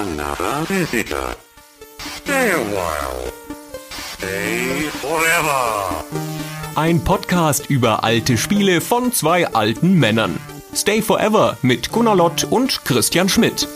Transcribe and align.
another 0.00 0.64
visitor. 0.66 1.36
Stay 1.98 2.52
a 2.52 2.62
while. 2.72 3.30
Stay 3.90 4.88
forever. 5.02 6.04
Ein 6.74 7.04
Podcast 7.04 7.68
über 7.68 8.02
alte 8.02 8.38
Spiele 8.38 8.80
von 8.80 9.12
zwei 9.12 9.46
alten 9.48 9.98
Männern. 9.98 10.40
Stay 10.74 11.02
Forever 11.02 11.58
mit 11.60 11.92
Gunnar 11.92 12.16
Lott 12.16 12.44
und 12.44 12.82
Christian 12.86 13.28
Schmidt. 13.28 13.68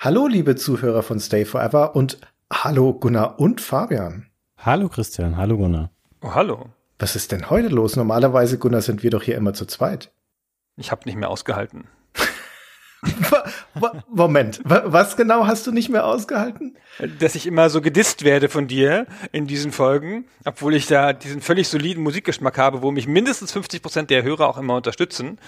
Hallo, 0.00 0.26
liebe 0.26 0.56
Zuhörer 0.56 1.04
von 1.04 1.20
Stay 1.20 1.44
Forever 1.44 1.94
und 1.94 2.18
hallo 2.52 2.94
Gunnar 2.94 3.38
und 3.38 3.60
Fabian. 3.60 4.33
Hallo 4.64 4.88
Christian, 4.88 5.36
hallo 5.36 5.58
Gunnar. 5.58 5.90
Oh, 6.22 6.34
hallo. 6.34 6.70
Was 6.98 7.16
ist 7.16 7.32
denn 7.32 7.50
heute 7.50 7.68
los? 7.68 7.96
Normalerweise, 7.96 8.56
Gunnar, 8.56 8.80
sind 8.80 9.02
wir 9.02 9.10
doch 9.10 9.22
hier 9.22 9.36
immer 9.36 9.52
zu 9.52 9.66
zweit. 9.66 10.10
Ich 10.78 10.90
habe 10.90 11.02
nicht 11.04 11.16
mehr 11.16 11.28
ausgehalten. 11.28 11.86
Moment, 14.08 14.62
was 14.64 15.18
genau 15.18 15.46
hast 15.46 15.66
du 15.66 15.70
nicht 15.70 15.90
mehr 15.90 16.06
ausgehalten? 16.06 16.78
Dass 17.18 17.34
ich 17.34 17.46
immer 17.46 17.68
so 17.68 17.82
gedisst 17.82 18.24
werde 18.24 18.48
von 18.48 18.66
dir 18.66 19.06
in 19.32 19.46
diesen 19.46 19.70
Folgen, 19.70 20.24
obwohl 20.46 20.74
ich 20.74 20.86
da 20.86 21.12
diesen 21.12 21.42
völlig 21.42 21.68
soliden 21.68 22.02
Musikgeschmack 22.02 22.56
habe, 22.56 22.80
wo 22.80 22.90
mich 22.90 23.06
mindestens 23.06 23.52
50 23.52 23.82
Prozent 23.82 24.08
der 24.08 24.22
Hörer 24.22 24.48
auch 24.48 24.56
immer 24.56 24.76
unterstützen. 24.76 25.38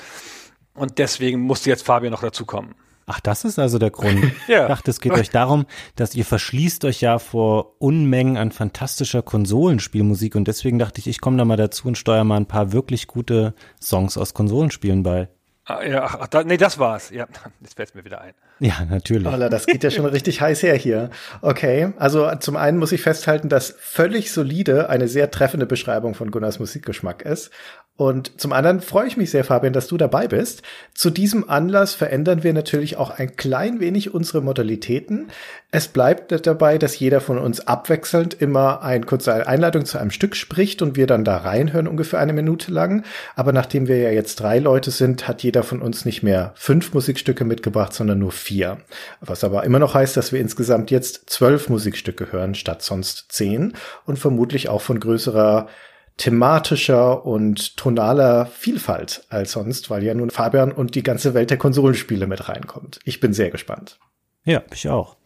Und 0.74 0.98
deswegen 0.98 1.40
musste 1.40 1.70
jetzt 1.70 1.86
Fabian 1.86 2.12
noch 2.12 2.20
dazukommen. 2.20 2.74
Ach, 3.06 3.20
das 3.20 3.44
ist 3.44 3.58
also 3.60 3.78
der 3.78 3.90
Grund. 3.90 4.20
ja. 4.48 4.62
Ich 4.62 4.68
dachte, 4.68 4.90
es 4.90 5.00
geht 5.00 5.12
euch 5.12 5.30
darum, 5.30 5.66
dass 5.94 6.16
ihr 6.16 6.24
verschließt 6.24 6.84
euch 6.84 7.00
ja 7.00 7.20
vor 7.20 7.80
Unmengen 7.80 8.36
an 8.36 8.50
fantastischer 8.50 9.22
Konsolenspielmusik 9.22 10.34
und 10.34 10.48
deswegen 10.48 10.80
dachte 10.80 10.98
ich, 10.98 11.06
ich 11.06 11.20
komme 11.20 11.36
da 11.36 11.44
mal 11.44 11.56
dazu 11.56 11.86
und 11.86 11.96
steuere 11.96 12.24
mal 12.24 12.36
ein 12.36 12.46
paar 12.46 12.72
wirklich 12.72 13.06
gute 13.06 13.54
Songs 13.80 14.18
aus 14.18 14.34
Konsolenspielen 14.34 15.04
bei. 15.04 15.28
Ah, 15.68 15.84
ja, 15.84 16.04
ach, 16.04 16.28
da, 16.28 16.44
nee, 16.44 16.56
das 16.56 16.78
war's. 16.78 17.10
Ja, 17.10 17.26
jetzt 17.60 17.74
fällt 17.74 17.94
mir 17.94 18.04
wieder 18.04 18.20
ein. 18.20 18.34
Ja, 18.60 18.84
natürlich. 18.88 19.26
Alter, 19.26 19.50
das 19.50 19.66
geht 19.66 19.84
ja 19.84 19.90
schon 19.90 20.06
richtig 20.06 20.40
heiß 20.40 20.62
her 20.62 20.76
hier. 20.76 21.10
Okay, 21.42 21.92
also 21.98 22.34
zum 22.36 22.56
einen 22.56 22.78
muss 22.78 22.92
ich 22.92 23.02
festhalten, 23.02 23.48
dass 23.48 23.74
völlig 23.78 24.32
solide 24.32 24.88
eine 24.88 25.08
sehr 25.08 25.30
treffende 25.30 25.66
Beschreibung 25.66 26.14
von 26.14 26.30
Gunnars 26.30 26.58
Musikgeschmack 26.58 27.22
ist. 27.22 27.50
Und 27.96 28.38
zum 28.38 28.52
anderen 28.52 28.82
freue 28.82 29.06
ich 29.06 29.16
mich 29.16 29.30
sehr, 29.30 29.42
Fabian, 29.42 29.72
dass 29.72 29.86
du 29.86 29.96
dabei 29.96 30.28
bist. 30.28 30.62
Zu 30.92 31.08
diesem 31.08 31.48
Anlass 31.48 31.94
verändern 31.94 32.42
wir 32.42 32.52
natürlich 32.52 32.98
auch 32.98 33.08
ein 33.08 33.36
klein 33.36 33.80
wenig 33.80 34.12
unsere 34.12 34.42
Modalitäten. 34.42 35.28
Es 35.70 35.88
bleibt 35.88 36.46
dabei, 36.46 36.76
dass 36.76 36.98
jeder 36.98 37.22
von 37.22 37.38
uns 37.38 37.66
abwechselnd 37.66 38.34
immer 38.34 38.82
eine 38.82 39.06
kurze 39.06 39.46
Einladung 39.46 39.86
zu 39.86 39.96
einem 39.96 40.10
Stück 40.10 40.36
spricht 40.36 40.82
und 40.82 40.96
wir 40.96 41.06
dann 41.06 41.24
da 41.24 41.38
reinhören, 41.38 41.88
ungefähr 41.88 42.18
eine 42.18 42.34
Minute 42.34 42.70
lang. 42.70 43.02
Aber 43.34 43.52
nachdem 43.52 43.88
wir 43.88 43.96
ja 43.96 44.10
jetzt 44.10 44.40
drei 44.40 44.58
Leute 44.58 44.90
sind, 44.90 45.26
hat 45.26 45.42
jeder 45.42 45.62
von 45.62 45.80
uns 45.80 46.04
nicht 46.04 46.22
mehr 46.22 46.52
fünf 46.54 46.92
Musikstücke 46.92 47.46
mitgebracht, 47.46 47.94
sondern 47.94 48.18
nur 48.18 48.32
vier. 48.32 48.76
Was 49.20 49.42
aber 49.42 49.64
immer 49.64 49.78
noch 49.78 49.94
heißt, 49.94 50.18
dass 50.18 50.32
wir 50.32 50.40
insgesamt 50.40 50.90
jetzt 50.90 51.30
zwölf 51.30 51.70
Musikstücke 51.70 52.30
hören, 52.30 52.54
statt 52.54 52.82
sonst 52.82 53.32
zehn 53.32 53.72
und 54.04 54.18
vermutlich 54.18 54.68
auch 54.68 54.82
von 54.82 55.00
größerer 55.00 55.68
thematischer 56.16 57.26
und 57.26 57.76
tonaler 57.76 58.46
Vielfalt 58.46 59.24
als 59.28 59.52
sonst, 59.52 59.90
weil 59.90 60.02
ja 60.02 60.14
nun 60.14 60.30
Fabian 60.30 60.72
und 60.72 60.94
die 60.94 61.02
ganze 61.02 61.34
Welt 61.34 61.50
der 61.50 61.58
Konsolenspiele 61.58 62.26
mit 62.26 62.48
reinkommt. 62.48 63.00
Ich 63.04 63.20
bin 63.20 63.32
sehr 63.32 63.50
gespannt. 63.50 63.98
Ja, 64.44 64.62
ich 64.72 64.88
auch. 64.88 65.16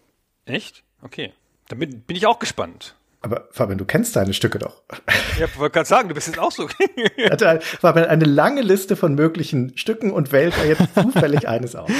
Echt? 0.46 0.82
Okay. 1.02 1.32
Damit 1.68 2.06
bin 2.06 2.16
ich 2.16 2.26
auch 2.26 2.38
gespannt. 2.38 2.96
Aber 3.22 3.48
Fabian, 3.50 3.78
du 3.78 3.84
kennst 3.84 4.16
deine 4.16 4.34
Stücke 4.34 4.58
doch. 4.58 4.82
Ja, 5.38 5.46
wollte 5.56 5.74
gerade 5.74 5.88
sagen, 5.88 6.08
du 6.08 6.14
bist 6.14 6.26
jetzt 6.26 6.38
auch 6.38 6.52
so. 6.52 6.68
Hatte 7.30 7.60
Fabian 7.62 8.06
eine 8.06 8.24
lange 8.24 8.60
Liste 8.60 8.96
von 8.96 9.14
möglichen 9.14 9.76
Stücken 9.76 10.10
und 10.10 10.32
wählt 10.32 10.54
da 10.58 10.64
jetzt 10.64 10.94
zufällig 10.94 11.48
eines 11.48 11.76
aus. 11.76 11.90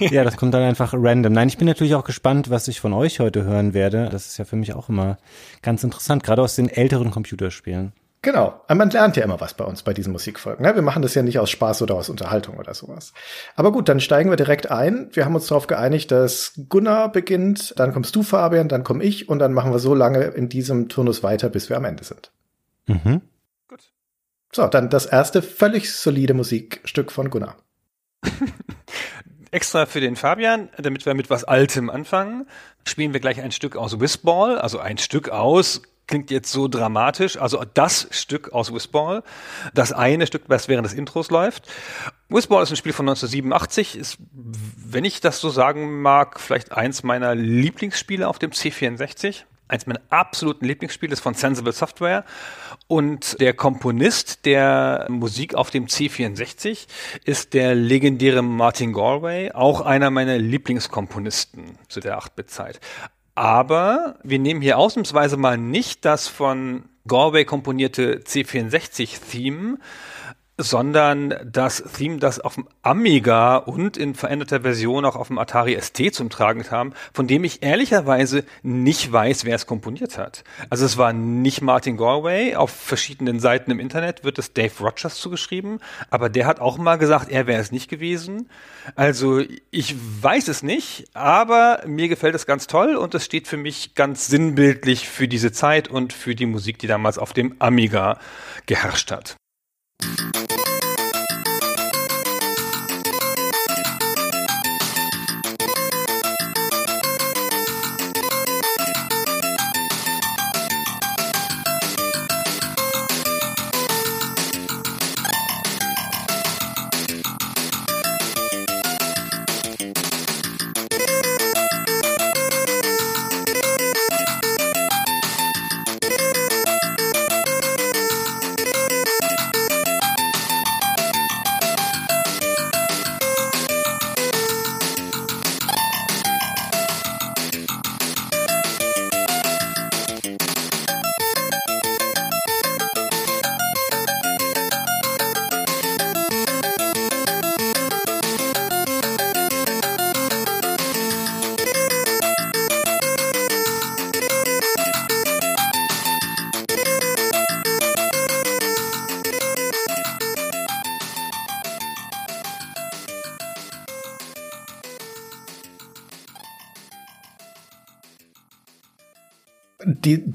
ja, 0.00 0.24
das 0.24 0.36
kommt 0.36 0.52
dann 0.52 0.62
einfach 0.62 0.92
random. 0.94 1.32
Nein, 1.32 1.48
ich 1.48 1.56
bin 1.56 1.66
natürlich 1.66 1.94
auch 1.94 2.04
gespannt, 2.04 2.50
was 2.50 2.68
ich 2.68 2.80
von 2.80 2.92
euch 2.92 3.20
heute 3.20 3.44
hören 3.44 3.72
werde. 3.74 4.08
Das 4.10 4.26
ist 4.26 4.38
ja 4.38 4.44
für 4.44 4.56
mich 4.56 4.74
auch 4.74 4.88
immer 4.88 5.18
ganz 5.62 5.84
interessant, 5.84 6.24
gerade 6.24 6.42
aus 6.42 6.56
den 6.56 6.68
älteren 6.68 7.10
Computerspielen. 7.10 7.92
Genau. 8.20 8.60
Man 8.68 8.90
lernt 8.90 9.16
ja 9.16 9.22
immer 9.22 9.40
was 9.40 9.54
bei 9.54 9.64
uns 9.64 9.82
bei 9.82 9.94
diesen 9.94 10.12
Musikfolgen. 10.12 10.64
Ne? 10.64 10.74
Wir 10.74 10.82
machen 10.82 11.02
das 11.02 11.14
ja 11.14 11.22
nicht 11.22 11.38
aus 11.38 11.50
Spaß 11.50 11.82
oder 11.82 11.94
aus 11.94 12.08
Unterhaltung 12.08 12.56
oder 12.56 12.74
sowas. 12.74 13.12
Aber 13.54 13.70
gut, 13.70 13.88
dann 13.88 14.00
steigen 14.00 14.30
wir 14.30 14.36
direkt 14.36 14.70
ein. 14.70 15.08
Wir 15.12 15.24
haben 15.24 15.36
uns 15.36 15.46
darauf 15.46 15.68
geeinigt, 15.68 16.10
dass 16.10 16.52
Gunnar 16.68 17.12
beginnt, 17.12 17.78
dann 17.78 17.92
kommst 17.92 18.16
du, 18.16 18.24
Fabian, 18.24 18.68
dann 18.68 18.82
komme 18.82 19.04
ich 19.04 19.28
und 19.28 19.38
dann 19.38 19.52
machen 19.52 19.70
wir 19.70 19.78
so 19.78 19.94
lange 19.94 20.24
in 20.24 20.48
diesem 20.48 20.88
Turnus 20.88 21.22
weiter, 21.22 21.48
bis 21.48 21.68
wir 21.68 21.76
am 21.76 21.84
Ende 21.84 22.02
sind. 22.02 22.32
Mhm. 22.86 23.20
Gut. 23.68 23.92
So, 24.52 24.66
dann 24.66 24.90
das 24.90 25.06
erste 25.06 25.40
völlig 25.40 25.92
solide 25.92 26.34
Musikstück 26.34 27.12
von 27.12 27.30
Gunnar. 27.30 27.56
Extra 29.52 29.86
für 29.86 30.00
den 30.00 30.16
Fabian, 30.16 30.68
damit 30.76 31.06
wir 31.06 31.14
mit 31.14 31.30
was 31.30 31.44
Altem 31.44 31.88
anfangen, 31.88 32.46
spielen 32.84 33.12
wir 33.12 33.20
gleich 33.20 33.40
ein 33.40 33.52
Stück 33.52 33.76
aus 33.76 33.98
Whistball, 34.00 34.58
also 34.58 34.78
ein 34.78 34.98
Stück 34.98 35.30
aus 35.30 35.82
klingt 36.08 36.30
jetzt 36.30 36.50
so 36.50 36.66
dramatisch. 36.66 37.36
Also 37.36 37.62
das 37.74 38.08
Stück 38.10 38.52
aus 38.52 38.74
Whistball, 38.74 39.22
das 39.74 39.92
eine 39.92 40.26
Stück, 40.26 40.42
was 40.48 40.66
während 40.66 40.86
des 40.86 40.94
Intros 40.94 41.30
läuft. 41.30 41.68
Whistball 42.28 42.62
ist 42.62 42.70
ein 42.70 42.76
Spiel 42.76 42.92
von 42.92 43.08
1987, 43.08 43.96
ist, 43.96 44.18
wenn 44.32 45.04
ich 45.04 45.20
das 45.20 45.40
so 45.40 45.50
sagen 45.50 46.02
mag, 46.02 46.40
vielleicht 46.40 46.72
eins 46.72 47.04
meiner 47.04 47.34
Lieblingsspiele 47.34 48.26
auf 48.26 48.38
dem 48.38 48.50
C64. 48.50 49.44
Eins 49.70 49.86
meiner 49.86 50.00
absoluten 50.08 50.64
Lieblingsspiele 50.64 51.12
ist 51.12 51.20
von 51.20 51.34
Sensible 51.34 51.72
Software. 51.72 52.24
Und 52.86 53.38
der 53.38 53.52
Komponist 53.52 54.46
der 54.46 55.06
Musik 55.10 55.54
auf 55.54 55.70
dem 55.70 55.86
C64 55.86 56.86
ist 57.24 57.52
der 57.52 57.74
legendäre 57.74 58.40
Martin 58.40 58.94
Galway, 58.94 59.52
auch 59.52 59.82
einer 59.82 60.10
meiner 60.10 60.38
Lieblingskomponisten 60.38 61.78
zu 61.88 62.00
der 62.00 62.18
8-Bit-Zeit. 62.18 62.80
Aber 63.38 64.16
wir 64.24 64.40
nehmen 64.40 64.60
hier 64.60 64.78
ausnahmsweise 64.78 65.36
mal 65.36 65.56
nicht 65.56 66.04
das 66.04 66.26
von 66.26 66.82
Galway 67.06 67.44
komponierte 67.44 68.18
C64-Theme, 68.24 69.78
sondern 70.58 71.34
das 71.44 71.82
Theme, 71.96 72.18
das 72.18 72.40
auf 72.40 72.56
dem 72.56 72.68
Amiga 72.82 73.56
und 73.56 73.96
in 73.96 74.14
veränderter 74.14 74.62
Version 74.62 75.04
auch 75.04 75.14
auf 75.14 75.28
dem 75.28 75.38
Atari 75.38 75.80
ST 75.80 76.12
zum 76.12 76.30
Tragen 76.30 76.64
kam, 76.64 76.92
von 77.12 77.28
dem 77.28 77.44
ich 77.44 77.62
ehrlicherweise 77.62 78.44
nicht 78.62 79.10
weiß, 79.10 79.44
wer 79.44 79.54
es 79.54 79.66
komponiert 79.66 80.18
hat. 80.18 80.42
Also 80.68 80.84
es 80.84 80.98
war 80.98 81.12
nicht 81.12 81.62
Martin 81.62 81.96
Galway, 81.96 82.56
auf 82.56 82.70
verschiedenen 82.70 83.38
Seiten 83.38 83.70
im 83.70 83.78
Internet 83.78 84.24
wird 84.24 84.38
es 84.38 84.52
Dave 84.52 84.72
Rogers 84.80 85.14
zugeschrieben, 85.14 85.78
aber 86.10 86.28
der 86.28 86.46
hat 86.46 86.58
auch 86.58 86.76
mal 86.76 86.96
gesagt, 86.96 87.30
er 87.30 87.46
wäre 87.46 87.62
es 87.62 87.70
nicht 87.70 87.88
gewesen. 87.88 88.50
Also 88.96 89.40
ich 89.70 89.94
weiß 90.22 90.48
es 90.48 90.64
nicht, 90.64 91.04
aber 91.14 91.82
mir 91.86 92.08
gefällt 92.08 92.34
es 92.34 92.46
ganz 92.46 92.66
toll 92.66 92.96
und 92.96 93.14
es 93.14 93.24
steht 93.24 93.46
für 93.46 93.56
mich 93.56 93.94
ganz 93.94 94.26
sinnbildlich 94.26 95.08
für 95.08 95.28
diese 95.28 95.52
Zeit 95.52 95.86
und 95.86 96.12
für 96.12 96.34
die 96.34 96.46
Musik, 96.46 96.80
die 96.80 96.88
damals 96.88 97.16
auf 97.16 97.32
dem 97.32 97.54
Amiga 97.60 98.18
geherrscht 98.66 99.12
hat. 99.12 99.36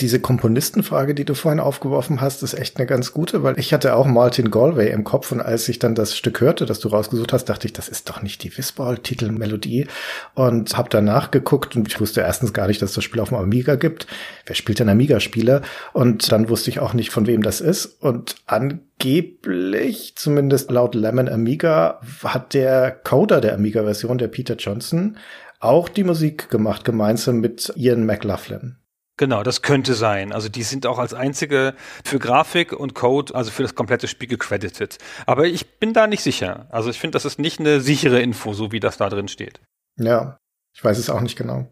Diese 0.04 0.20
Komponistenfrage, 0.20 1.16
die 1.16 1.24
du 1.24 1.34
vorhin 1.34 1.62
aufgeworfen 1.62 2.20
hast, 2.20 2.44
ist 2.44 2.56
echt 2.56 2.76
eine 2.76 2.86
ganz 2.86 3.14
gute, 3.14 3.42
weil 3.42 3.58
ich 3.58 3.74
hatte 3.74 3.96
auch 3.96 4.06
Martin 4.06 4.52
Galway 4.52 4.92
im 4.92 5.06
Kopf 5.06 5.32
und 5.32 5.40
als 5.40 5.70
ich 5.70 5.80
dann 5.80 5.96
das 5.96 6.18
Stück 6.18 6.42
hörte, 6.42 6.66
das 6.66 6.82
du 6.82 6.90
rausgesucht 6.90 7.32
hast, 7.32 7.46
dachte 7.46 7.68
ich, 7.68 7.74
das 7.74 7.88
ist 7.88 8.10
doch 8.10 8.22
nicht 8.22 8.44
die 8.44 8.56
Wissball-Titelmelodie 8.56 9.88
und 10.36 10.76
habe 10.76 10.90
danach 10.90 11.32
geguckt 11.32 11.78
und 11.78 11.88
ich 11.88 12.02
wusste 12.02 12.20
erstens 12.20 12.52
gar 12.52 12.68
nicht, 12.68 12.82
dass 12.82 12.92
das 12.92 13.04
Spiel 13.06 13.22
auf 13.22 13.30
dem 13.30 13.38
Amiga 13.38 13.76
gibt. 13.76 14.06
Wer 14.46 14.56
spielt 14.56 14.80
denn 14.80 14.90
Amiga-Spiele? 14.90 15.62
Und 15.94 16.30
dann 16.34 16.50
wusste 16.50 16.70
ich 16.70 16.82
auch 16.82 16.94
nicht, 16.94 17.10
von 17.10 17.26
wem 17.26 17.42
das 17.42 17.62
ist 17.62 17.86
und 18.02 18.36
angeblich, 18.46 20.18
zumindest 20.18 20.70
laut 20.70 20.96
Lemon 20.96 21.30
Amiga, 21.30 22.02
hat 22.26 22.54
der 22.54 22.92
Coder 22.92 23.40
der 23.40 23.54
Amiga-Version, 23.54 24.18
der 24.18 24.28
Peter 24.28 24.56
Johnson, 24.58 25.16
auch 25.62 25.88
die 25.88 26.04
Musik 26.04 26.50
gemacht, 26.50 26.84
gemeinsam 26.84 27.40
mit 27.40 27.72
Ian 27.78 28.06
McLaughlin. 28.06 28.76
Genau, 29.18 29.44
das 29.44 29.62
könnte 29.62 29.94
sein. 29.94 30.32
Also 30.32 30.50
die 30.50 30.64
sind 30.64 30.88
auch 30.88 30.98
als 30.98 31.14
einzige 31.14 31.76
für 32.04 32.18
Grafik 32.18 32.74
und 32.74 32.96
Code, 32.96 33.36
also 33.36 33.52
für 33.52 33.62
das 33.62 33.76
komplette 33.76 34.08
Spiel 34.08 34.28
gecredited. 34.28 34.98
Aber 35.28 35.46
ich 35.46 35.78
bin 35.80 35.94
da 35.94 36.08
nicht 36.08 36.24
sicher. 36.24 36.68
Also 36.72 36.90
ich 36.90 37.00
finde, 37.00 37.16
das 37.16 37.26
ist 37.26 37.38
nicht 37.38 37.60
eine 37.60 37.80
sichere 37.80 38.22
Info, 38.22 38.54
so 38.54 38.72
wie 38.72 38.80
das 38.80 38.98
da 38.98 39.10
drin 39.10 39.28
steht. 39.28 39.62
Ja, 39.98 40.38
ich 40.76 40.84
weiß 40.84 40.98
es 40.98 41.12
auch 41.12 41.22
nicht 41.22 41.38
genau. 41.38 41.68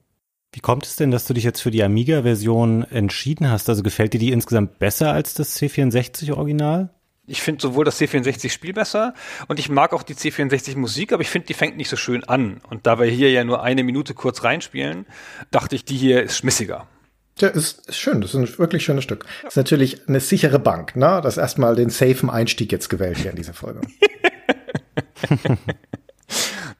Wie 0.53 0.59
kommt 0.59 0.85
es 0.85 0.97
denn, 0.97 1.11
dass 1.11 1.25
du 1.25 1.33
dich 1.33 1.43
jetzt 1.43 1.61
für 1.61 1.71
die 1.71 1.81
Amiga-Version 1.81 2.83
entschieden 2.83 3.49
hast? 3.49 3.69
Also 3.69 3.81
gefällt 3.83 4.13
dir 4.13 4.19
die 4.19 4.33
insgesamt 4.33 4.77
besser 4.79 5.13
als 5.13 5.33
das 5.33 5.57
C64-Original? 5.59 6.93
Ich 7.25 7.41
finde 7.41 7.61
sowohl 7.61 7.85
das 7.85 7.99
C64-Spiel 8.01 8.73
besser 8.73 9.13
und 9.47 9.57
ich 9.57 9.69
mag 9.69 9.93
auch 9.93 10.03
die 10.03 10.13
C64-Musik, 10.13 11.13
aber 11.13 11.21
ich 11.21 11.29
finde, 11.29 11.47
die 11.47 11.53
fängt 11.53 11.77
nicht 11.77 11.87
so 11.87 11.95
schön 11.95 12.23
an. 12.25 12.59
Und 12.69 12.85
da 12.85 12.99
wir 12.99 13.05
hier 13.05 13.31
ja 13.31 13.43
nur 13.43 13.63
eine 13.63 13.83
Minute 13.83 14.13
kurz 14.13 14.43
reinspielen, 14.43 15.05
dachte 15.49 15.75
ich, 15.75 15.85
die 15.85 15.95
hier 15.95 16.21
ist 16.21 16.37
schmissiger. 16.37 16.87
Ja, 17.41 17.49
ist, 17.49 17.87
ist 17.89 17.97
schön. 17.97 18.21
Das 18.21 18.33
ist 18.33 18.35
ein 18.35 18.57
wirklich 18.59 18.83
schönes 18.83 19.03
Stück. 19.03 19.25
Ist 19.45 19.57
natürlich 19.57 20.07
eine 20.07 20.19
sichere 20.19 20.59
Bank, 20.59 20.95
ne? 20.95 21.19
Das 21.23 21.37
erstmal 21.37 21.75
den 21.75 21.89
safen 21.89 22.29
Einstieg 22.29 22.71
jetzt 22.71 22.89
gewählt 22.89 23.17
hier 23.17 23.31
in 23.31 23.37
dieser 23.37 23.53
Folge. 23.53 23.81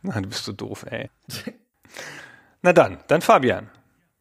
Na, 0.02 0.22
du 0.22 0.30
bist 0.30 0.46
so 0.46 0.54
doof, 0.54 0.86
ey. 0.90 1.10
Na 2.62 2.74
dann, 2.74 3.00
dann 3.08 3.22
Fabian. 3.22 3.70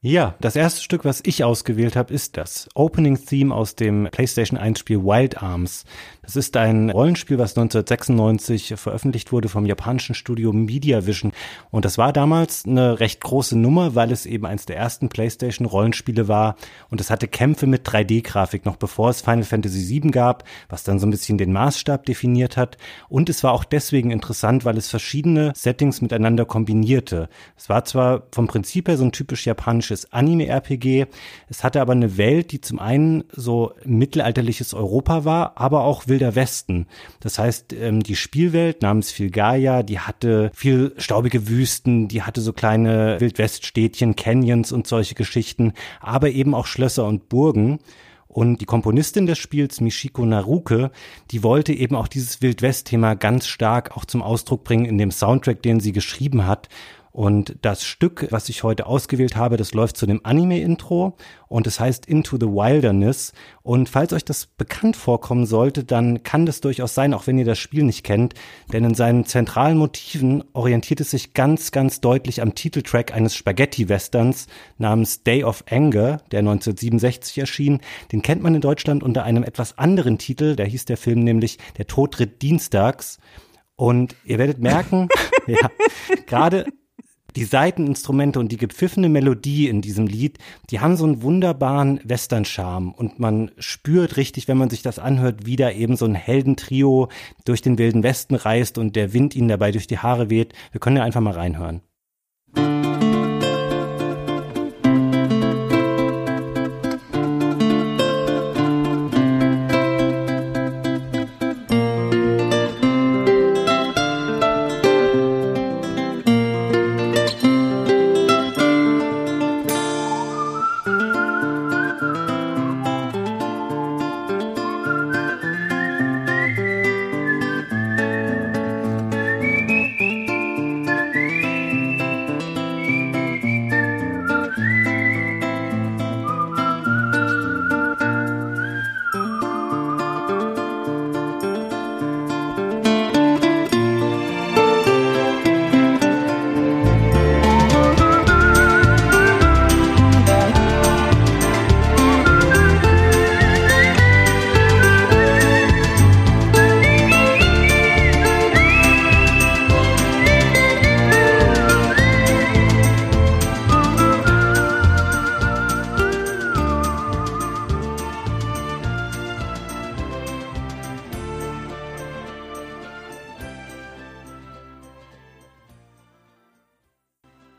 Ja, 0.02 0.34
das 0.40 0.56
erste 0.56 0.80
Stück, 0.80 1.04
was 1.04 1.20
ich 1.26 1.44
ausgewählt 1.44 1.94
habe, 1.94 2.14
ist 2.14 2.38
das 2.38 2.70
Opening 2.74 3.22
Theme 3.22 3.54
aus 3.54 3.74
dem 3.74 4.08
PlayStation 4.10 4.58
1 4.58 4.78
Spiel 4.78 5.02
Wild 5.02 5.42
Arms. 5.42 5.84
Das 6.22 6.36
ist 6.36 6.56
ein 6.56 6.88
Rollenspiel, 6.88 7.36
was 7.36 7.50
1996 7.50 8.76
veröffentlicht 8.76 9.30
wurde 9.30 9.50
vom 9.50 9.66
japanischen 9.66 10.14
Studio 10.14 10.54
Mediavision. 10.54 11.32
Und 11.70 11.84
das 11.84 11.98
war 11.98 12.14
damals 12.14 12.64
eine 12.64 12.98
recht 12.98 13.20
große 13.20 13.58
Nummer, 13.58 13.94
weil 13.94 14.10
es 14.10 14.24
eben 14.24 14.46
eines 14.46 14.64
der 14.64 14.78
ersten 14.78 15.10
PlayStation 15.10 15.66
Rollenspiele 15.66 16.28
war. 16.28 16.56
Und 16.88 17.02
es 17.02 17.10
hatte 17.10 17.28
Kämpfe 17.28 17.66
mit 17.66 17.86
3D-Grafik, 17.86 18.64
noch 18.64 18.76
bevor 18.76 19.10
es 19.10 19.20
Final 19.20 19.42
Fantasy 19.42 19.86
VII 19.86 20.12
gab, 20.12 20.44
was 20.70 20.82
dann 20.82 20.98
so 20.98 21.06
ein 21.06 21.10
bisschen 21.10 21.36
den 21.36 21.52
Maßstab 21.52 22.06
definiert 22.06 22.56
hat. 22.56 22.78
Und 23.10 23.28
es 23.28 23.44
war 23.44 23.52
auch 23.52 23.64
deswegen 23.64 24.10
interessant, 24.12 24.64
weil 24.64 24.78
es 24.78 24.88
verschiedene 24.88 25.52
Settings 25.54 26.00
miteinander 26.00 26.46
kombinierte. 26.46 27.28
Es 27.54 27.68
war 27.68 27.84
zwar 27.84 28.22
vom 28.32 28.46
Prinzip 28.46 28.88
her 28.88 28.96
so 28.96 29.04
ein 29.04 29.12
typisch 29.12 29.44
japanisches 29.44 29.89
Anime-RPG, 30.12 31.06
es 31.48 31.64
hatte 31.64 31.80
aber 31.80 31.92
eine 31.92 32.16
Welt, 32.16 32.52
die 32.52 32.60
zum 32.60 32.78
einen 32.78 33.24
so 33.32 33.72
mittelalterliches 33.84 34.74
Europa 34.74 35.24
war, 35.24 35.52
aber 35.56 35.82
auch 35.82 36.06
wild 36.06 36.20
Wilder 36.20 36.34
Westen. 36.34 36.86
Das 37.20 37.38
heißt, 37.38 37.72
ähm, 37.72 38.02
die 38.02 38.16
Spielwelt 38.16 38.82
namens 38.82 39.10
Filgaia, 39.10 39.82
die 39.82 39.98
hatte 39.98 40.50
viel 40.54 40.92
staubige 40.98 41.48
Wüsten, 41.48 42.08
die 42.08 42.22
hatte 42.22 42.42
so 42.42 42.52
kleine 42.52 43.18
Wildweststädtchen, 43.20 44.16
Canyons 44.16 44.70
und 44.70 44.86
solche 44.86 45.14
Geschichten, 45.14 45.72
aber 46.00 46.30
eben 46.30 46.54
auch 46.54 46.66
Schlösser 46.66 47.06
und 47.06 47.28
Burgen. 47.28 47.78
Und 48.28 48.60
die 48.60 48.66
Komponistin 48.66 49.26
des 49.26 49.38
Spiels, 49.38 49.80
Michiko 49.80 50.24
Naruke, 50.24 50.92
die 51.32 51.42
wollte 51.42 51.72
eben 51.72 51.96
auch 51.96 52.06
dieses 52.06 52.42
Wildwest-Thema 52.42 53.14
ganz 53.14 53.48
stark 53.48 53.96
auch 53.96 54.04
zum 54.04 54.22
Ausdruck 54.22 54.62
bringen 54.62 54.84
in 54.84 54.98
dem 54.98 55.10
Soundtrack, 55.10 55.62
den 55.62 55.80
sie 55.80 55.90
geschrieben 55.90 56.46
hat. 56.46 56.68
Und 57.12 57.56
das 57.62 57.84
Stück, 57.84 58.28
was 58.30 58.48
ich 58.48 58.62
heute 58.62 58.86
ausgewählt 58.86 59.34
habe, 59.34 59.56
das 59.56 59.74
läuft 59.74 59.96
zu 59.96 60.06
dem 60.06 60.20
Anime-Intro 60.22 61.16
und 61.48 61.66
es 61.66 61.80
heißt 61.80 62.06
Into 62.06 62.36
the 62.38 62.46
Wilderness. 62.46 63.32
Und 63.62 63.88
falls 63.88 64.12
euch 64.12 64.24
das 64.24 64.46
bekannt 64.46 64.96
vorkommen 64.96 65.44
sollte, 65.44 65.82
dann 65.82 66.22
kann 66.22 66.46
das 66.46 66.60
durchaus 66.60 66.94
sein, 66.94 67.12
auch 67.12 67.26
wenn 67.26 67.38
ihr 67.38 67.44
das 67.44 67.58
Spiel 67.58 67.82
nicht 67.82 68.04
kennt, 68.04 68.34
denn 68.72 68.84
in 68.84 68.94
seinen 68.94 69.24
zentralen 69.24 69.76
Motiven 69.76 70.44
orientiert 70.52 71.00
es 71.00 71.10
sich 71.10 71.34
ganz, 71.34 71.72
ganz 71.72 72.00
deutlich 72.00 72.42
am 72.42 72.54
Titeltrack 72.54 73.12
eines 73.12 73.34
Spaghetti-Westerns 73.34 74.46
namens 74.78 75.24
Day 75.24 75.42
of 75.42 75.64
Anger, 75.68 76.22
der 76.30 76.40
1967 76.40 77.38
erschien. 77.38 77.80
Den 78.12 78.22
kennt 78.22 78.42
man 78.42 78.54
in 78.54 78.60
Deutschland 78.60 79.02
unter 79.02 79.24
einem 79.24 79.42
etwas 79.42 79.78
anderen 79.78 80.18
Titel, 80.18 80.54
da 80.54 80.62
hieß 80.62 80.84
der 80.84 80.96
Film 80.96 81.20
nämlich 81.20 81.58
Der 81.76 81.88
Tod 81.88 82.12
tritt 82.12 82.40
dienstags. 82.42 83.18
Und 83.74 84.14
ihr 84.24 84.38
werdet 84.38 84.58
merken, 84.58 85.08
ja, 85.46 85.70
gerade 86.26 86.66
die 87.36 87.44
Seiteninstrumente 87.44 88.38
und 88.40 88.52
die 88.52 88.56
gepfiffene 88.56 89.08
Melodie 89.08 89.68
in 89.68 89.80
diesem 89.80 90.06
Lied, 90.06 90.38
die 90.70 90.80
haben 90.80 90.96
so 90.96 91.04
einen 91.04 91.22
wunderbaren 91.22 92.00
Western-Charme 92.04 92.92
und 92.92 93.18
man 93.18 93.50
spürt 93.58 94.16
richtig, 94.16 94.48
wenn 94.48 94.58
man 94.58 94.70
sich 94.70 94.82
das 94.82 94.98
anhört, 94.98 95.46
wie 95.46 95.56
da 95.56 95.70
eben 95.70 95.96
so 95.96 96.04
ein 96.04 96.14
Heldentrio 96.14 97.08
durch 97.44 97.62
den 97.62 97.78
wilden 97.78 98.02
Westen 98.02 98.34
reist 98.34 98.78
und 98.78 98.96
der 98.96 99.12
Wind 99.12 99.34
ihnen 99.34 99.48
dabei 99.48 99.72
durch 99.72 99.86
die 99.86 99.98
Haare 99.98 100.30
weht. 100.30 100.54
Wir 100.72 100.80
können 100.80 100.96
ja 100.96 101.04
einfach 101.04 101.20
mal 101.20 101.34
reinhören. 101.34 101.82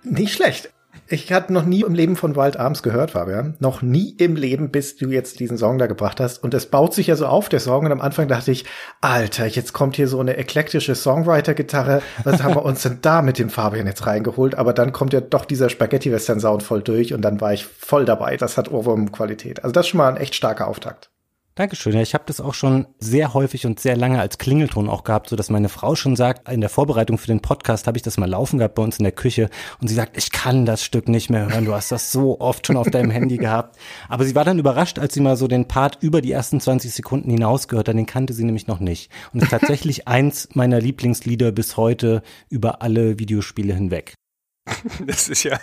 Nicht 0.04 0.34
schlecht. 0.34 0.70
Ich 1.08 1.32
hatte 1.32 1.52
noch 1.52 1.66
nie 1.66 1.82
im 1.82 1.94
Leben 1.94 2.16
von 2.16 2.36
Wild 2.36 2.58
Arms 2.58 2.84
gehört, 2.84 3.12
Fabian. 3.12 3.56
Noch 3.60 3.82
nie 3.82 4.16
im 4.18 4.36
Leben, 4.36 4.72
bis 4.72 4.96
du 4.96 5.10
jetzt 5.10 5.40
diesen 5.42 5.58
Song 5.58 5.78
da 5.78 5.88
gebracht 5.88 6.22
hast. 6.22 6.42
Und 6.42 6.54
es 6.54 6.66
baut 6.68 6.94
sich 6.94 7.08
ja 7.08 7.16
so 7.16 7.26
auf, 7.26 7.50
der 7.50 7.60
Song. 7.60 7.86
Und 7.86 7.92
am 7.92 8.02
Anfang 8.02 8.30
dachte 8.30 8.52
ich, 8.52 8.66
Alter, 9.02 9.46
jetzt 9.46 9.74
kommt 9.74 9.98
hier 9.98 10.08
so 10.08 10.20
eine 10.20 10.38
eklektische 10.38 10.96
Songwriter-Gitarre. 10.96 12.02
Was 12.24 12.44
haben 12.44 12.56
wir 12.56 12.64
uns 12.64 12.84
denn 12.84 13.00
da 13.02 13.22
mit 13.22 13.40
dem 13.40 13.50
Fabian 13.50 13.88
jetzt 13.88 14.06
reingeholt? 14.06 14.56
Aber 14.56 14.74
dann 14.74 14.94
kommt 14.94 15.12
ja 15.12 15.22
doch 15.22 15.44
dieser 15.44 15.70
Spaghetti-Western-Sound 15.70 16.64
voll 16.64 16.82
durch. 16.82 17.14
Und 17.14 17.22
dann 17.24 17.42
war 17.42 17.54
ich 17.54 17.66
voll 17.66 18.06
dabei. 18.06 18.38
Das 18.38 18.58
hat 18.58 18.72
Ohrwurm-Qualität. 18.72 19.64
Also 19.64 19.74
das 19.74 19.86
ist 19.86 19.90
schon 19.90 19.98
mal 19.98 20.10
ein 20.10 20.18
echt 20.18 20.36
starker 20.36 20.68
Auftakt. 20.68 21.10
Dankeschön. 21.56 21.92
Ja, 21.94 22.02
ich 22.02 22.14
habe 22.14 22.24
das 22.28 22.40
auch 22.40 22.54
schon 22.54 22.88
sehr 22.98 23.34
häufig 23.34 23.66
und 23.66 23.78
sehr 23.78 23.98
lange 23.98 24.22
als 24.22 24.38
Klingelton 24.38 24.90
auch 24.90 25.04
gehabt, 25.04 25.30
so 25.30 25.36
dass 25.36 25.50
meine 25.50 25.68
Frau 25.68 25.96
schon 25.96 26.16
sagt, 26.16 26.48
in 26.48 26.62
der 26.62 26.70
Vorbereitung 26.70 27.18
für 27.18 27.28
den 27.28 27.42
Podcast 27.42 27.88
habe 27.88 27.98
ich 27.98 28.04
das 28.04 28.18
mal 28.18 28.30
laufen 28.30 28.58
gehabt 28.58 28.76
bei 28.76 28.84
uns 28.84 29.00
in 29.00 29.04
der 29.04 29.12
Küche 29.12 29.50
und 29.82 29.90
sie 29.90 29.94
sagt, 29.94 30.16
ich 30.16 30.32
kann 30.32 30.66
das 30.66 30.82
Stück 30.82 31.10
nicht 31.10 31.30
mehr 31.30 31.50
hören, 31.50 31.66
du 31.66 31.74
hast 31.74 31.92
das 31.92 32.10
so 32.10 32.40
oft 32.40 32.68
schon 32.68 32.78
auf 32.78 32.90
deinem 32.90 33.12
Handy 33.12 33.36
gehabt. 33.36 33.78
Aber 34.08 34.24
sie 34.24 34.34
war 34.34 34.46
dann 34.46 34.60
überrascht, 34.60 34.98
als 34.98 35.14
sie 35.14 35.20
mal 35.20 35.36
so 35.36 35.50
den 35.50 35.68
Part 35.68 35.98
über 36.00 36.22
die 36.22 36.32
ersten 36.32 36.62
20 36.62 36.94
Sekunden 36.94 37.30
hinaus 37.30 37.68
gehört 37.68 37.90
hat, 37.90 37.98
den 37.98 38.06
kannte 38.06 38.32
sie 38.32 38.46
nämlich 38.46 38.68
noch 38.68 38.80
nicht. 38.80 39.12
Und 39.34 39.44
ist 39.44 39.52
tatsächlich 39.52 40.08
eins 40.08 40.48
meiner 40.54 40.80
Lieblingslieder 40.80 41.52
bis 41.52 41.76
heute 41.76 42.22
über 42.48 42.82
alle 42.82 43.20
Videospiele 43.20 43.74
hinweg. 43.74 44.14
Das 45.06 45.28
ist 45.28 45.44
ja, 45.44 45.60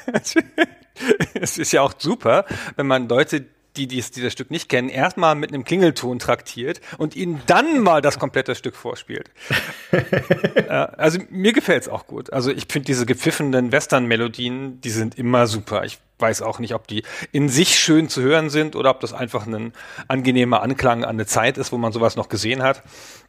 es 1.40 1.56
ist 1.56 1.72
ja 1.72 1.80
auch 1.80 1.94
super, 1.96 2.44
wenn 2.76 2.86
man 2.86 3.08
Leute, 3.08 3.46
die, 3.76 3.86
die, 3.86 4.00
die 4.00 4.22
das 4.22 4.32
Stück 4.32 4.50
nicht 4.50 4.68
kennen, 4.68 4.88
erstmal 4.88 5.34
mit 5.34 5.52
einem 5.52 5.64
Klingelton 5.64 6.18
traktiert 6.18 6.80
und 6.98 7.16
ihnen 7.16 7.40
dann 7.46 7.80
mal 7.80 8.00
das 8.00 8.18
komplette 8.18 8.54
Stück 8.54 8.76
vorspielt. 8.76 9.30
äh, 9.92 10.68
also 10.68 11.18
mir 11.30 11.52
gefällt 11.52 11.82
es 11.82 11.88
auch 11.88 12.06
gut. 12.06 12.32
Also 12.32 12.50
ich 12.50 12.66
finde 12.68 12.86
diese 12.86 13.06
gepfiffenen 13.06 13.72
Western-Melodien, 13.72 14.80
die 14.80 14.90
sind 14.90 15.18
immer 15.18 15.46
super. 15.46 15.84
Ich 15.84 15.98
weiß 16.18 16.42
auch 16.42 16.58
nicht, 16.58 16.74
ob 16.74 16.88
die 16.88 17.04
in 17.32 17.48
sich 17.48 17.78
schön 17.78 18.08
zu 18.08 18.22
hören 18.22 18.50
sind 18.50 18.74
oder 18.74 18.90
ob 18.90 19.00
das 19.00 19.12
einfach 19.12 19.46
ein 19.46 19.72
angenehmer 20.08 20.62
Anklang 20.62 21.04
an 21.04 21.10
eine 21.10 21.26
Zeit 21.26 21.58
ist, 21.58 21.70
wo 21.72 21.78
man 21.78 21.92
sowas 21.92 22.16
noch 22.16 22.28
gesehen 22.28 22.62
hat. 22.62 22.82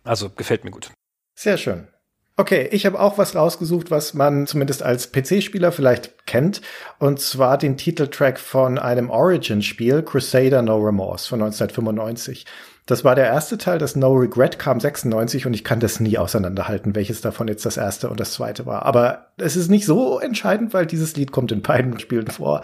Also 0.04 0.30
gefällt 0.30 0.64
mir 0.64 0.72
gut. 0.72 0.92
Sehr 1.36 1.58
schön. 1.58 1.88
Okay, 2.40 2.70
ich 2.72 2.86
habe 2.86 2.98
auch 2.98 3.18
was 3.18 3.36
rausgesucht, 3.36 3.92
was 3.92 4.14
man 4.14 4.48
zumindest 4.48 4.82
als 4.82 5.12
PC-Spieler 5.12 5.74
vielleicht 5.74 6.26
kennt, 6.26 6.62
und 6.98 7.20
zwar 7.20 7.58
den 7.58 7.76
Titeltrack 7.76 8.40
von 8.40 8.80
einem 8.80 9.10
Origin-Spiel, 9.10 10.04
Crusader 10.04 10.62
No 10.62 10.78
Remorse 10.78 11.28
von 11.28 11.42
1995. 11.42 12.46
Das 12.86 13.04
war 13.04 13.14
der 13.14 13.26
erste 13.26 13.58
Teil, 13.58 13.78
das 13.78 13.98
No 13.98 14.14
Regret 14.14 14.58
kam 14.58 14.80
96 14.80 15.46
und 15.46 15.54
ich 15.54 15.64
kann 15.66 15.82
das 15.82 16.00
nie 16.00 16.18
auseinanderhalten, 16.18 16.96
welches 16.96 17.20
davon 17.20 17.50
jetzt 17.50 17.66
das 17.66 17.76
erste 17.76 18.10
und 18.10 18.22
das 18.22 18.32
zweite 18.32 18.66
war. 18.66 18.84
Aber 18.84 19.28
es 19.38 19.56
ist 19.56 19.70
nicht 19.70 19.86
so 19.86 20.18
entscheidend, 20.18 20.74
weil 20.74 20.88
dieses 20.88 21.16
Lied 21.18 21.32
kommt 21.32 21.52
in 21.52 21.62
beiden 21.62 22.00
Spielen 22.00 22.28
vor. 22.28 22.64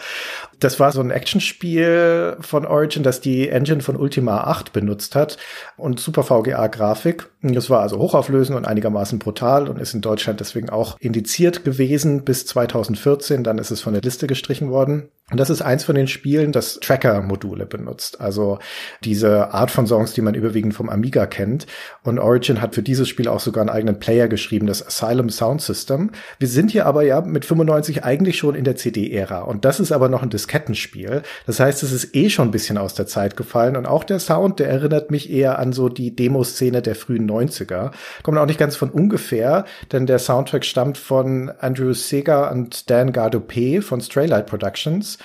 Das 0.60 0.80
war 0.80 0.94
so 0.94 1.02
ein 1.02 1.12
Actionspiel 1.12 2.38
von 2.40 2.66
Origin, 2.66 3.04
das 3.04 3.20
die 3.20 3.50
Engine 3.50 3.82
von 3.82 3.98
Ultima 3.98 4.46
8 4.46 4.72
benutzt 4.72 5.16
hat 5.16 5.38
und 5.78 6.00
super 6.00 6.24
VGA-Grafik. 6.24 7.28
Das 7.54 7.70
war 7.70 7.82
also 7.82 7.98
hochauflösend 7.98 8.58
und 8.58 8.66
einigermaßen 8.66 9.20
brutal 9.20 9.70
und 9.70 9.80
ist 9.80 9.94
in 9.94 10.02
Deutschland 10.02 10.40
deswegen 10.40 10.70
auch 10.70 10.98
indiziert 11.00 11.64
gewesen 11.64 12.24
bis 12.24 12.46
2014. 12.46 13.44
Dann 13.44 13.58
ist 13.58 13.72
es 13.72 13.82
von 13.82 13.94
der 13.94 14.02
Liste 14.02 14.28
gestrichen 14.28 14.70
worden. 14.72 15.10
Und 15.32 15.40
das 15.40 15.50
ist 15.50 15.64
eins 15.64 15.84
von 15.84 15.96
den 15.96 16.08
Spielen, 16.08 16.52
das 16.52 16.80
Tracker-Module 16.80 17.66
benutzt. 17.66 18.22
Also 18.22 18.60
diese 19.04 19.56
Art 19.56 19.72
von 19.72 19.88
Songs, 19.88 20.14
die 20.14 20.22
man 20.22 20.36
überwiegend 20.36 20.76
vom 20.76 20.88
Amiga 20.88 21.26
kennt. 21.26 21.66
Und 22.04 22.20
Origin 22.20 22.62
hat 22.62 22.76
für 22.76 22.84
dieses 22.84 23.10
Spiel 23.10 23.28
auch 23.28 23.40
sogar 23.40 23.62
einen 23.62 23.72
eigenen 23.72 23.98
Player 23.98 24.28
geschrieben, 24.28 24.68
das 24.68 24.86
Asylum 24.86 25.32
Sound 25.32 25.64
System. 25.64 26.12
Wir 26.38 26.48
sind 26.48 26.70
hier 26.70 26.86
aber 26.86 27.02
ja 27.02 27.22
mit 27.22 27.44
95 27.44 28.04
eigentlich 28.04 28.38
schon 28.38 28.54
in 28.54 28.66
der 28.66 28.76
CD-Ära. 28.76 29.42
Und 29.42 29.66
das 29.66 29.80
ist 29.80 29.92
aber 29.92 30.10
noch 30.10 30.22
ein 30.22 30.30
Diskettenspiel. 30.30 31.24
Das 31.48 31.60
heißt, 31.60 31.82
es 31.82 31.92
ist 31.92 32.16
eh 32.16 32.30
schon 32.30 32.50
ein 32.50 32.52
bisschen 32.52 32.78
aus 32.78 32.94
der 32.94 33.08
Zeit 33.08 33.36
gefallen. 33.36 33.78
Und 33.78 33.88
auch 33.88 34.04
der 34.04 34.20
Sound, 34.20 34.60
der 34.60 34.70
erinnert 34.70 35.10
mich 35.10 35.32
eher 35.32 35.58
an 35.58 35.74
so 35.74 35.90
die 35.90 36.16
Demoszene 36.16 36.84
der 36.84 36.94
frühen 36.94 37.26
90er. 37.36 37.92
Kommt 38.24 38.38
auch 38.38 38.46
nicht 38.46 38.60
ganz 38.60 38.76
von 38.76 38.90
ungefähr, 38.90 39.66
denn 39.92 40.06
der 40.06 40.20
Soundtrack 40.20 40.66
stammt 40.66 40.98
von 40.98 41.52
Andrew 41.60 41.94
Segar 41.94 42.52
und 42.52 42.90
Dan 42.90 43.12
Gardope 43.12 43.82
von 43.82 44.02
Straylight 44.02 44.48
Productions. 44.48 45.18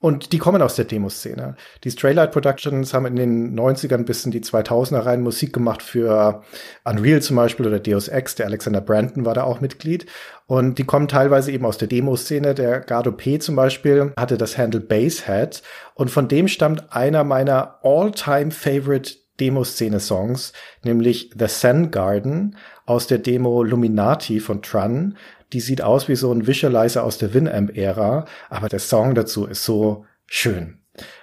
Und 0.00 0.32
die 0.32 0.38
kommen 0.38 0.62
aus 0.62 0.76
der 0.76 0.84
Demoszene. 0.84 1.56
Die 1.82 1.90
Straylight 1.90 2.30
Productions 2.30 2.94
haben 2.94 3.06
in 3.06 3.16
den 3.16 3.58
90ern 3.58 4.04
bis 4.04 4.24
in 4.24 4.30
die 4.30 4.40
2000er 4.40 5.04
rein 5.04 5.22
Musik 5.22 5.52
gemacht 5.52 5.82
für 5.82 6.42
Unreal 6.84 7.20
zum 7.20 7.34
Beispiel 7.34 7.66
oder 7.66 7.80
Deus 7.80 8.06
Ex. 8.06 8.36
Der 8.36 8.46
Alexander 8.46 8.80
Brandon 8.80 9.24
war 9.24 9.34
da 9.34 9.42
auch 9.42 9.60
Mitglied. 9.60 10.06
Und 10.46 10.78
die 10.78 10.84
kommen 10.84 11.08
teilweise 11.08 11.50
eben 11.50 11.66
aus 11.66 11.78
der 11.78 11.88
Demoszene. 11.88 12.54
Der 12.54 12.78
Gardo 12.80 13.10
P 13.10 13.40
zum 13.40 13.56
Beispiel 13.56 14.12
hatte 14.16 14.38
das 14.38 14.56
Handle 14.56 14.80
Basshead. 14.80 15.62
Und 15.94 16.12
von 16.12 16.28
dem 16.28 16.46
stammt 16.46 16.92
einer 16.92 17.24
meiner 17.24 17.80
all-time 17.82 18.52
favorite 18.52 19.16
Demoszene-Songs, 19.40 20.52
nämlich 20.84 21.30
The 21.38 21.46
Zen 21.46 21.90
Garden 21.90 22.56
aus 22.86 23.06
der 23.06 23.18
Demo 23.18 23.62
Luminati 23.62 24.40
von 24.40 24.62
Trun. 24.62 25.16
Die 25.52 25.60
sieht 25.60 25.82
aus 25.82 26.08
wie 26.08 26.16
so 26.16 26.32
ein 26.32 26.46
Visualizer 26.46 27.04
aus 27.04 27.18
der 27.18 27.32
Winamp-Ära, 27.32 28.26
aber 28.50 28.68
der 28.68 28.80
Song 28.80 29.14
dazu 29.14 29.46
ist 29.46 29.64
so 29.64 30.04
schön. 30.26 30.78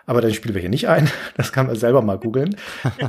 Aber 0.05 0.21
den 0.21 0.33
spielen 0.33 0.55
wir 0.55 0.61
hier 0.61 0.69
nicht 0.69 0.87
ein. 0.87 1.09
Das 1.37 1.51
kann 1.51 1.67
man 1.67 1.75
selber 1.75 2.01
mal 2.01 2.17
googeln. 2.17 2.55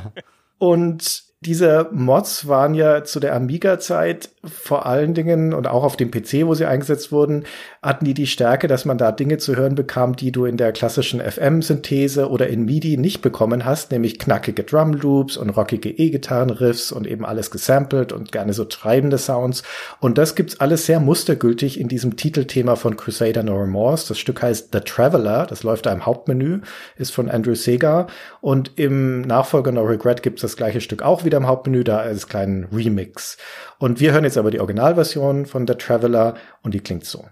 Und 0.59 1.26
diese 1.47 1.89
Mods 1.93 2.49
waren 2.49 2.75
ja 2.75 3.05
zu 3.05 3.21
der 3.21 3.35
Amiga-Zeit 3.35 4.31
vor 4.45 4.85
allen 4.85 5.15
Dingen 5.15 5.55
und 5.55 5.69
auch 5.69 5.85
auf 5.85 5.97
dem 5.97 6.11
PC, 6.11 6.45
wo 6.45 6.55
sie 6.55 6.67
eingesetzt 6.67 7.13
wurden, 7.13 7.45
hatten 7.83 8.05
die 8.05 8.15
die 8.15 8.27
Stärke, 8.27 8.67
dass 8.67 8.85
man 8.85 8.99
da 8.99 9.13
Dinge 9.13 9.39
zu 9.39 9.55
hören 9.55 9.77
bekam, 9.77 10.17
die 10.17 10.33
du 10.33 10.45
in 10.45 10.57
der 10.57 10.73
klassischen 10.73 11.21
FM-Synthese 11.21 12.29
oder 12.29 12.49
in 12.49 12.65
MIDI 12.65 12.97
nicht 12.97 13.23
bekommen 13.23 13.65
hast, 13.65 13.93
nämlich 13.93 14.19
knackige 14.19 14.65
Drum-Loops 14.65 15.37
und 15.37 15.51
rockige 15.51 15.91
E-Gitarren-Riffs 15.91 16.91
und 16.91 17.07
eben 17.07 17.25
alles 17.25 17.53
gesampelt 17.53 18.13
und 18.13 18.33
gerne 18.33 18.53
so 18.53 18.65
treibende 18.65 19.19
Sounds. 19.19 19.63
Und 20.01 20.19
das 20.19 20.35
gibt's 20.35 20.59
alles 20.59 20.87
sehr 20.87 20.99
mustergültig 20.99 21.79
in 21.79 21.87
diesem 21.87 22.17
Titelthema 22.17 22.75
von 22.75 22.97
Crusader 22.97 23.45
No 23.45 23.57
Remorse. 23.57 24.09
Das 24.09 24.19
Stück 24.19 24.43
heißt 24.43 24.71
The 24.73 24.81
Traveler, 24.81 25.47
das 25.47 25.63
läuft 25.63 25.87
da 25.87 25.93
im 25.93 26.07
Hauptmenü, 26.07 26.61
ist 26.97 27.13
von 27.13 27.31
Andrew 27.31 27.55
Segar 27.55 28.09
und 28.41 28.73
im 28.77 29.21
Nachfolger 29.21 29.71
No 29.71 29.83
Regret 29.83 30.25
gibt's 30.25 30.43
das 30.43 30.57
gleiche 30.57 30.81
Stück 30.81 31.03
auch 31.03 31.25
wieder 31.25 31.36
im 31.37 31.47
Hauptmenü, 31.47 31.85
da 31.85 31.99
als 31.99 32.29
kleinen 32.29 32.65
Remix. 32.73 33.37
Und 33.79 34.01
wir 34.01 34.13
hören 34.13 34.25
jetzt 34.25 34.39
aber 34.39 34.51
die 34.51 34.61
Originalversion 34.61 35.47
von 35.47 35.67
The 35.67 35.75
Traveler 35.75 36.35
und 36.63 36.75
die 36.75 36.81
klingt 36.81 37.05
so. 37.05 37.27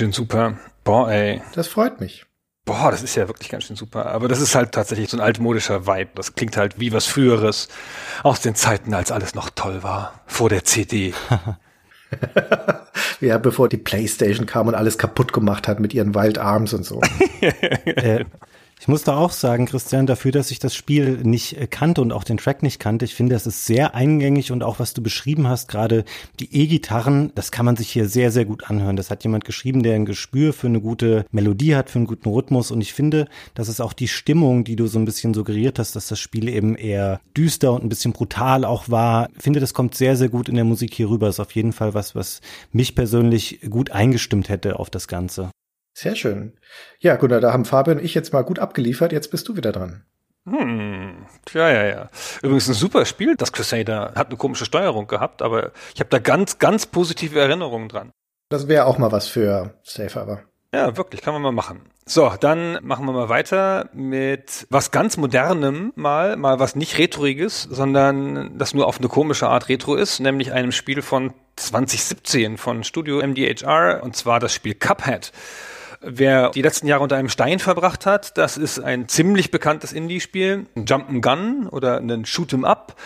Schön 0.00 0.12
super. 0.12 0.58
Boah, 0.82 1.10
ey. 1.10 1.42
Das 1.54 1.68
freut 1.68 2.00
mich. 2.00 2.24
Boah, 2.64 2.90
das 2.90 3.02
ist 3.02 3.16
ja 3.16 3.28
wirklich 3.28 3.50
ganz 3.50 3.64
schön 3.64 3.76
super. 3.76 4.06
Aber 4.06 4.28
das 4.28 4.40
ist 4.40 4.54
halt 4.54 4.72
tatsächlich 4.72 5.10
so 5.10 5.18
ein 5.18 5.20
altmodischer 5.20 5.86
Vibe. 5.86 6.12
Das 6.14 6.34
klingt 6.34 6.56
halt 6.56 6.80
wie 6.80 6.90
was 6.94 7.04
Früheres 7.04 7.68
aus 8.22 8.40
den 8.40 8.54
Zeiten, 8.54 8.94
als 8.94 9.12
alles 9.12 9.34
noch 9.34 9.50
toll 9.50 9.82
war. 9.82 10.22
Vor 10.26 10.48
der 10.48 10.64
CD. 10.64 11.12
ja, 13.20 13.36
bevor 13.36 13.68
die 13.68 13.76
Playstation 13.76 14.46
kam 14.46 14.68
und 14.68 14.74
alles 14.74 14.96
kaputt 14.96 15.34
gemacht 15.34 15.68
hat 15.68 15.80
mit 15.80 15.92
ihren 15.92 16.14
Wild 16.14 16.38
Arms 16.38 16.72
und 16.72 16.84
so. 16.84 17.02
äh, 17.84 18.24
ich 18.80 18.88
muss 18.88 19.04
da 19.04 19.14
auch 19.14 19.32
sagen, 19.32 19.66
Christian, 19.66 20.06
dafür, 20.06 20.32
dass 20.32 20.50
ich 20.50 20.58
das 20.58 20.74
Spiel 20.74 21.18
nicht 21.22 21.58
äh, 21.58 21.66
kannte 21.66 22.00
und 22.00 22.12
auch 22.12 22.24
den 22.24 22.38
Track 22.38 22.62
nicht 22.62 22.80
kannte, 22.80 23.04
ich 23.04 23.14
finde, 23.14 23.36
es 23.36 23.46
ist 23.46 23.66
sehr 23.66 23.94
eingängig 23.94 24.52
und 24.52 24.62
auch 24.62 24.80
was 24.80 24.94
du 24.94 25.02
beschrieben 25.02 25.46
hast, 25.48 25.68
gerade 25.68 26.04
die 26.40 26.54
E-Gitarren, 26.54 27.30
das 27.34 27.52
kann 27.52 27.66
man 27.66 27.76
sich 27.76 27.90
hier 27.90 28.08
sehr, 28.08 28.32
sehr 28.32 28.46
gut 28.46 28.70
anhören. 28.70 28.96
Das 28.96 29.10
hat 29.10 29.22
jemand 29.22 29.44
geschrieben, 29.44 29.82
der 29.82 29.96
ein 29.96 30.06
Gespür 30.06 30.54
für 30.54 30.66
eine 30.66 30.80
gute 30.80 31.26
Melodie 31.30 31.76
hat, 31.76 31.90
für 31.90 31.98
einen 31.98 32.06
guten 32.06 32.30
Rhythmus 32.30 32.70
und 32.70 32.80
ich 32.80 32.94
finde, 32.94 33.28
dass 33.54 33.68
es 33.68 33.82
auch 33.82 33.92
die 33.92 34.08
Stimmung, 34.08 34.64
die 34.64 34.76
du 34.76 34.86
so 34.86 34.98
ein 34.98 35.04
bisschen 35.04 35.34
suggeriert 35.34 35.78
hast, 35.78 35.94
dass 35.94 36.08
das 36.08 36.18
Spiel 36.18 36.48
eben 36.48 36.74
eher 36.74 37.20
düster 37.36 37.74
und 37.74 37.84
ein 37.84 37.90
bisschen 37.90 38.14
brutal 38.14 38.64
auch 38.64 38.88
war. 38.88 39.28
Ich 39.36 39.42
finde, 39.42 39.60
das 39.60 39.74
kommt 39.74 39.94
sehr, 39.94 40.16
sehr 40.16 40.30
gut 40.30 40.48
in 40.48 40.54
der 40.54 40.64
Musik 40.64 40.94
hier 40.94 41.10
rüber. 41.10 41.28
Ist 41.28 41.38
auf 41.38 41.54
jeden 41.54 41.74
Fall 41.74 41.92
was, 41.92 42.14
was 42.14 42.40
mich 42.72 42.94
persönlich 42.94 43.60
gut 43.68 43.90
eingestimmt 43.90 44.48
hätte 44.48 44.78
auf 44.78 44.88
das 44.88 45.06
Ganze. 45.06 45.50
Sehr 45.92 46.14
schön. 46.16 46.58
Ja, 47.00 47.16
Gunnar, 47.16 47.40
da 47.40 47.52
haben 47.52 47.64
Fabian 47.64 47.98
und 47.98 48.04
ich 48.04 48.14
jetzt 48.14 48.32
mal 48.32 48.42
gut 48.42 48.58
abgeliefert. 48.58 49.12
Jetzt 49.12 49.30
bist 49.30 49.48
du 49.48 49.56
wieder 49.56 49.72
dran. 49.72 50.04
Hm, 50.46 51.26
ja, 51.52 51.70
ja, 51.70 51.84
ja. 51.84 52.10
Übrigens 52.42 52.68
ein 52.68 52.74
super 52.74 53.04
Spiel, 53.04 53.36
das 53.36 53.52
Crusader. 53.52 54.12
Hat 54.14 54.28
eine 54.28 54.36
komische 54.36 54.64
Steuerung 54.64 55.06
gehabt, 55.06 55.42
aber 55.42 55.72
ich 55.94 56.00
habe 56.00 56.10
da 56.10 56.18
ganz, 56.18 56.58
ganz 56.58 56.86
positive 56.86 57.38
Erinnerungen 57.38 57.88
dran. 57.88 58.12
Das 58.48 58.66
wäre 58.66 58.86
auch 58.86 58.98
mal 58.98 59.12
was 59.12 59.28
für 59.28 59.74
Safe 59.84 60.14
Harbor. 60.14 60.42
Ja, 60.72 60.96
wirklich, 60.96 61.20
kann 61.20 61.34
man 61.34 61.42
mal 61.42 61.52
machen. 61.52 61.82
So, 62.06 62.32
dann 62.40 62.78
machen 62.82 63.04
wir 63.06 63.12
mal 63.12 63.28
weiter 63.28 63.88
mit 63.92 64.66
was 64.70 64.90
ganz 64.90 65.16
Modernem 65.16 65.92
mal, 65.94 66.36
mal 66.36 66.58
was 66.58 66.74
nicht 66.74 66.98
Retroiges, 66.98 67.64
sondern 67.64 68.56
das 68.58 68.74
nur 68.74 68.86
auf 68.86 68.98
eine 68.98 69.08
komische 69.08 69.48
Art 69.48 69.68
Retro 69.68 69.94
ist, 69.94 70.20
nämlich 70.20 70.52
einem 70.52 70.72
Spiel 70.72 71.02
von 71.02 71.32
2017 71.56 72.56
von 72.56 72.82
Studio 72.84 73.18
MDHR 73.18 74.00
und 74.02 74.16
zwar 74.16 74.40
das 74.40 74.54
Spiel 74.54 74.74
Cuphead. 74.74 75.32
Wer 76.02 76.48
die 76.52 76.62
letzten 76.62 76.86
Jahre 76.86 77.02
unter 77.02 77.16
einem 77.16 77.28
Stein 77.28 77.58
verbracht 77.58 78.06
hat, 78.06 78.38
das 78.38 78.56
ist 78.56 78.78
ein 78.78 79.06
ziemlich 79.08 79.50
bekanntes 79.50 79.92
Indie-Spiel, 79.92 80.64
ein 80.74 80.86
Jump'n'Gun 80.86 81.68
oder 81.68 81.98
ein 81.98 82.24
Shoot'em 82.24 82.64
Up, 82.64 82.96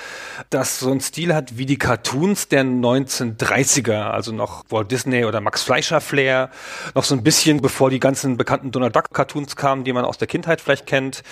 das 0.48 0.78
so 0.78 0.92
einen 0.92 1.00
Stil 1.00 1.34
hat 1.34 1.58
wie 1.58 1.66
die 1.66 1.76
Cartoons 1.76 2.46
der 2.46 2.62
1930er, 2.62 4.10
also 4.10 4.30
noch 4.30 4.62
Walt 4.68 4.92
Disney 4.92 5.24
oder 5.24 5.40
Max 5.40 5.64
Fleischer 5.64 6.00
Flair, 6.00 6.50
noch 6.94 7.02
so 7.02 7.16
ein 7.16 7.24
bisschen 7.24 7.60
bevor 7.60 7.90
die 7.90 7.98
ganzen 7.98 8.36
bekannten 8.36 8.70
Donald 8.70 8.94
Duck 8.94 9.12
Cartoons 9.12 9.56
kamen, 9.56 9.82
die 9.82 9.92
man 9.92 10.04
aus 10.04 10.18
der 10.18 10.28
Kindheit 10.28 10.60
vielleicht 10.60 10.86
kennt. 10.86 11.24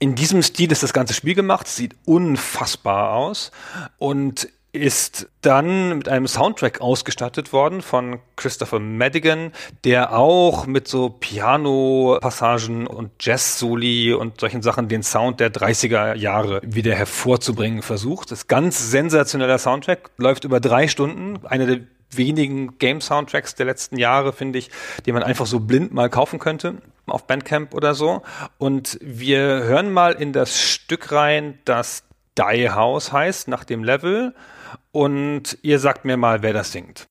In 0.00 0.16
diesem 0.16 0.42
Stil 0.42 0.72
ist 0.72 0.82
das 0.82 0.92
ganze 0.92 1.14
Spiel 1.14 1.36
gemacht, 1.36 1.68
sieht 1.68 1.94
unfassbar 2.04 3.12
aus 3.12 3.52
und 3.98 4.48
ist 4.76 5.28
dann 5.40 5.98
mit 5.98 6.08
einem 6.08 6.26
Soundtrack 6.26 6.80
ausgestattet 6.80 7.52
worden 7.52 7.82
von 7.82 8.20
Christopher 8.36 8.78
Madigan, 8.78 9.52
der 9.84 10.16
auch 10.16 10.66
mit 10.66 10.86
so 10.88 11.08
Piano-Passagen 11.08 12.86
und 12.86 13.10
Jazz-Soli 13.20 14.12
und 14.12 14.40
solchen 14.40 14.62
Sachen 14.62 14.88
den 14.88 15.02
Sound 15.02 15.40
der 15.40 15.52
30er 15.52 16.14
Jahre 16.14 16.60
wieder 16.64 16.94
hervorzubringen 16.94 17.82
versucht. 17.82 18.30
Das 18.30 18.40
ist 18.40 18.48
ganz 18.48 18.90
sensationeller 18.90 19.58
Soundtrack, 19.58 20.10
läuft 20.18 20.44
über 20.44 20.60
drei 20.60 20.88
Stunden, 20.88 21.44
einer 21.46 21.66
der 21.66 21.80
wenigen 22.10 22.78
Game-Soundtracks 22.78 23.54
der 23.56 23.66
letzten 23.66 23.98
Jahre, 23.98 24.32
finde 24.32 24.58
ich, 24.58 24.70
die 25.04 25.12
man 25.12 25.22
einfach 25.22 25.46
so 25.46 25.60
blind 25.60 25.92
mal 25.92 26.08
kaufen 26.08 26.38
könnte 26.38 26.76
auf 27.06 27.26
Bandcamp 27.26 27.74
oder 27.74 27.94
so. 27.94 28.22
Und 28.58 28.98
wir 29.00 29.38
hören 29.40 29.92
mal 29.92 30.12
in 30.12 30.32
das 30.32 30.60
Stück 30.60 31.12
rein, 31.12 31.58
das 31.64 32.04
Die 32.38 32.70
House 32.70 33.12
heißt, 33.12 33.48
nach 33.48 33.64
dem 33.64 33.82
Level 33.82 34.34
und 34.92 35.58
ihr 35.62 35.78
sagt 35.78 36.04
mir 36.04 36.16
mal, 36.16 36.42
wer 36.42 36.52
das 36.52 36.72
singt. 36.72 37.08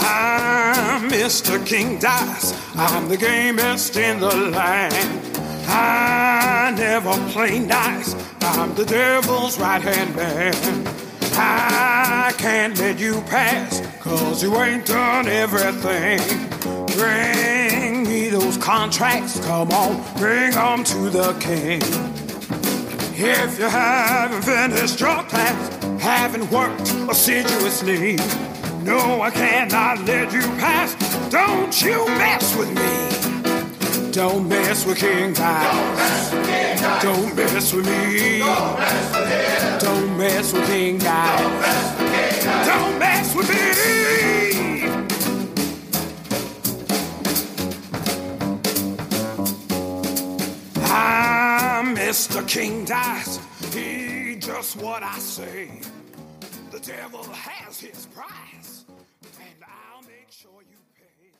Ah, 0.00 0.98
I'm 0.98 1.08
Mr. 1.08 1.58
King 1.64 1.98
Dice. 1.98 2.54
I'm 2.76 3.08
the 3.08 3.16
gamest 3.16 3.96
in 3.96 4.20
the 4.20 4.34
land. 4.50 5.20
I 5.68 6.74
never 6.76 7.12
play 7.30 7.58
nice. 7.58 8.14
I'm 8.42 8.74
the 8.74 8.84
devil's 8.84 9.58
right 9.58 9.82
hand 9.82 10.14
man. 10.16 10.54
I 11.34 12.32
can't 12.36 12.78
let 12.78 12.98
you 12.98 13.20
pass, 13.22 13.80
cause 14.00 14.42
you 14.42 14.54
ain't 14.56 14.86
done 14.86 15.28
everything. 15.28 16.20
Those 16.60 16.96
contracts, 18.62 19.44
come 19.44 19.72
on, 19.72 20.00
bring 20.18 20.52
them 20.52 20.84
to 20.84 21.10
the 21.10 21.32
king. 21.40 21.82
If 23.14 23.58
you 23.58 23.68
haven't 23.68 24.42
finished 24.42 25.00
your 25.00 25.22
class, 25.24 25.84
haven't 26.00 26.48
worked 26.50 26.88
assiduously, 27.10 28.16
no, 28.84 29.20
I 29.20 29.30
cannot 29.30 30.06
let 30.06 30.32
you 30.32 30.42
pass. 30.62 30.94
Don't 31.28 31.82
you 31.82 32.06
mess 32.06 32.56
with 32.56 32.70
me. 32.72 34.12
Don't 34.12 34.48
mess 34.48 34.86
with 34.86 34.98
King 34.98 35.32
Dice. 35.32 36.30
Don't 37.02 37.34
mess 37.34 37.72
with 37.72 37.86
me. 37.86 38.38
Don't 39.80 40.16
mess 40.16 40.52
with 40.52 40.66
King 40.66 40.98
Dice. 40.98 41.96
Don't 42.66 42.98
mess 42.98 43.34
with 43.34 43.48
me. 43.48 44.31
Mr. 51.94 52.46
King 52.46 52.84
Dice. 52.84 53.38
He 53.74 54.36
just 54.38 54.76
what 54.76 55.02
I 55.02 55.18
say. 55.18 55.68
The 56.70 56.80
devil 56.80 57.22
has 57.32 57.80
his 57.80 58.06
price. 58.06 58.84
And 59.38 59.62
I'll 59.62 60.02
make 60.02 60.30
sure 60.30 60.62
you 60.62 60.78
pay. 60.96 61.32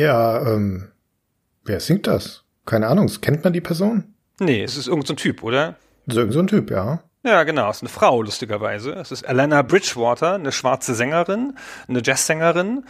Ja, 0.00 0.46
ähm, 0.46 0.92
wer 1.64 1.80
singt 1.80 2.06
das? 2.06 2.44
Keine 2.64 2.86
Ahnung, 2.86 3.10
kennt 3.20 3.42
man 3.42 3.52
die 3.52 3.60
Person? 3.60 4.14
Nee, 4.38 4.62
es 4.62 4.76
ist 4.76 4.86
irgendein 4.86 5.08
so 5.08 5.14
Typ, 5.14 5.42
oder? 5.42 5.76
So, 6.06 6.30
so 6.30 6.38
ein 6.38 6.46
Typ, 6.46 6.70
ja. 6.70 7.02
Ja, 7.24 7.44
genau. 7.44 7.70
Es 7.70 7.76
ist 7.76 7.82
eine 7.82 7.88
Frau, 7.88 8.20
lustigerweise. 8.20 8.92
Es 8.94 9.12
ist 9.12 9.28
Alana 9.28 9.62
Bridgewater, 9.62 10.34
eine 10.34 10.50
schwarze 10.50 10.94
Sängerin, 10.94 11.56
eine 11.86 12.02
Jazzsängerin, 12.04 12.84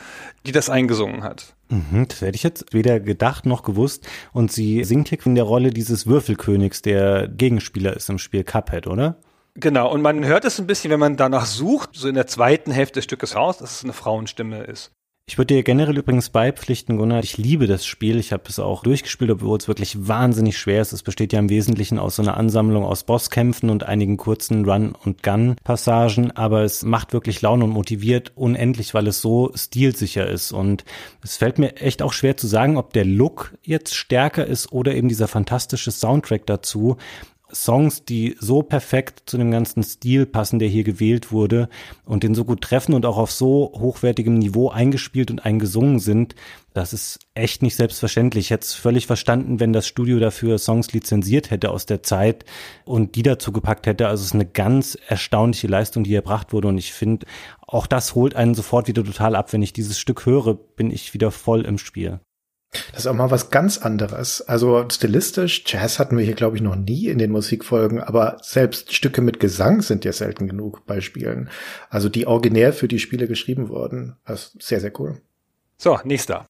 die 0.47 0.53
das 0.53 0.71
eingesungen 0.71 1.23
hat. 1.23 1.55
Mhm, 1.69 2.09
das 2.09 2.23
hätte 2.23 2.37
ich 2.37 2.43
jetzt 2.43 2.73
weder 2.73 2.99
gedacht 2.99 3.45
noch 3.45 3.63
gewusst. 3.63 4.09
Und 4.33 4.51
sie 4.51 4.85
singt 4.85 5.09
hier 5.09 5.19
in 5.27 5.35
der 5.35 5.45
Rolle 5.45 5.71
dieses 5.71 6.07
Würfelkönigs, 6.07 6.81
der 6.81 7.29
Gegenspieler 7.29 7.95
ist 7.95 8.09
im 8.09 8.19
Spiel 8.19 8.43
Cuphead, 8.43 8.87
oder? 8.87 9.17
Genau. 9.55 9.93
Und 9.93 10.01
man 10.01 10.25
hört 10.25 10.47
es 10.47 10.59
ein 10.59 10.67
bisschen, 10.67 10.91
wenn 10.91 11.01
man 11.01 11.19
danach 11.19 11.45
sucht, 11.45 11.91
so 11.93 12.09
in 12.09 12.15
der 12.15 12.27
zweiten 12.27 12.71
Hälfte 12.71 13.01
des 13.01 13.05
Stückes 13.05 13.37
raus, 13.37 13.59
dass 13.59 13.77
es 13.77 13.85
eine 13.85 13.93
Frauenstimme 13.93 14.63
ist. 14.63 14.93
Ich 15.33 15.39
würde 15.39 15.55
dir 15.55 15.63
generell 15.63 15.97
übrigens 15.97 16.29
beipflichten, 16.29 16.99
Gunnar. 16.99 17.25
Ich 17.25 17.39
liebe 17.39 17.67
das 17.67 17.87
Spiel. 17.87 18.19
Ich 18.19 18.35
habe 18.35 18.43
es 18.51 18.59
auch 18.59 18.83
durchgespielt, 18.83 19.31
obwohl 19.31 19.57
es 19.57 19.67
wirklich 19.67 20.07
wahnsinnig 20.07 20.59
schwer 20.59 20.83
ist. 20.83 20.93
Es 20.93 21.03
besteht 21.03 21.33
ja 21.33 21.39
im 21.39 21.49
Wesentlichen 21.49 21.99
aus 21.99 22.17
so 22.17 22.23
einer 22.23 22.37
Ansammlung 22.37 22.85
aus 22.85 23.05
Bosskämpfen 23.05 23.71
und 23.71 23.83
einigen 23.83 24.19
kurzen 24.19 24.67
Run- 24.67 24.95
und 24.95 25.23
Gun-Passagen. 25.23 26.33
Aber 26.33 26.65
es 26.65 26.83
macht 26.83 27.15
wirklich 27.15 27.41
Laune 27.41 27.65
und 27.65 27.71
motiviert 27.71 28.33
unendlich, 28.35 28.93
weil 28.93 29.07
es 29.07 29.23
so 29.23 29.51
stilsicher 29.55 30.29
ist. 30.29 30.53
Und 30.53 30.85
es 31.23 31.39
fällt 31.39 31.59
mir 31.59 31.77
echt 31.77 32.03
auch 32.03 32.13
schwer 32.13 32.37
zu 32.37 32.47
sagen, 32.47 32.77
ob 32.77 32.93
der 32.93 33.07
Look 33.07 33.55
jetzt 33.63 33.95
stärker 33.95 34.47
ist 34.47 34.71
oder 34.71 34.95
eben 34.95 35.09
dieser 35.09 35.29
fantastische 35.29 35.93
Soundtrack 35.93 36.45
dazu. 36.45 36.99
Songs, 37.55 38.05
die 38.05 38.37
so 38.41 38.63
perfekt 38.63 39.23
zu 39.27 39.37
dem 39.37 39.51
ganzen 39.51 39.83
Stil 39.83 40.27
passen, 40.27 40.59
der 40.59 40.69
hier 40.69 40.85
gewählt 40.85 41.33
wurde 41.33 41.69
und 42.05 42.23
den 42.23 42.35
so 42.35 42.45
gut 42.45 42.63
treffen 42.63 42.95
und 42.95 43.07
auch 43.07 43.19
auf 43.19 43.31
so 43.31 43.73
hochwertigem 43.75 44.39
Niveau 44.39 44.71
eingespielt 44.71 45.31
und 45.31 45.45
eingesungen 45.45 45.99
sind, 45.99 46.35
das 46.75 46.93
ist 46.93 47.19
echt 47.35 47.63
nicht 47.63 47.77
selbstverständlich. 47.77 48.47
Ich 48.47 48.51
hätte 48.51 48.65
es 48.65 48.75
völlig 48.75 49.07
verstanden, 49.07 49.61
wenn 49.61 49.73
das 49.73 49.87
Studio 49.87 50.19
dafür 50.19 50.59
Songs 50.59 50.93
lizenziert 50.93 51.51
hätte 51.51 51.71
aus 51.71 51.85
der 51.85 52.03
Zeit 52.03 52.45
und 52.85 53.15
die 53.15 53.23
dazu 53.23 53.53
gepackt 53.53 53.87
hätte. 53.87 54.09
Also 54.09 54.23
es 54.23 54.29
ist 54.29 54.35
eine 54.35 54.47
ganz 54.47 54.97
erstaunliche 55.07 55.67
Leistung, 55.67 56.05
die 56.05 56.15
erbracht 56.15 56.53
wurde 56.53 56.69
und 56.69 56.79
ich 56.79 56.93
finde, 56.93 57.27
auch 57.67 57.87
das 57.87 58.15
holt 58.15 58.35
einen 58.35 58.55
sofort 58.55 58.89
wieder 58.89 59.05
total 59.05 59.37
ab. 59.37 59.53
Wenn 59.53 59.63
ich 59.63 59.73
dieses 59.73 59.99
Stück 59.99 60.25
höre, 60.25 60.55
bin 60.55 60.91
ich 60.91 61.13
wieder 61.13 61.31
voll 61.31 61.67
im 61.67 61.79
Spiel. 61.79 62.21
Das 62.93 63.01
ist 63.01 63.07
auch 63.07 63.15
mal 63.15 63.31
was 63.31 63.51
ganz 63.51 63.79
anderes. 63.79 64.41
Also 64.43 64.85
stilistisch, 64.91 65.65
Jazz 65.67 65.99
hatten 65.99 66.17
wir 66.17 66.25
hier, 66.25 66.35
glaube 66.35 66.57
ich, 66.57 66.63
noch 66.63 66.77
nie 66.77 67.09
in 67.09 67.19
den 67.19 67.31
Musikfolgen, 67.31 68.01
aber 68.01 68.39
selbst 68.41 68.95
Stücke 68.95 69.21
mit 69.21 69.41
Gesang 69.41 69.83
sind 69.83 70.05
ja 70.05 70.13
selten 70.13 70.49
genug 70.49 70.87
bei 70.87 71.01
Spielen. 71.03 71.51
Also 71.91 72.09
die 72.09 72.27
originär 72.27 72.73
für 72.73 72.89
die 72.89 72.99
Spiele 72.99 73.29
geschrieben 73.29 73.69
wurden. 73.69 74.17
Das 74.25 74.55
ist 74.55 74.63
sehr, 74.63 74.81
sehr 74.81 74.99
cool. 74.99 75.21
So, 75.77 75.99
nächster. 76.05 76.47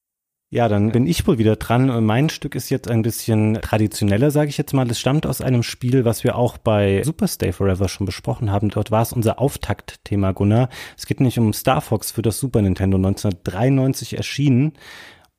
Ja, 0.53 0.69
dann 0.69 0.93
bin 0.93 1.07
ich 1.07 1.27
wohl 1.27 1.39
wieder 1.39 1.57
dran. 1.57 2.05
Mein 2.05 2.29
Stück 2.29 2.55
ist 2.55 2.69
jetzt 2.69 2.87
ein 2.87 3.01
bisschen 3.01 3.55
traditioneller, 3.63 4.31
sage 4.31 4.51
ich 4.51 4.59
jetzt 4.59 4.75
mal. 4.75 4.89
Es 4.91 5.01
stammt 5.01 5.25
aus 5.25 5.41
einem 5.41 5.63
Spiel, 5.63 6.05
was 6.05 6.25
wir 6.25 6.37
auch 6.37 6.59
bei 6.59 7.03
Super 7.05 7.27
Stay 7.27 7.53
Forever 7.53 7.89
schon 7.89 8.05
besprochen 8.05 8.53
haben. 8.53 8.69
Dort 8.69 8.91
war 8.91 9.01
es 9.01 9.15
unser 9.15 9.39
Auftaktthema, 9.39 10.33
Gunnar. 10.33 10.69
Es 10.99 11.07
geht 11.07 11.21
nicht 11.21 11.39
um 11.39 11.55
Star 11.55 11.81
Fox 11.81 12.11
für 12.11 12.21
das 12.21 12.39
Super 12.39 12.61
Nintendo 12.61 12.99
1993 12.99 14.19
erschienen. 14.19 14.75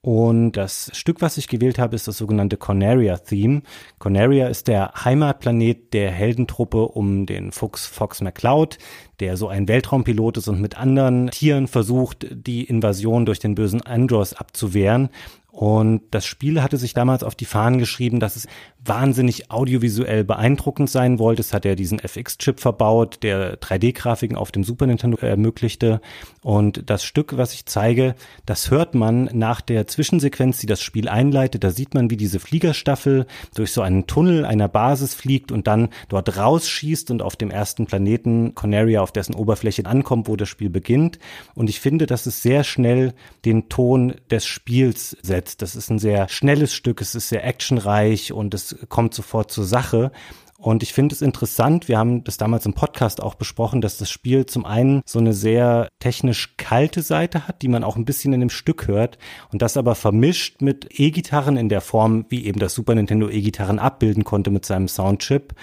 Und 0.06 0.58
das 0.58 0.92
Stück, 0.94 1.22
was 1.22 1.38
ich 1.38 1.48
gewählt 1.48 1.80
habe, 1.80 1.96
ist 1.96 2.10
das 2.10 2.18
sogenannte 2.18 2.58
Corneria 2.58 3.20
Theme. 3.20 3.62
Corneria 4.00 4.50
ist 4.50 4.68
der 4.68 4.92
Heimatplanet 5.06 5.94
der 5.94 6.12
Heldentruppe 6.12 6.90
um 6.90 7.26
den 7.26 7.54
Fuchs 7.54 7.86
Fox 7.86 8.20
McCloud, 8.20 8.80
der 9.22 9.38
so 9.38 9.48
ein 9.48 9.70
Weltraumpilot 9.70 10.36
ist 10.36 10.50
und 10.50 10.60
mit 10.60 10.78
anderen 10.78 11.30
Tieren 11.32 11.70
versucht, 11.70 12.28
die 12.30 12.66
Invasion 12.66 13.26
durch 13.26 13.40
den 13.40 13.56
bösen 13.56 13.82
Andros 13.82 14.34
abzuwehren. 14.34 15.08
Und 15.54 16.02
das 16.12 16.26
Spiel 16.26 16.62
hatte 16.62 16.76
sich 16.76 16.94
damals 16.94 17.24
auf 17.24 17.36
die 17.36 17.46
Fahnen 17.46 17.80
geschrieben, 17.80 18.20
dass 18.20 18.36
es 18.36 18.48
wahnsinnig 18.86 19.50
audiovisuell 19.50 20.24
beeindruckend 20.24 20.90
sein 20.90 21.20
wollte. 21.20 21.42
Es 21.42 21.54
hat 21.54 21.66
ja 21.66 21.76
diesen 21.76 22.00
FX-Chip 22.00 22.60
verbaut, 22.60 23.20
der 23.24 23.60
3D-Grafiken 23.60 24.36
auf 24.36 24.52
dem 24.52 24.64
Super 24.64 24.88
Nintendo 24.88 25.18
ermöglichte. 25.18 26.02
Und 26.42 26.90
das 26.90 27.04
Stück, 27.04 27.38
was 27.38 27.54
ich 27.54 27.66
zeige, 27.66 28.16
das 28.46 28.72
hört 28.72 28.96
man 28.96 29.30
nach 29.34 29.62
der 29.62 29.88
Zwischensequenz, 29.88 30.60
die 30.60 30.68
das 30.68 30.82
Spiel 30.82 31.08
einleitet. 31.08 31.64
Da 31.64 31.72
sieht 31.72 31.94
man, 31.94 32.10
wie 32.10 32.18
diese 32.18 32.40
Fliegerstaffel 32.40 33.26
durch 33.56 33.72
so 33.72 33.82
einen 33.82 34.08
Tunnel 34.08 34.44
einer 34.46 34.68
Basis 34.68 35.14
fliegt 35.14 35.52
und 35.52 35.68
dann 35.68 35.90
dort 36.10 36.38
rausschießt 36.38 37.12
und 37.12 37.22
auf 37.22 37.36
dem 37.36 37.52
ersten 37.52 37.86
Planeten 37.86 38.54
Corneria, 38.56 39.02
auf 39.02 39.14
dessen 39.14 39.36
Oberfläche 39.36 39.86
ankommt, 39.86 40.28
wo 40.28 40.36
das 40.36 40.50
Spiel 40.50 40.70
beginnt. 40.70 41.20
Und 41.56 41.70
ich 41.70 41.80
finde, 41.80 42.06
dass 42.06 42.26
es 42.26 42.42
sehr 42.42 42.64
schnell 42.64 43.14
den 43.46 43.70
Ton 43.70 44.16
des 44.30 44.46
Spiels 44.46 45.16
setzt. 45.22 45.62
Das 45.62 45.76
ist 45.76 45.90
ein 45.90 46.00
sehr 46.00 46.28
schnelles 46.28 46.74
Stück, 46.74 47.00
es 47.00 47.16
ist 47.16 47.30
sehr 47.30 47.46
actionreich 47.46 48.34
und 48.34 48.54
es 48.54 48.73
kommt 48.90 49.14
sofort 49.14 49.52
zur 49.52 49.66
Sache. 49.66 50.12
Und 50.58 50.82
ich 50.82 50.94
finde 50.94 51.14
es 51.14 51.22
interessant, 51.22 51.90
wir 51.90 51.98
haben 51.98 52.24
das 52.24 52.38
damals 52.38 52.66
im 52.66 52.74
Podcast 52.74 53.22
auch 53.22 53.36
besprochen, 53.36 53.82
dass 53.82 53.98
das 53.98 54.10
Spiel 54.10 54.46
zum 54.46 54.66
einen 54.66 55.02
so 55.06 55.20
eine 55.20 55.34
sehr 55.34 55.90
technisch 56.00 56.56
kalte 56.56 57.02
Seite 57.02 57.50
hat, 57.50 57.62
die 57.62 57.68
man 57.68 57.84
auch 57.84 57.98
ein 57.98 58.06
bisschen 58.06 58.32
in 58.32 58.40
dem 58.40 58.50
Stück 58.50 58.88
hört 58.88 59.18
und 59.52 59.62
das 59.62 59.76
aber 59.76 59.94
vermischt 59.94 60.62
mit 60.62 60.88
E-Gitarren 60.98 61.58
in 61.58 61.68
der 61.68 61.82
Form, 61.82 62.26
wie 62.30 62.46
eben 62.46 62.60
das 62.60 62.74
Super 62.74 62.96
Nintendo 62.96 63.28
E-Gitarren 63.30 63.78
abbilden 63.78 64.24
konnte 64.24 64.52
mit 64.52 64.66
seinem 64.66 64.88
Soundchip. 64.88 65.54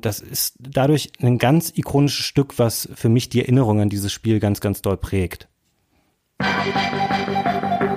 Das 0.00 0.18
ist 0.18 0.56
dadurch 0.58 1.12
ein 1.20 1.38
ganz 1.38 1.72
ikonisches 1.76 2.26
Stück, 2.26 2.58
was 2.58 2.88
für 2.96 3.08
mich 3.08 3.28
die 3.28 3.42
Erinnerung 3.42 3.80
an 3.80 3.90
dieses 3.90 4.12
Spiel 4.12 4.40
ganz, 4.40 4.60
ganz 4.60 4.82
doll 4.82 4.96
prägt. 4.96 5.48
der 6.40 7.91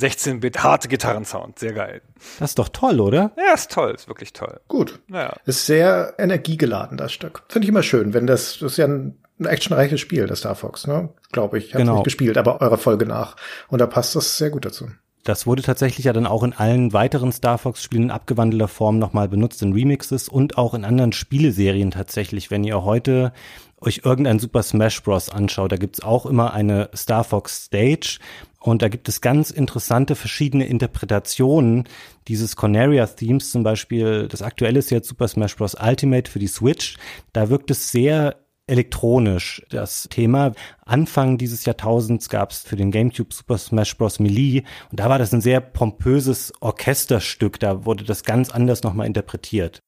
16-Bit 0.00 0.62
harte 0.62 0.88
Gitarrensound, 0.88 1.58
sehr 1.58 1.72
geil. 1.72 2.02
Das 2.38 2.50
ist 2.50 2.58
doch 2.58 2.68
toll, 2.68 3.00
oder? 3.00 3.32
Ja, 3.36 3.54
ist 3.54 3.70
toll, 3.70 3.92
ist 3.94 4.08
wirklich 4.08 4.32
toll. 4.32 4.60
Gut. 4.68 5.00
Ja. 5.08 5.34
Ist 5.44 5.66
sehr 5.66 6.14
energiegeladen, 6.18 6.96
das 6.96 7.12
Stück. 7.12 7.42
Finde 7.48 7.66
ich 7.66 7.68
immer 7.68 7.82
schön, 7.82 8.14
wenn 8.14 8.26
das, 8.26 8.58
das 8.58 8.72
ist 8.72 8.78
ja 8.78 8.86
ein, 8.86 9.18
ein 9.38 9.46
actionreiches 9.46 10.00
Spiel, 10.00 10.26
das 10.26 10.40
Star 10.40 10.54
Fox, 10.54 10.86
ne? 10.86 11.10
Glaube 11.32 11.58
ich. 11.58 11.68
Ich 11.68 11.74
habe 11.74 11.84
genau. 11.84 11.94
nicht 11.96 12.04
gespielt, 12.04 12.36
aber 12.36 12.60
eurer 12.60 12.78
Folge 12.78 13.06
nach. 13.06 13.36
Und 13.68 13.80
da 13.80 13.86
passt 13.86 14.16
das 14.16 14.36
sehr 14.36 14.50
gut 14.50 14.64
dazu. 14.64 14.88
Das 15.24 15.46
wurde 15.46 15.62
tatsächlich 15.62 16.06
ja 16.06 16.14
dann 16.14 16.26
auch 16.26 16.42
in 16.42 16.54
allen 16.54 16.94
weiteren 16.94 17.30
Star 17.30 17.58
Fox-Spielen 17.58 18.04
in 18.04 18.10
abgewandelter 18.10 18.68
Form 18.68 18.98
nochmal 18.98 19.28
benutzt, 19.28 19.60
in 19.62 19.74
Remixes 19.74 20.30
und 20.30 20.56
auch 20.56 20.72
in 20.72 20.84
anderen 20.84 21.12
Spieleserien 21.12 21.90
tatsächlich. 21.90 22.50
Wenn 22.50 22.64
ihr 22.64 22.84
heute 22.84 23.32
euch 23.80 24.02
irgendein 24.04 24.38
Super 24.38 24.62
Smash 24.62 25.02
Bros. 25.02 25.28
anschaut, 25.28 25.72
da 25.72 25.76
gibt's 25.76 26.02
auch 26.02 26.26
immer 26.26 26.52
eine 26.52 26.90
Star 26.94 27.24
Fox 27.24 27.64
Stage 27.66 28.18
und 28.60 28.82
da 28.82 28.88
gibt 28.88 29.08
es 29.08 29.22
ganz 29.22 29.50
interessante 29.50 30.14
verschiedene 30.14 30.66
Interpretationen 30.66 31.84
dieses 32.28 32.56
Corneria-Themes, 32.56 33.50
zum 33.50 33.62
Beispiel 33.62 34.28
das 34.28 34.42
aktuelle 34.42 34.78
ist 34.78 34.90
jetzt 34.90 35.08
Super 35.08 35.28
Smash 35.28 35.56
Bros. 35.56 35.76
Ultimate 35.80 36.30
für 36.30 36.38
die 36.38 36.46
Switch. 36.46 36.96
Da 37.32 37.48
wirkt 37.48 37.70
es 37.70 37.90
sehr 37.90 38.36
elektronisch, 38.66 39.62
das 39.70 40.08
Thema. 40.10 40.52
Anfang 40.84 41.38
dieses 41.38 41.64
Jahrtausends 41.64 42.28
gab 42.28 42.52
es 42.52 42.60
für 42.60 42.76
den 42.76 42.90
GameCube 42.90 43.34
Super 43.34 43.58
Smash 43.58 43.96
Bros. 43.96 44.20
Melee 44.20 44.62
und 44.90 45.00
da 45.00 45.08
war 45.08 45.18
das 45.18 45.32
ein 45.32 45.40
sehr 45.40 45.60
pompöses 45.60 46.52
Orchesterstück, 46.60 47.58
da 47.58 47.86
wurde 47.86 48.04
das 48.04 48.24
ganz 48.24 48.50
anders 48.50 48.82
nochmal 48.82 49.06
interpretiert. 49.06 49.82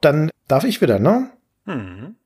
Dann 0.00 0.30
darf 0.48 0.64
ich 0.64 0.80
wieder, 0.80 0.98
ne? 0.98 1.30
Mhm. 1.64 2.16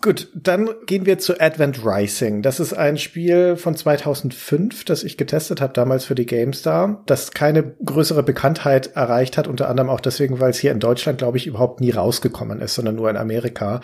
Gut, 0.00 0.28
dann 0.32 0.70
gehen 0.86 1.06
wir 1.06 1.18
zu 1.18 1.40
Advent 1.40 1.84
Rising. 1.84 2.42
Das 2.42 2.60
ist 2.60 2.72
ein 2.72 2.98
Spiel 2.98 3.56
von 3.56 3.74
2005, 3.74 4.84
das 4.84 5.02
ich 5.02 5.16
getestet 5.16 5.60
habe 5.60 5.72
damals 5.72 6.04
für 6.04 6.14
die 6.14 6.24
GameStar, 6.24 7.02
das 7.06 7.32
keine 7.32 7.74
größere 7.84 8.22
Bekanntheit 8.22 8.94
erreicht 8.94 9.36
hat, 9.36 9.48
unter 9.48 9.68
anderem 9.68 9.90
auch 9.90 10.00
deswegen, 10.00 10.38
weil 10.38 10.50
es 10.50 10.58
hier 10.58 10.70
in 10.70 10.78
Deutschland, 10.78 11.18
glaube 11.18 11.36
ich, 11.36 11.48
überhaupt 11.48 11.80
nie 11.80 11.90
rausgekommen 11.90 12.60
ist, 12.60 12.76
sondern 12.76 12.94
nur 12.94 13.10
in 13.10 13.16
Amerika. 13.16 13.80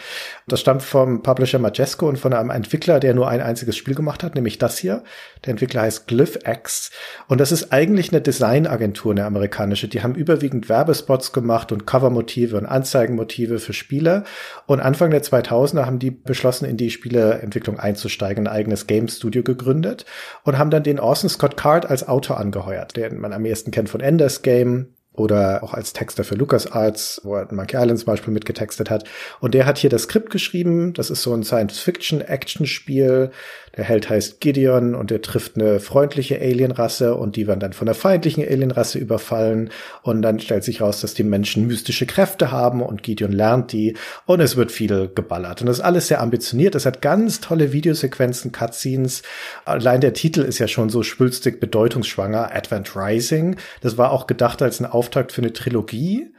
Das 0.46 0.60
stammt 0.60 0.84
vom 0.84 1.24
Publisher 1.24 1.58
Majesco 1.58 2.08
und 2.08 2.20
von 2.20 2.32
einem 2.32 2.50
Entwickler, 2.50 3.00
der 3.00 3.12
nur 3.12 3.26
ein 3.28 3.40
einziges 3.40 3.76
Spiel 3.76 3.96
gemacht 3.96 4.22
hat, 4.22 4.36
nämlich 4.36 4.58
das 4.58 4.78
hier. 4.78 5.02
Der 5.44 5.50
Entwickler 5.50 5.82
heißt 5.82 6.06
GlyphX 6.06 6.92
und 7.26 7.40
das 7.40 7.50
ist 7.50 7.72
eigentlich 7.72 8.12
eine 8.12 8.20
Designagentur, 8.20 9.10
eine 9.10 9.24
amerikanische. 9.24 9.88
Die 9.88 10.04
haben 10.04 10.14
überwiegend 10.14 10.68
Werbespots 10.68 11.32
gemacht 11.32 11.72
und 11.72 11.86
Covermotive 11.88 12.56
und 12.56 12.66
Anzeigenmotive 12.66 13.58
für 13.58 13.72
Spiele 13.72 14.22
und 14.66 14.78
Anfang 14.78 15.10
der 15.10 15.24
2000er 15.24 15.86
haben 15.86 15.98
die 16.03 16.03
die 16.04 16.10
beschlossen, 16.10 16.66
in 16.66 16.76
die 16.76 16.90
Spieleentwicklung 16.90 17.78
einzusteigen, 17.78 18.46
ein 18.46 18.52
eigenes 18.52 18.86
Game 18.86 19.08
Studio 19.08 19.42
gegründet 19.42 20.04
und 20.44 20.58
haben 20.58 20.70
dann 20.70 20.82
den 20.82 21.00
Orson 21.00 21.30
Scott 21.30 21.56
Card 21.56 21.86
als 21.86 22.06
Autor 22.06 22.38
angeheuert, 22.38 22.96
den 22.96 23.18
man 23.18 23.32
am 23.32 23.44
ehesten 23.44 23.70
kennt 23.70 23.88
von 23.88 24.00
Enders 24.00 24.42
Game, 24.42 24.94
oder 25.16 25.62
auch 25.62 25.74
als 25.74 25.92
Texter 25.92 26.24
für 26.24 26.34
LucasArts, 26.34 27.20
wo 27.22 27.36
er 27.36 27.52
Monkey 27.52 27.76
Island 27.76 27.98
zum 28.00 28.06
Beispiel 28.06 28.32
mitgetextet 28.32 28.90
hat. 28.90 29.04
Und 29.40 29.54
der 29.54 29.64
hat 29.64 29.78
hier 29.78 29.90
das 29.90 30.02
Skript 30.02 30.30
geschrieben. 30.30 30.92
Das 30.92 31.08
ist 31.08 31.22
so 31.22 31.32
ein 31.32 31.44
Science-Fiction-Action-Spiel. 31.44 33.30
Der 33.76 33.84
Held 33.84 34.08
heißt 34.08 34.40
Gideon 34.40 34.94
und 34.94 35.10
er 35.10 35.20
trifft 35.20 35.56
eine 35.56 35.80
freundliche 35.80 36.40
Alienrasse 36.40 37.14
und 37.14 37.36
die 37.36 37.46
werden 37.46 37.60
dann 37.60 37.72
von 37.72 37.88
einer 37.88 37.94
feindlichen 37.94 38.44
Alienrasse 38.44 38.98
überfallen. 38.98 39.70
Und 40.02 40.22
dann 40.22 40.38
stellt 40.38 40.64
sich 40.64 40.80
raus, 40.80 41.00
dass 41.00 41.14
die 41.14 41.24
Menschen 41.24 41.66
mystische 41.66 42.06
Kräfte 42.06 42.52
haben 42.52 42.82
und 42.82 43.02
Gideon 43.02 43.32
lernt 43.32 43.72
die 43.72 43.96
und 44.26 44.40
es 44.40 44.56
wird 44.56 44.70
viel 44.70 45.10
geballert. 45.14 45.60
Und 45.60 45.66
das 45.66 45.78
ist 45.78 45.84
alles 45.84 46.08
sehr 46.08 46.20
ambitioniert. 46.20 46.74
Es 46.74 46.86
hat 46.86 47.02
ganz 47.02 47.40
tolle 47.40 47.72
Videosequenzen, 47.72 48.52
Cutscenes. 48.52 49.22
Allein 49.64 50.00
der 50.00 50.12
Titel 50.12 50.42
ist 50.42 50.58
ja 50.58 50.68
schon 50.68 50.88
so 50.88 51.02
schwülstig 51.02 51.58
bedeutungsschwanger. 51.60 52.54
Advent 52.54 52.94
Rising. 52.94 53.56
Das 53.80 53.98
war 53.98 54.12
auch 54.12 54.26
gedacht 54.26 54.62
als 54.62 54.80
ein 54.80 54.86
Auftakt 54.86 55.32
für 55.32 55.42
eine 55.42 55.52
Trilogie. 55.52 56.32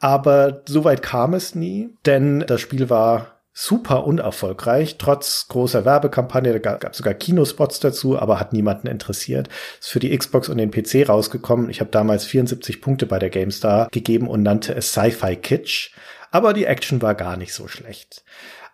Aber 0.00 0.62
so 0.66 0.82
weit 0.82 1.00
kam 1.00 1.32
es 1.32 1.54
nie, 1.54 1.90
denn 2.06 2.40
das 2.40 2.60
Spiel 2.60 2.90
war 2.90 3.31
super 3.52 4.06
unerfolgreich, 4.06 4.96
trotz 4.98 5.46
großer 5.48 5.84
Werbekampagne. 5.84 6.58
Da 6.58 6.76
gab 6.76 6.92
es 6.92 6.98
sogar 6.98 7.14
Kinospots 7.14 7.80
dazu, 7.80 8.18
aber 8.18 8.40
hat 8.40 8.52
niemanden 8.52 8.86
interessiert. 8.86 9.48
Ist 9.80 9.90
für 9.90 10.00
die 10.00 10.16
Xbox 10.16 10.48
und 10.48 10.58
den 10.58 10.70
PC 10.70 11.08
rausgekommen. 11.08 11.68
Ich 11.68 11.80
habe 11.80 11.90
damals 11.90 12.24
74 12.24 12.80
Punkte 12.80 13.06
bei 13.06 13.18
der 13.18 13.30
GameStar 13.30 13.88
gegeben 13.90 14.28
und 14.28 14.42
nannte 14.42 14.74
es 14.74 14.92
Sci-Fi 14.92 15.36
Kitsch. 15.36 15.90
Aber 16.30 16.54
die 16.54 16.64
Action 16.64 17.02
war 17.02 17.14
gar 17.14 17.36
nicht 17.36 17.52
so 17.52 17.68
schlecht. 17.68 18.24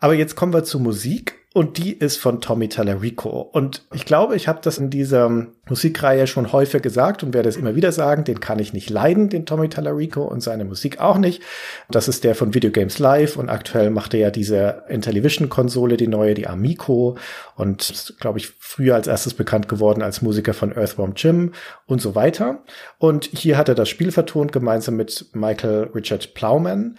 Aber 0.01 0.15
jetzt 0.15 0.37
kommen 0.37 0.53
wir 0.53 0.63
zur 0.63 0.81
Musik 0.81 1.38
und 1.55 1.79
die 1.79 1.93
ist 1.93 2.19
von 2.19 2.43
Tommy 2.43 2.69
Tallarico. 2.69 3.41
Und 3.41 3.87
ich 3.95 4.05
glaube, 4.05 4.37
ich 4.37 4.49
habe 4.49 4.61
das 4.63 4.77
in 4.77 4.91
dieser 4.91 5.47
Musikreihe 5.67 6.27
schon 6.27 6.53
häufig 6.53 6.83
gesagt 6.83 7.23
und 7.23 7.33
werde 7.33 7.49
es 7.49 7.57
immer 7.57 7.75
wieder 7.75 7.91
sagen, 7.91 8.25
den 8.25 8.41
kann 8.41 8.59
ich 8.59 8.75
nicht 8.75 8.91
leiden, 8.91 9.31
den 9.31 9.47
Tommy 9.47 9.71
Tallarico 9.71 10.23
und 10.25 10.43
seine 10.43 10.67
Musik 10.67 11.01
auch 11.01 11.17
nicht. 11.17 11.43
Das 11.91 12.07
ist 12.07 12.23
der 12.23 12.35
von 12.35 12.53
Video 12.53 12.71
Games 12.71 12.99
Live 12.99 13.37
und 13.37 13.49
aktuell 13.49 13.89
macht 13.89 14.13
er 14.13 14.21
ja 14.21 14.31
diese 14.31 14.85
Intellivision-Konsole, 14.89 15.97
die 15.97 16.07
neue, 16.07 16.35
die 16.35 16.47
Amico 16.47 17.17
und 17.57 17.89
ist, 17.89 18.21
glaube 18.21 18.39
ich, 18.39 18.49
früher 18.59 18.95
als 18.95 19.07
erstes 19.07 19.33
bekannt 19.33 19.69
geworden 19.69 20.03
als 20.03 20.21
Musiker 20.21 20.53
von 20.53 20.77
Earthworm 20.77 21.15
Jim 21.17 21.53
und 21.87 22.03
so 22.03 22.15
weiter. 22.15 22.63
Und 22.99 23.25
hier 23.25 23.57
hat 23.57 23.71
er 23.71 23.75
das 23.75 23.89
Spiel 23.89 24.13
vertont, 24.13 24.53
gemeinsam 24.53 24.97
mit 24.97 25.31
Michael 25.33 25.91
Richard 25.95 26.35
Plowman. 26.35 26.99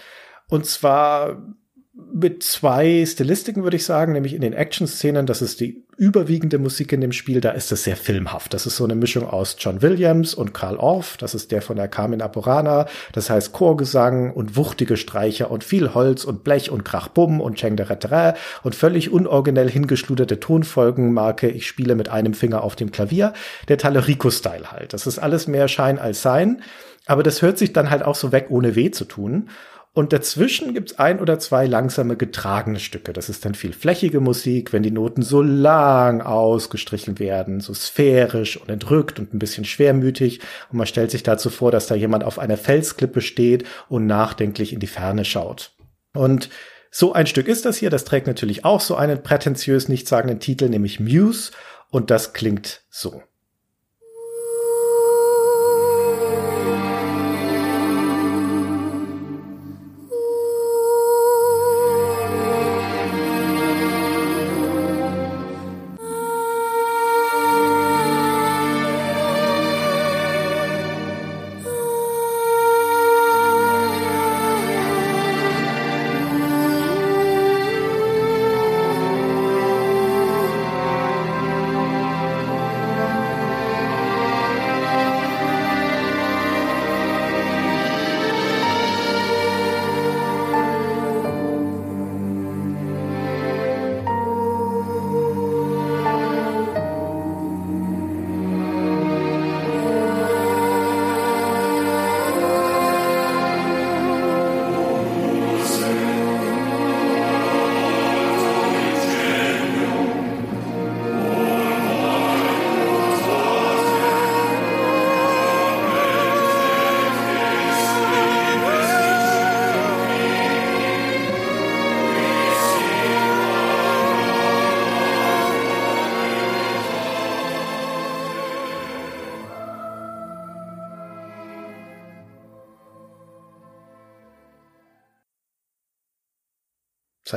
Und 0.50 0.66
zwar 0.66 1.38
mit 2.12 2.44
zwei 2.44 3.06
Stilistiken, 3.06 3.64
würde 3.64 3.78
ich 3.78 3.86
sagen, 3.86 4.14
nämlich 4.14 4.34
in 4.34 4.42
den 4.42 4.54
Action-Szenen, 4.54 5.26
das 5.26 5.42
ist 5.42 5.60
die 5.60 5.84
überwiegende 5.98 6.58
Musik 6.60 6.94
in 6.94 7.02
dem 7.02 7.12
Spiel, 7.12 7.42
da 7.42 7.52
ist 7.52 7.72
es 7.72 7.84
sehr 7.84 7.98
filmhaft. 7.98 8.54
Das 8.54 8.66
ist 8.66 8.78
so 8.78 8.86
eine 8.86 8.96
Mischung 8.96 9.28
aus 9.28 9.58
John 9.60 9.82
Williams 9.82 10.34
und 10.34 10.54
Carl 10.54 10.78
Orff, 10.78 11.18
das 11.18 11.36
ist 11.36 11.52
der 11.52 11.62
von 11.62 11.76
der 11.76 11.88
Carmen 11.88 12.22
Apurana, 12.22 12.88
das 13.12 13.30
heißt 13.30 13.52
Chorgesang 13.52 14.32
und 14.32 14.56
wuchtige 14.56 14.98
Streicher 14.98 15.52
und 15.52 15.64
viel 15.64 15.94
Holz 15.94 16.24
und 16.24 16.44
Blech 16.44 16.72
und 16.72 16.86
Krachbumm 16.86 17.42
und 17.42 17.56
Cheng 17.56 17.76
de 17.76 17.86
und 18.64 18.76
völlig 18.76 19.12
unoriginell 19.12 19.70
hingeschluderte 19.70 20.40
Tonfolgenmarke, 20.40 21.50
ich 21.50 21.68
spiele 21.68 21.96
mit 21.96 22.10
einem 22.10 22.34
Finger 22.34 22.64
auf 22.64 22.76
dem 22.76 22.92
Klavier, 22.92 23.34
der 23.68 23.78
Talerico-Style 23.78 24.72
halt. 24.72 24.94
Das 24.94 25.06
ist 25.06 25.20
alles 25.20 25.48
mehr 25.48 25.68
Schein 25.68 26.00
als 26.00 26.22
Sein, 26.22 26.62
aber 27.06 27.24
das 27.24 27.42
hört 27.42 27.58
sich 27.58 27.74
dann 27.74 27.90
halt 27.90 28.04
auch 28.04 28.16
so 28.16 28.32
weg, 28.32 28.48
ohne 28.50 28.76
weh 28.76 28.92
zu 28.92 29.04
tun. 29.04 29.50
Und 29.92 30.14
dazwischen 30.14 30.74
gibt's 30.74 31.00
ein 31.00 31.20
oder 31.20 31.40
zwei 31.40 31.66
langsame 31.66 32.16
getragene 32.16 32.80
Stücke. 32.80 33.12
Das 33.12 33.28
ist 33.28 33.44
dann 33.44 33.56
viel 33.56 33.74
flächige 33.74 34.20
Musik, 34.20 34.72
wenn 34.72 34.84
die 34.84 34.92
Noten 34.92 35.24
so 35.24 35.42
lang 35.42 36.22
ausgestrichen 36.22 37.18
werden, 37.18 37.60
so 37.60 37.74
sphärisch 37.74 38.58
und 38.58 38.70
entrückt 38.70 39.20
und 39.20 39.34
ein 39.34 39.40
bisschen 39.40 39.66
schwermütig. 39.66 40.42
Und 40.72 40.78
man 40.78 40.88
stellt 40.88 41.10
sich 41.10 41.24
dazu 41.24 41.50
vor, 41.50 41.72
dass 41.72 41.88
da 41.88 41.96
jemand 41.96 42.24
auf 42.24 42.38
einer 42.38 42.58
Felsklippe 42.58 43.22
steht 43.22 43.66
und 43.90 44.06
nachdenklich 44.06 44.74
in 44.74 44.80
die 44.80 44.88
Ferne 44.88 45.26
schaut. 45.26 45.72
Und 46.14 46.50
so 46.92 47.14
ein 47.14 47.28
Stück 47.28 47.48
ist 47.48 47.66
das 47.66 47.78
hier. 47.78 47.90
Das 47.90 48.06
trägt 48.06 48.28
natürlich 48.28 48.66
auch 48.66 48.82
so 48.82 48.96
einen 48.96 49.24
prätentiös 49.24 49.90
nichtssagenden 49.90 50.40
Titel, 50.40 50.70
nämlich 50.70 51.00
Muse. 51.00 51.52
Und 51.90 52.12
das 52.12 52.34
klingt 52.34 52.84
so. 52.90 53.24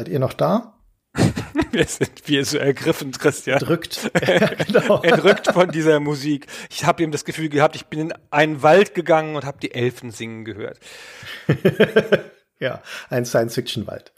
Seid 0.02 0.08
ihr 0.08 0.18
noch 0.18 0.32
da? 0.32 0.80
Wir 1.70 1.86
sind 1.86 2.26
wir 2.26 2.44
so 2.44 2.58
ergriffen, 2.58 3.12
Christian. 3.12 3.60
Drückt. 3.60 4.10
genau. 4.66 5.00
Entrückt 5.02 5.46
von 5.52 5.70
dieser 5.70 6.00
Musik. 6.00 6.48
Ich 6.70 6.84
habe 6.84 7.04
eben 7.04 7.12
das 7.12 7.24
Gefühl 7.24 7.48
gehabt, 7.48 7.76
ich 7.76 7.86
bin 7.86 8.00
in 8.00 8.14
einen 8.32 8.62
Wald 8.64 8.96
gegangen 8.96 9.36
und 9.36 9.44
habe 9.44 9.58
die 9.62 9.72
Elfen 9.72 10.10
singen 10.10 10.44
gehört. 10.44 10.80
ja, 12.58 12.82
ein 13.10 13.24
Science-Fiction-Wald. 13.24 14.12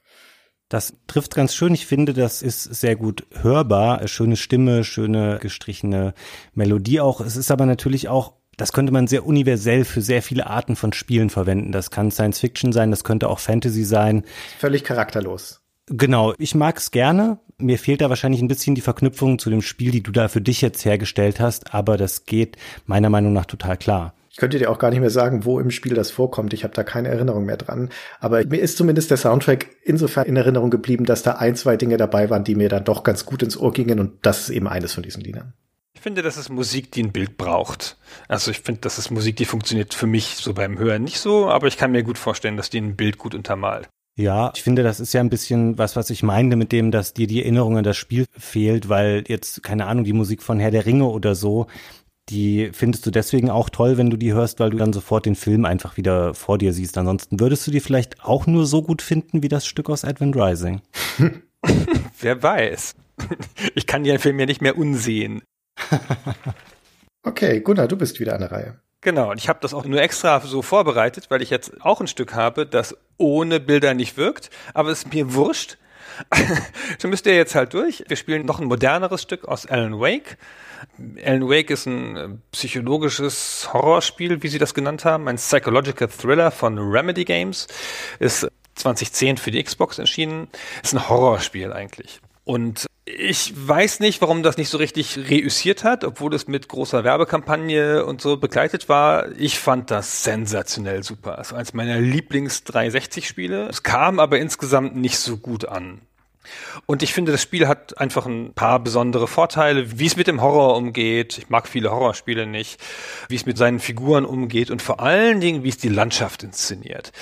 Das 0.70 0.94
trifft 1.06 1.34
ganz 1.34 1.54
schön. 1.54 1.74
Ich 1.74 1.86
finde, 1.86 2.14
das 2.14 2.40
ist 2.40 2.62
sehr 2.62 2.96
gut 2.96 3.26
hörbar. 3.42 4.08
Schöne 4.08 4.36
Stimme, 4.36 4.84
schöne 4.84 5.38
gestrichene 5.38 6.14
Melodie 6.54 7.00
auch. 7.00 7.20
Es 7.20 7.36
ist 7.36 7.50
aber 7.50 7.66
natürlich 7.66 8.08
auch 8.08 8.32
das 8.56 8.72
könnte 8.72 8.92
man 8.92 9.06
sehr 9.06 9.26
universell 9.26 9.84
für 9.84 10.00
sehr 10.00 10.22
viele 10.22 10.46
Arten 10.46 10.76
von 10.76 10.92
Spielen 10.92 11.30
verwenden. 11.30 11.72
Das 11.72 11.90
kann 11.90 12.10
Science 12.10 12.38
Fiction 12.38 12.72
sein, 12.72 12.90
das 12.90 13.04
könnte 13.04 13.28
auch 13.28 13.38
Fantasy 13.38 13.84
sein. 13.84 14.24
Völlig 14.58 14.84
charakterlos. 14.84 15.63
Genau, 15.86 16.34
ich 16.38 16.54
mag 16.54 16.78
es 16.78 16.90
gerne. 16.90 17.38
Mir 17.58 17.78
fehlt 17.78 18.00
da 18.00 18.08
wahrscheinlich 18.08 18.40
ein 18.40 18.48
bisschen 18.48 18.74
die 18.74 18.80
Verknüpfung 18.80 19.38
zu 19.38 19.50
dem 19.50 19.62
Spiel, 19.62 19.90
die 19.90 20.02
du 20.02 20.10
da 20.10 20.28
für 20.28 20.40
dich 20.40 20.60
jetzt 20.60 20.84
hergestellt 20.84 21.40
hast, 21.40 21.74
aber 21.74 21.96
das 21.96 22.24
geht 22.24 22.56
meiner 22.86 23.10
Meinung 23.10 23.32
nach 23.32 23.46
total 23.46 23.76
klar. 23.76 24.14
Ich 24.30 24.38
könnte 24.38 24.58
dir 24.58 24.68
auch 24.68 24.78
gar 24.78 24.90
nicht 24.90 24.98
mehr 24.98 25.10
sagen, 25.10 25.44
wo 25.44 25.60
im 25.60 25.70
Spiel 25.70 25.94
das 25.94 26.10
vorkommt. 26.10 26.52
Ich 26.54 26.64
habe 26.64 26.74
da 26.74 26.82
keine 26.82 27.08
Erinnerung 27.08 27.44
mehr 27.44 27.56
dran. 27.56 27.90
Aber 28.18 28.44
mir 28.44 28.56
ist 28.56 28.76
zumindest 28.76 29.10
der 29.12 29.16
Soundtrack 29.16 29.68
insofern 29.84 30.26
in 30.26 30.34
Erinnerung 30.34 30.70
geblieben, 30.70 31.04
dass 31.04 31.22
da 31.22 31.34
ein, 31.34 31.54
zwei 31.54 31.76
Dinge 31.76 31.98
dabei 31.98 32.30
waren, 32.30 32.42
die 32.42 32.56
mir 32.56 32.68
dann 32.68 32.82
doch 32.82 33.04
ganz 33.04 33.26
gut 33.26 33.44
ins 33.44 33.56
Ohr 33.56 33.72
gingen. 33.72 34.00
Und 34.00 34.26
das 34.26 34.40
ist 34.40 34.50
eben 34.50 34.66
eines 34.66 34.92
von 34.92 35.04
diesen 35.04 35.22
Liedern. 35.22 35.52
Ich 35.94 36.00
finde, 36.00 36.22
das 36.22 36.36
ist 36.36 36.48
Musik, 36.48 36.90
die 36.90 37.04
ein 37.04 37.12
Bild 37.12 37.36
braucht. 37.36 37.96
Also 38.26 38.50
ich 38.50 38.58
finde, 38.58 38.80
das 38.80 38.98
ist 38.98 39.12
Musik, 39.12 39.36
die 39.36 39.44
funktioniert 39.44 39.94
für 39.94 40.08
mich 40.08 40.34
so 40.34 40.52
beim 40.52 40.78
Hören 40.80 41.04
nicht 41.04 41.20
so, 41.20 41.48
aber 41.48 41.68
ich 41.68 41.76
kann 41.76 41.92
mir 41.92 42.02
gut 42.02 42.18
vorstellen, 42.18 42.56
dass 42.56 42.70
die 42.70 42.80
ein 42.80 42.96
Bild 42.96 43.18
gut 43.18 43.36
untermalt. 43.36 43.88
Ja, 44.16 44.52
ich 44.54 44.62
finde, 44.62 44.84
das 44.84 45.00
ist 45.00 45.12
ja 45.12 45.20
ein 45.20 45.30
bisschen 45.30 45.76
was, 45.76 45.96
was 45.96 46.08
ich 46.08 46.22
meinte 46.22 46.54
mit 46.54 46.70
dem, 46.70 46.92
dass 46.92 47.14
dir 47.14 47.26
die 47.26 47.42
Erinnerung 47.42 47.78
an 47.78 47.84
das 47.84 47.96
Spiel 47.96 48.26
fehlt, 48.30 48.88
weil 48.88 49.24
jetzt, 49.26 49.64
keine 49.64 49.86
Ahnung, 49.86 50.04
die 50.04 50.12
Musik 50.12 50.42
von 50.42 50.60
Herr 50.60 50.70
der 50.70 50.86
Ringe 50.86 51.06
oder 51.06 51.34
so, 51.34 51.66
die 52.28 52.70
findest 52.72 53.04
du 53.06 53.10
deswegen 53.10 53.50
auch 53.50 53.68
toll, 53.68 53.98
wenn 53.98 54.10
du 54.10 54.16
die 54.16 54.32
hörst, 54.32 54.60
weil 54.60 54.70
du 54.70 54.78
dann 54.78 54.92
sofort 54.92 55.26
den 55.26 55.34
Film 55.34 55.64
einfach 55.64 55.96
wieder 55.96 56.32
vor 56.32 56.58
dir 56.58 56.72
siehst. 56.72 56.96
Ansonsten 56.96 57.40
würdest 57.40 57.66
du 57.66 57.72
die 57.72 57.80
vielleicht 57.80 58.24
auch 58.24 58.46
nur 58.46 58.66
so 58.66 58.82
gut 58.82 59.02
finden 59.02 59.42
wie 59.42 59.48
das 59.48 59.66
Stück 59.66 59.90
aus 59.90 60.04
Advent 60.04 60.36
Rising. 60.36 60.80
Wer 62.20 62.42
weiß. 62.42 62.94
Ich 63.74 63.86
kann 63.86 64.04
den 64.04 64.18
Film 64.18 64.38
ja 64.38 64.46
nicht 64.46 64.62
mehr 64.62 64.78
unsehen. 64.78 65.42
okay, 67.24 67.60
Gunnar, 67.60 67.88
du 67.88 67.96
bist 67.96 68.20
wieder 68.20 68.34
an 68.34 68.40
der 68.40 68.52
Reihe. 68.52 68.80
Genau, 69.04 69.30
und 69.30 69.38
ich 69.38 69.50
habe 69.50 69.58
das 69.60 69.74
auch 69.74 69.84
nur 69.84 70.00
extra 70.00 70.40
so 70.40 70.62
vorbereitet, 70.62 71.26
weil 71.28 71.42
ich 71.42 71.50
jetzt 71.50 71.72
auch 71.82 72.00
ein 72.00 72.06
Stück 72.06 72.34
habe, 72.34 72.64
das 72.64 72.96
ohne 73.18 73.60
Bilder 73.60 73.92
nicht 73.92 74.16
wirkt, 74.16 74.48
aber 74.72 74.88
es 74.88 75.00
ist 75.04 75.12
mir 75.12 75.34
wurscht. 75.34 75.76
so 76.98 77.08
müsst 77.08 77.26
ihr 77.26 77.36
jetzt 77.36 77.54
halt 77.54 77.74
durch. 77.74 78.02
Wir 78.08 78.16
spielen 78.16 78.46
noch 78.46 78.60
ein 78.60 78.66
moderneres 78.66 79.20
Stück 79.20 79.44
aus 79.44 79.66
Alan 79.66 80.00
Wake. 80.00 80.38
Alan 81.22 81.50
Wake 81.50 81.68
ist 81.68 81.84
ein 81.84 82.16
äh, 82.16 82.28
psychologisches 82.52 83.68
Horrorspiel, 83.74 84.42
wie 84.42 84.48
sie 84.48 84.58
das 84.58 84.72
genannt 84.72 85.04
haben, 85.04 85.28
ein 85.28 85.36
Psychological 85.36 86.08
Thriller 86.08 86.50
von 86.50 86.78
Remedy 86.78 87.26
Games. 87.26 87.68
Ist 88.20 88.48
2010 88.76 89.36
für 89.36 89.50
die 89.50 89.62
Xbox 89.62 89.98
erschienen. 89.98 90.48
Ist 90.82 90.94
ein 90.94 91.10
Horrorspiel 91.10 91.74
eigentlich. 91.74 92.22
Und 92.44 92.86
ich 93.06 93.52
weiß 93.54 94.00
nicht, 94.00 94.20
warum 94.22 94.42
das 94.42 94.56
nicht 94.56 94.68
so 94.68 94.78
richtig 94.78 95.18
reüssiert 95.30 95.84
hat, 95.84 96.04
obwohl 96.04 96.34
es 96.34 96.46
mit 96.46 96.68
großer 96.68 97.04
Werbekampagne 97.04 98.04
und 98.04 98.20
so 98.20 98.36
begleitet 98.36 98.88
war. 98.88 99.30
Ich 99.38 99.58
fand 99.58 99.90
das 99.90 100.24
sensationell 100.24 101.02
super. 101.02 101.42
War 101.50 101.58
eines 101.58 101.74
meiner 101.74 102.00
Lieblings 102.00 102.64
360 102.64 103.28
Spiele. 103.28 103.68
Es 103.68 103.82
kam 103.82 104.18
aber 104.18 104.38
insgesamt 104.38 104.96
nicht 104.96 105.18
so 105.18 105.36
gut 105.36 105.66
an. 105.66 106.00
Und 106.86 107.02
ich 107.02 107.12
finde, 107.12 107.32
das 107.32 107.42
Spiel 107.42 107.68
hat 107.68 107.98
einfach 107.98 108.26
ein 108.26 108.52
paar 108.54 108.80
besondere 108.80 109.26
Vorteile, 109.26 109.98
wie 109.98 110.06
es 110.06 110.16
mit 110.16 110.26
dem 110.26 110.40
Horror 110.42 110.76
umgeht. 110.76 111.38
Ich 111.38 111.50
mag 111.50 111.68
viele 111.68 111.90
Horrorspiele 111.90 112.46
nicht, 112.46 112.80
wie 113.28 113.36
es 113.36 113.46
mit 113.46 113.58
seinen 113.58 113.80
Figuren 113.80 114.24
umgeht 114.24 114.70
und 114.70 114.82
vor 114.82 115.00
allen 115.00 115.40
Dingen, 115.40 115.64
wie 115.64 115.68
es 115.68 115.78
die 115.78 115.88
Landschaft 115.88 116.42
inszeniert. 116.42 117.12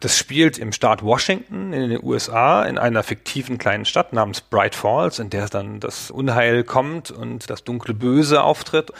Das 0.00 0.16
spielt 0.16 0.58
im 0.58 0.72
Staat 0.72 1.02
Washington 1.02 1.72
in 1.72 1.90
den 1.90 2.02
USA 2.02 2.64
in 2.64 2.78
einer 2.78 3.02
fiktiven 3.02 3.58
kleinen 3.58 3.84
Stadt 3.84 4.12
namens 4.12 4.40
Bright 4.40 4.74
Falls, 4.74 5.18
in 5.18 5.30
der 5.30 5.48
dann 5.48 5.80
das 5.80 6.10
Unheil 6.10 6.64
kommt 6.64 7.10
und 7.10 7.50
das 7.50 7.64
dunkle 7.64 7.94
Böse 7.94 8.42
auftritt. 8.42 8.92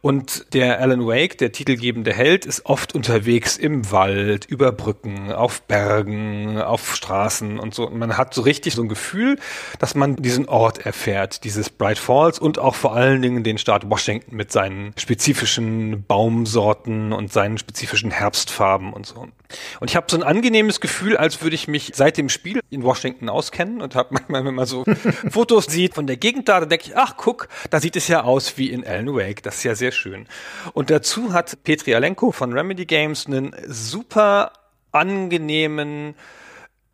Und 0.00 0.52
der 0.54 0.80
Alan 0.80 1.06
Wake, 1.06 1.38
der 1.38 1.52
titelgebende 1.52 2.12
Held, 2.12 2.46
ist 2.46 2.66
oft 2.66 2.94
unterwegs 2.94 3.56
im 3.56 3.90
Wald, 3.90 4.46
über 4.46 4.72
Brücken, 4.72 5.32
auf 5.32 5.62
Bergen, 5.62 6.60
auf 6.60 6.96
Straßen 6.96 7.58
und 7.58 7.74
so. 7.74 7.86
Und 7.86 7.98
man 7.98 8.16
hat 8.16 8.34
so 8.34 8.42
richtig 8.42 8.74
so 8.74 8.82
ein 8.82 8.88
Gefühl, 8.88 9.11
Gefühl, 9.12 9.36
dass 9.78 9.94
man 9.94 10.16
diesen 10.16 10.48
Ort 10.48 10.86
erfährt, 10.86 11.44
dieses 11.44 11.68
Bright 11.68 11.98
Falls 11.98 12.38
und 12.38 12.58
auch 12.58 12.74
vor 12.74 12.94
allen 12.94 13.20
Dingen 13.20 13.44
den 13.44 13.58
Staat 13.58 13.90
Washington 13.90 14.34
mit 14.34 14.50
seinen 14.50 14.94
spezifischen 14.96 16.04
Baumsorten 16.06 17.12
und 17.12 17.30
seinen 17.30 17.58
spezifischen 17.58 18.10
Herbstfarben 18.10 18.94
und 18.94 19.04
so. 19.04 19.28
Und 19.80 19.90
ich 19.90 19.96
habe 19.96 20.06
so 20.08 20.16
ein 20.16 20.22
angenehmes 20.22 20.80
Gefühl, 20.80 21.18
als 21.18 21.42
würde 21.42 21.54
ich 21.54 21.68
mich 21.68 21.92
seit 21.94 22.16
dem 22.16 22.30
Spiel 22.30 22.60
in 22.70 22.82
Washington 22.82 23.28
auskennen 23.28 23.82
und 23.82 23.94
habe 23.94 24.08
manchmal, 24.14 24.46
wenn 24.46 24.54
man 24.54 24.64
so 24.64 24.84
Fotos 25.30 25.66
sieht 25.66 25.94
von 25.94 26.06
der 26.06 26.16
Gegend 26.16 26.48
da, 26.48 26.60
dann 26.60 26.70
denke 26.70 26.86
ich, 26.86 26.96
ach 26.96 27.18
guck, 27.18 27.48
da 27.68 27.80
sieht 27.80 27.96
es 27.96 28.08
ja 28.08 28.22
aus 28.22 28.56
wie 28.56 28.70
in 28.70 28.86
Alan 28.86 29.14
Wake. 29.14 29.42
Das 29.42 29.56
ist 29.56 29.64
ja 29.64 29.74
sehr 29.74 29.92
schön. 29.92 30.26
Und 30.72 30.88
dazu 30.88 31.34
hat 31.34 31.62
Petri 31.64 31.94
Alenko 31.94 32.32
von 32.32 32.54
Remedy 32.54 32.86
Games 32.86 33.26
einen 33.26 33.54
super 33.66 34.52
angenehmen 34.90 36.14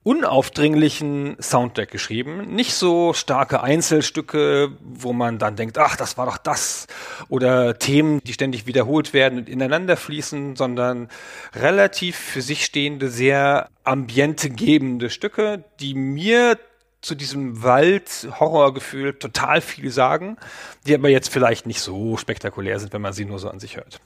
unaufdringlichen 0.09 1.37
Soundtrack 1.39 1.91
geschrieben. 1.91 2.55
Nicht 2.55 2.73
so 2.73 3.13
starke 3.13 3.63
Einzelstücke, 3.63 4.73
wo 4.81 5.13
man 5.13 5.39
dann 5.39 5.55
denkt, 5.55 5.77
ach, 5.77 5.97
das 5.97 6.17
war 6.17 6.25
doch 6.25 6.39
das. 6.39 6.87
Oder 7.29 7.79
Themen, 7.79 8.23
die 8.25 8.33
ständig 8.33 8.67
wiederholt 8.67 9.13
werden 9.13 9.41
und 9.41 9.51
ineinander 9.51 9.99
fließen, 9.99 10.57
sondern 10.57 11.11
relativ 11.55 12.17
für 12.17 12.41
sich 12.41 12.65
stehende, 12.65 13.11
sehr 13.11 13.69
ambientegebende 13.85 15.11
Stücke, 15.11 15.63
die 15.79 15.93
mir 15.93 16.59
zu 17.03 17.15
diesem 17.15 17.63
Wald-Horrorgefühl 17.63 19.13
total 19.13 19.61
viel 19.61 19.91
sagen, 19.91 20.39
die 20.87 20.95
aber 20.95 21.11
jetzt 21.11 21.29
vielleicht 21.29 21.67
nicht 21.67 21.83
so 21.83 22.17
spektakulär 22.17 22.81
sind, 22.81 22.95
wenn 22.95 23.03
man 23.03 23.13
sie 23.13 23.27
nur 23.27 23.39
so 23.39 23.51
an 23.51 23.61
sich 23.61 23.77
hört. 23.77 24.01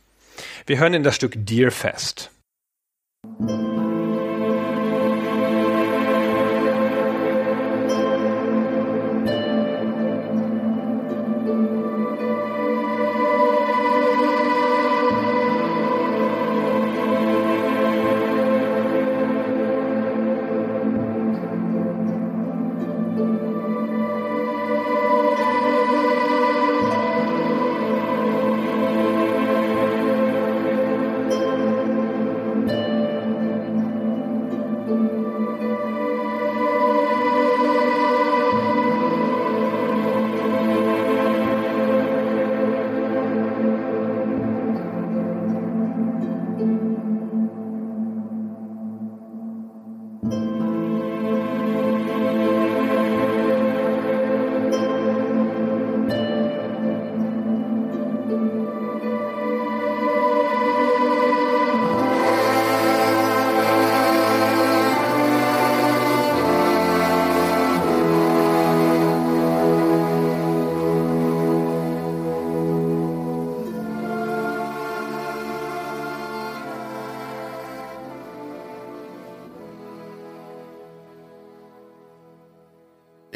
Wir 0.66 0.80
hören 0.80 0.94
in 0.94 1.04
das 1.04 1.14
Stück 1.14 1.34
Deerfest. 1.36 2.32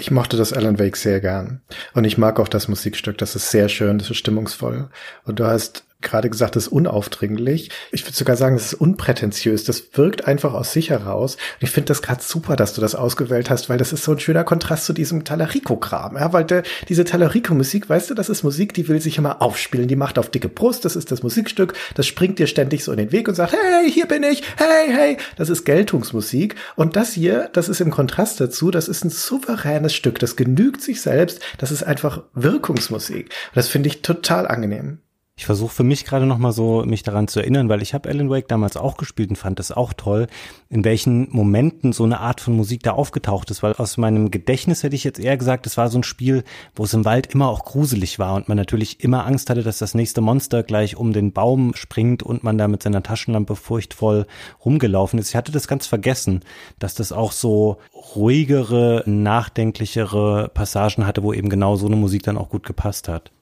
Ich 0.06 0.12
mochte 0.12 0.36
das 0.36 0.52
Alan 0.52 0.78
Wake 0.78 0.96
sehr 0.96 1.20
gern. 1.20 1.62
Und 1.92 2.04
ich 2.04 2.16
mag 2.16 2.38
auch 2.38 2.46
das 2.46 2.68
Musikstück. 2.68 3.18
Das 3.18 3.34
ist 3.34 3.50
sehr 3.50 3.68
schön, 3.68 3.98
das 3.98 4.08
ist 4.08 4.18
stimmungsvoll. 4.18 4.88
Und 5.24 5.40
du 5.40 5.46
hast 5.46 5.82
gerade 6.06 6.30
gesagt, 6.30 6.56
ist 6.56 6.68
unaufdringlich. 6.68 7.70
Ich 7.92 8.04
würde 8.04 8.16
sogar 8.16 8.36
sagen, 8.36 8.56
das 8.56 8.66
ist 8.66 8.74
unprätentiös. 8.74 9.64
Das 9.64 9.84
wirkt 9.94 10.26
einfach 10.26 10.54
aus 10.54 10.72
sich 10.72 10.90
heraus. 10.90 11.34
Und 11.34 11.62
ich 11.62 11.70
finde 11.70 11.88
das 11.88 12.02
gerade 12.02 12.22
super, 12.22 12.56
dass 12.56 12.72
du 12.72 12.80
das 12.80 12.94
ausgewählt 12.94 13.50
hast, 13.50 13.68
weil 13.68 13.78
das 13.78 13.92
ist 13.92 14.04
so 14.04 14.12
ein 14.12 14.20
schöner 14.20 14.44
Kontrast 14.44 14.86
zu 14.86 14.92
diesem 14.92 15.24
Talarico-Kram. 15.24 16.16
Ja, 16.16 16.32
weil 16.32 16.44
der, 16.44 16.62
diese 16.88 17.04
Talarico-Musik, 17.04 17.88
weißt 17.88 18.10
du, 18.10 18.14
das 18.14 18.28
ist 18.28 18.42
Musik, 18.42 18.72
die 18.74 18.88
will 18.88 19.00
sich 19.00 19.18
immer 19.18 19.42
aufspielen. 19.42 19.88
Die 19.88 19.96
macht 19.96 20.18
auf 20.18 20.30
dicke 20.30 20.48
Brust. 20.48 20.84
Das 20.84 20.96
ist 20.96 21.10
das 21.10 21.22
Musikstück. 21.22 21.74
Das 21.94 22.06
springt 22.06 22.38
dir 22.38 22.46
ständig 22.46 22.84
so 22.84 22.92
in 22.92 22.98
den 22.98 23.12
Weg 23.12 23.28
und 23.28 23.34
sagt, 23.34 23.52
hey, 23.52 23.90
hier 23.90 24.06
bin 24.06 24.22
ich. 24.22 24.42
Hey, 24.56 24.88
hey. 24.88 25.16
Das 25.36 25.50
ist 25.50 25.64
Geltungsmusik. 25.64 26.54
Und 26.76 26.96
das 26.96 27.12
hier, 27.12 27.50
das 27.52 27.68
ist 27.68 27.80
im 27.80 27.90
Kontrast 27.90 28.40
dazu. 28.40 28.70
Das 28.70 28.88
ist 28.88 29.04
ein 29.04 29.10
souveränes 29.10 29.94
Stück. 29.94 30.18
Das 30.18 30.36
genügt 30.36 30.80
sich 30.82 31.02
selbst. 31.02 31.40
Das 31.58 31.70
ist 31.70 31.82
einfach 31.82 32.22
Wirkungsmusik. 32.34 33.30
Das 33.54 33.68
finde 33.68 33.88
ich 33.88 34.02
total 34.02 34.46
angenehm. 34.46 35.00
Ich 35.38 35.44
versuche 35.44 35.74
für 35.74 35.84
mich 35.84 36.06
gerade 36.06 36.24
noch 36.24 36.38
mal 36.38 36.52
so 36.52 36.82
mich 36.86 37.02
daran 37.02 37.28
zu 37.28 37.40
erinnern, 37.40 37.68
weil 37.68 37.82
ich 37.82 37.92
habe 37.92 38.08
Alan 38.08 38.30
Wake 38.30 38.48
damals 38.48 38.78
auch 38.78 38.96
gespielt 38.96 39.28
und 39.28 39.36
fand 39.36 39.58
das 39.58 39.70
auch 39.70 39.92
toll, 39.92 40.28
in 40.70 40.82
welchen 40.82 41.28
Momenten 41.30 41.92
so 41.92 42.04
eine 42.04 42.20
Art 42.20 42.40
von 42.40 42.56
Musik 42.56 42.82
da 42.82 42.92
aufgetaucht 42.92 43.50
ist, 43.50 43.62
weil 43.62 43.74
aus 43.74 43.98
meinem 43.98 44.30
Gedächtnis 44.30 44.82
hätte 44.82 44.96
ich 44.96 45.04
jetzt 45.04 45.20
eher 45.20 45.36
gesagt, 45.36 45.66
es 45.66 45.76
war 45.76 45.90
so 45.90 45.98
ein 45.98 46.04
Spiel, 46.04 46.42
wo 46.74 46.84
es 46.84 46.94
im 46.94 47.04
Wald 47.04 47.26
immer 47.34 47.50
auch 47.50 47.66
gruselig 47.66 48.18
war 48.18 48.34
und 48.34 48.48
man 48.48 48.56
natürlich 48.56 49.04
immer 49.04 49.26
Angst 49.26 49.50
hatte, 49.50 49.62
dass 49.62 49.76
das 49.76 49.94
nächste 49.94 50.22
Monster 50.22 50.62
gleich 50.62 50.96
um 50.96 51.12
den 51.12 51.32
Baum 51.32 51.74
springt 51.74 52.22
und 52.22 52.42
man 52.42 52.56
da 52.56 52.66
mit 52.66 52.82
seiner 52.82 53.02
Taschenlampe 53.02 53.56
furchtvoll 53.56 54.26
rumgelaufen 54.64 55.18
ist. 55.18 55.28
Ich 55.28 55.36
hatte 55.36 55.52
das 55.52 55.68
ganz 55.68 55.86
vergessen, 55.86 56.40
dass 56.78 56.94
das 56.94 57.12
auch 57.12 57.32
so 57.32 57.76
ruhigere, 58.16 59.02
nachdenklichere 59.04 60.50
Passagen 60.54 61.06
hatte, 61.06 61.22
wo 61.22 61.34
eben 61.34 61.50
genau 61.50 61.76
so 61.76 61.86
eine 61.86 61.96
Musik 61.96 62.22
dann 62.22 62.38
auch 62.38 62.48
gut 62.48 62.64
gepasst 62.64 63.06
hat. 63.06 63.32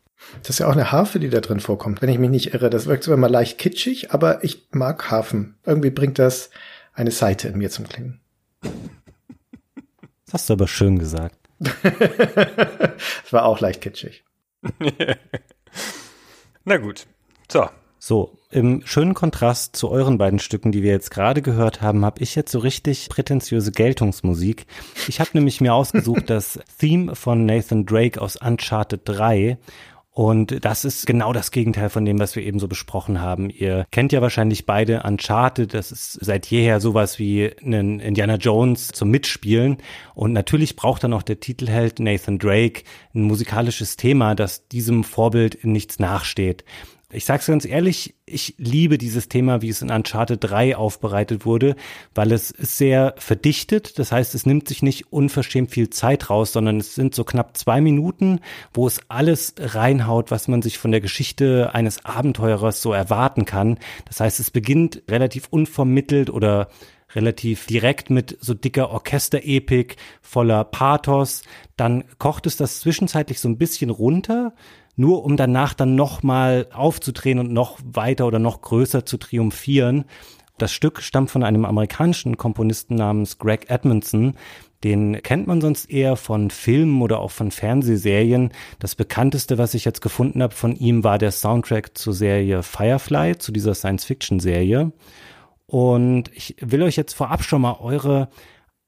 Das 0.40 0.50
ist 0.50 0.58
ja 0.60 0.66
auch 0.66 0.72
eine 0.72 0.92
Harfe, 0.92 1.18
die 1.18 1.30
da 1.30 1.40
drin 1.40 1.60
vorkommt, 1.60 2.02
wenn 2.02 2.08
ich 2.08 2.18
mich 2.18 2.30
nicht 2.30 2.54
irre. 2.54 2.70
Das 2.70 2.86
wirkt 2.86 3.04
zwar 3.04 3.14
immer 3.14 3.28
leicht 3.28 3.58
kitschig, 3.58 4.12
aber 4.12 4.44
ich 4.44 4.68
mag 4.72 5.10
Harfen. 5.10 5.56
Irgendwie 5.64 5.90
bringt 5.90 6.18
das 6.18 6.50
eine 6.92 7.10
Seite 7.10 7.48
in 7.48 7.58
mir 7.58 7.70
zum 7.70 7.88
Klingen. 7.88 8.20
Das 8.62 10.34
hast 10.34 10.48
du 10.48 10.54
aber 10.54 10.68
schön 10.68 10.98
gesagt. 10.98 11.36
das 11.58 11.74
war 13.32 13.44
auch 13.44 13.60
leicht 13.60 13.80
kitschig. 13.80 14.24
Na 16.64 16.76
gut. 16.78 17.06
So. 17.50 17.68
So, 17.98 18.36
im 18.50 18.82
schönen 18.84 19.14
Kontrast 19.14 19.76
zu 19.76 19.88
euren 19.88 20.18
beiden 20.18 20.38
Stücken, 20.38 20.72
die 20.72 20.82
wir 20.82 20.90
jetzt 20.90 21.10
gerade 21.10 21.40
gehört 21.40 21.80
haben, 21.80 22.04
habe 22.04 22.22
ich 22.22 22.34
jetzt 22.34 22.52
so 22.52 22.58
richtig 22.58 23.08
prätentiöse 23.08 23.72
Geltungsmusik. 23.72 24.66
Ich 25.08 25.20
habe 25.20 25.30
nämlich 25.34 25.62
mir 25.62 25.72
ausgesucht 25.72 26.28
das 26.28 26.58
Theme 26.78 27.14
von 27.14 27.46
Nathan 27.46 27.86
Drake 27.86 28.20
aus 28.20 28.36
Uncharted 28.36 29.00
3 29.06 29.56
und 30.16 30.64
das 30.64 30.84
ist 30.84 31.08
genau 31.08 31.32
das 31.32 31.50
Gegenteil 31.50 31.90
von 31.90 32.04
dem, 32.04 32.20
was 32.20 32.36
wir 32.36 32.44
eben 32.44 32.60
so 32.60 32.68
besprochen 32.68 33.20
haben. 33.20 33.50
Ihr 33.50 33.84
kennt 33.90 34.12
ja 34.12 34.22
wahrscheinlich 34.22 34.64
beide 34.64 35.02
Uncharted. 35.02 35.74
Das 35.74 35.90
ist 35.90 36.12
seit 36.24 36.46
jeher 36.46 36.80
sowas 36.80 37.18
wie 37.18 37.50
einen 37.60 37.98
Indiana 37.98 38.36
Jones 38.36 38.88
zum 38.88 39.10
Mitspielen. 39.10 39.78
Und 40.14 40.32
natürlich 40.32 40.76
braucht 40.76 41.02
dann 41.02 41.14
auch 41.14 41.24
der 41.24 41.40
Titelheld 41.40 41.98
Nathan 41.98 42.38
Drake 42.38 42.84
ein 43.12 43.22
musikalisches 43.22 43.96
Thema, 43.96 44.36
das 44.36 44.68
diesem 44.68 45.02
Vorbild 45.02 45.56
in 45.56 45.72
nichts 45.72 45.98
nachsteht. 45.98 46.64
Ich 47.14 47.26
sag's 47.26 47.46
ganz 47.46 47.64
ehrlich, 47.64 48.16
ich 48.26 48.54
liebe 48.58 48.98
dieses 48.98 49.28
Thema, 49.28 49.62
wie 49.62 49.68
es 49.68 49.82
in 49.82 49.90
Uncharted 49.90 50.42
3 50.42 50.76
aufbereitet 50.76 51.46
wurde, 51.46 51.76
weil 52.12 52.32
es 52.32 52.50
ist 52.50 52.76
sehr 52.76 53.14
verdichtet. 53.18 54.00
Das 54.00 54.10
heißt, 54.10 54.34
es 54.34 54.46
nimmt 54.46 54.66
sich 54.66 54.82
nicht 54.82 55.12
unverschämt 55.12 55.70
viel 55.70 55.90
Zeit 55.90 56.28
raus, 56.28 56.52
sondern 56.52 56.80
es 56.80 56.96
sind 56.96 57.14
so 57.14 57.22
knapp 57.22 57.56
zwei 57.56 57.80
Minuten, 57.80 58.40
wo 58.72 58.88
es 58.88 59.00
alles 59.08 59.54
reinhaut, 59.58 60.32
was 60.32 60.48
man 60.48 60.60
sich 60.60 60.76
von 60.78 60.90
der 60.90 61.00
Geschichte 61.00 61.70
eines 61.72 62.04
Abenteurers 62.04 62.82
so 62.82 62.92
erwarten 62.92 63.44
kann. 63.44 63.78
Das 64.06 64.18
heißt, 64.18 64.40
es 64.40 64.50
beginnt 64.50 65.02
relativ 65.08 65.46
unvermittelt 65.50 66.30
oder 66.30 66.68
relativ 67.14 67.66
direkt 67.66 68.10
mit 68.10 68.36
so 68.40 68.54
dicker 68.54 68.90
Orchesterepik 68.90 69.96
voller 70.20 70.64
Pathos. 70.64 71.42
Dann 71.76 72.04
kocht 72.18 72.46
es 72.46 72.56
das 72.56 72.80
zwischenzeitlich 72.80 73.38
so 73.38 73.48
ein 73.48 73.58
bisschen 73.58 73.90
runter 73.90 74.52
nur 74.96 75.24
um 75.24 75.36
danach 75.36 75.74
dann 75.74 75.94
nochmal 75.94 76.66
aufzudrehen 76.72 77.38
und 77.38 77.52
noch 77.52 77.78
weiter 77.84 78.26
oder 78.26 78.38
noch 78.38 78.62
größer 78.62 79.04
zu 79.04 79.16
triumphieren. 79.16 80.04
Das 80.58 80.72
Stück 80.72 81.02
stammt 81.02 81.30
von 81.30 81.42
einem 81.42 81.64
amerikanischen 81.64 82.36
Komponisten 82.36 82.94
namens 82.94 83.38
Greg 83.38 83.68
Edmondson. 83.70 84.34
Den 84.84 85.20
kennt 85.22 85.46
man 85.46 85.60
sonst 85.60 85.90
eher 85.90 86.14
von 86.16 86.50
Filmen 86.50 87.02
oder 87.02 87.18
auch 87.18 87.30
von 87.30 87.50
Fernsehserien. 87.50 88.50
Das 88.78 88.94
bekannteste, 88.94 89.58
was 89.58 89.74
ich 89.74 89.84
jetzt 89.84 90.00
gefunden 90.00 90.42
habe 90.42 90.54
von 90.54 90.76
ihm, 90.76 91.02
war 91.02 91.18
der 91.18 91.32
Soundtrack 91.32 91.96
zur 91.96 92.12
Serie 92.12 92.62
Firefly, 92.62 93.38
zu 93.38 93.50
dieser 93.50 93.74
Science-Fiction-Serie. 93.74 94.92
Und 95.66 96.30
ich 96.34 96.56
will 96.60 96.82
euch 96.82 96.96
jetzt 96.96 97.14
vorab 97.14 97.42
schon 97.42 97.62
mal 97.62 97.78
eure 97.80 98.28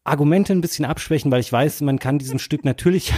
Argumente 0.07 0.53
ein 0.53 0.61
bisschen 0.61 0.85
abschwächen, 0.85 1.31
weil 1.31 1.41
ich 1.41 1.53
weiß, 1.53 1.81
man 1.83 1.99
kann 1.99 2.19
diesem 2.19 2.39
Stück 2.39 2.65
natürlich, 2.65 3.13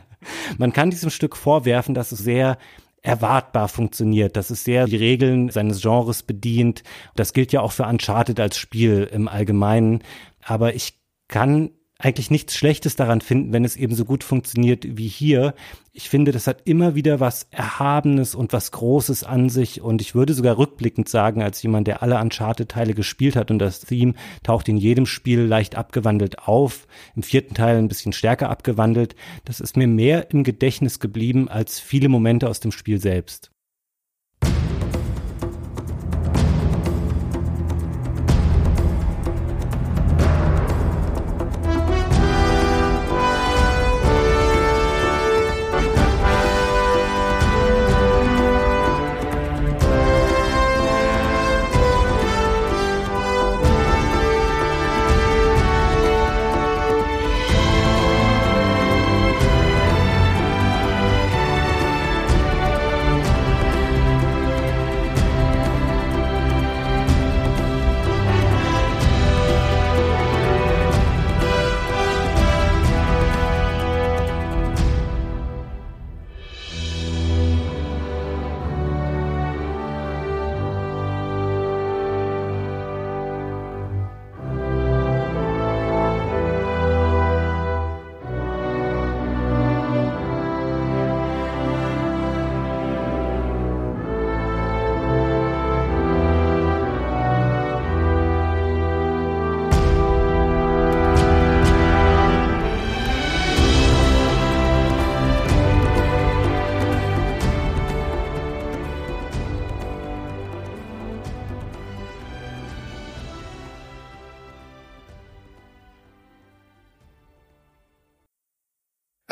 man 0.58 0.72
kann 0.72 0.90
diesem 0.90 1.10
Stück 1.10 1.36
vorwerfen, 1.36 1.94
dass 1.94 2.12
es 2.12 2.18
sehr 2.18 2.58
erwartbar 3.02 3.68
funktioniert, 3.68 4.36
dass 4.36 4.50
es 4.50 4.64
sehr 4.64 4.86
die 4.86 4.96
Regeln 4.96 5.48
seines 5.50 5.80
Genres 5.80 6.24
bedient. 6.24 6.82
Das 7.14 7.32
gilt 7.32 7.52
ja 7.52 7.60
auch 7.60 7.72
für 7.72 7.84
Uncharted 7.84 8.40
als 8.40 8.56
Spiel 8.58 9.08
im 9.12 9.28
Allgemeinen. 9.28 10.02
Aber 10.44 10.74
ich 10.74 10.94
kann 11.28 11.70
eigentlich 11.98 12.30
nichts 12.30 12.54
Schlechtes 12.54 12.94
daran 12.94 13.22
finden, 13.22 13.52
wenn 13.52 13.64
es 13.64 13.76
eben 13.76 13.94
so 13.94 14.04
gut 14.04 14.22
funktioniert 14.22 14.98
wie 14.98 15.08
hier. 15.08 15.54
Ich 15.92 16.10
finde, 16.10 16.30
das 16.30 16.46
hat 16.46 16.62
immer 16.66 16.94
wieder 16.94 17.20
was 17.20 17.46
Erhabenes 17.50 18.34
und 18.34 18.52
was 18.52 18.70
Großes 18.70 19.24
an 19.24 19.48
sich 19.48 19.80
und 19.80 20.02
ich 20.02 20.14
würde 20.14 20.34
sogar 20.34 20.58
rückblickend 20.58 21.08
sagen, 21.08 21.42
als 21.42 21.62
jemand, 21.62 21.86
der 21.86 22.02
alle 22.02 22.20
Uncharted-Teile 22.20 22.92
gespielt 22.92 23.34
hat 23.34 23.50
und 23.50 23.58
das 23.58 23.80
Theme 23.80 24.12
taucht 24.42 24.68
in 24.68 24.76
jedem 24.76 25.06
Spiel 25.06 25.40
leicht 25.40 25.76
abgewandelt 25.76 26.40
auf, 26.40 26.86
im 27.14 27.22
vierten 27.22 27.54
Teil 27.54 27.78
ein 27.78 27.88
bisschen 27.88 28.12
stärker 28.12 28.50
abgewandelt, 28.50 29.16
das 29.46 29.60
ist 29.60 29.78
mir 29.78 29.88
mehr 29.88 30.30
im 30.30 30.44
Gedächtnis 30.44 31.00
geblieben 31.00 31.48
als 31.48 31.80
viele 31.80 32.10
Momente 32.10 32.48
aus 32.48 32.60
dem 32.60 32.72
Spiel 32.72 33.00
selbst. 33.00 33.50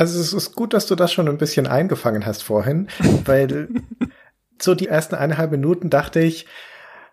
Also 0.04 0.20
es 0.20 0.34
ist 0.34 0.54
gut, 0.54 0.74
dass 0.74 0.84
du 0.86 0.96
das 0.96 1.14
schon 1.14 1.30
ein 1.30 1.38
bisschen 1.38 1.66
eingefangen 1.66 2.26
hast 2.26 2.42
vorhin, 2.42 2.88
weil 3.24 3.70
so 4.60 4.74
die 4.74 4.86
ersten 4.86 5.14
eineinhalb 5.14 5.50
Minuten 5.50 5.88
dachte 5.88 6.20
ich, 6.20 6.44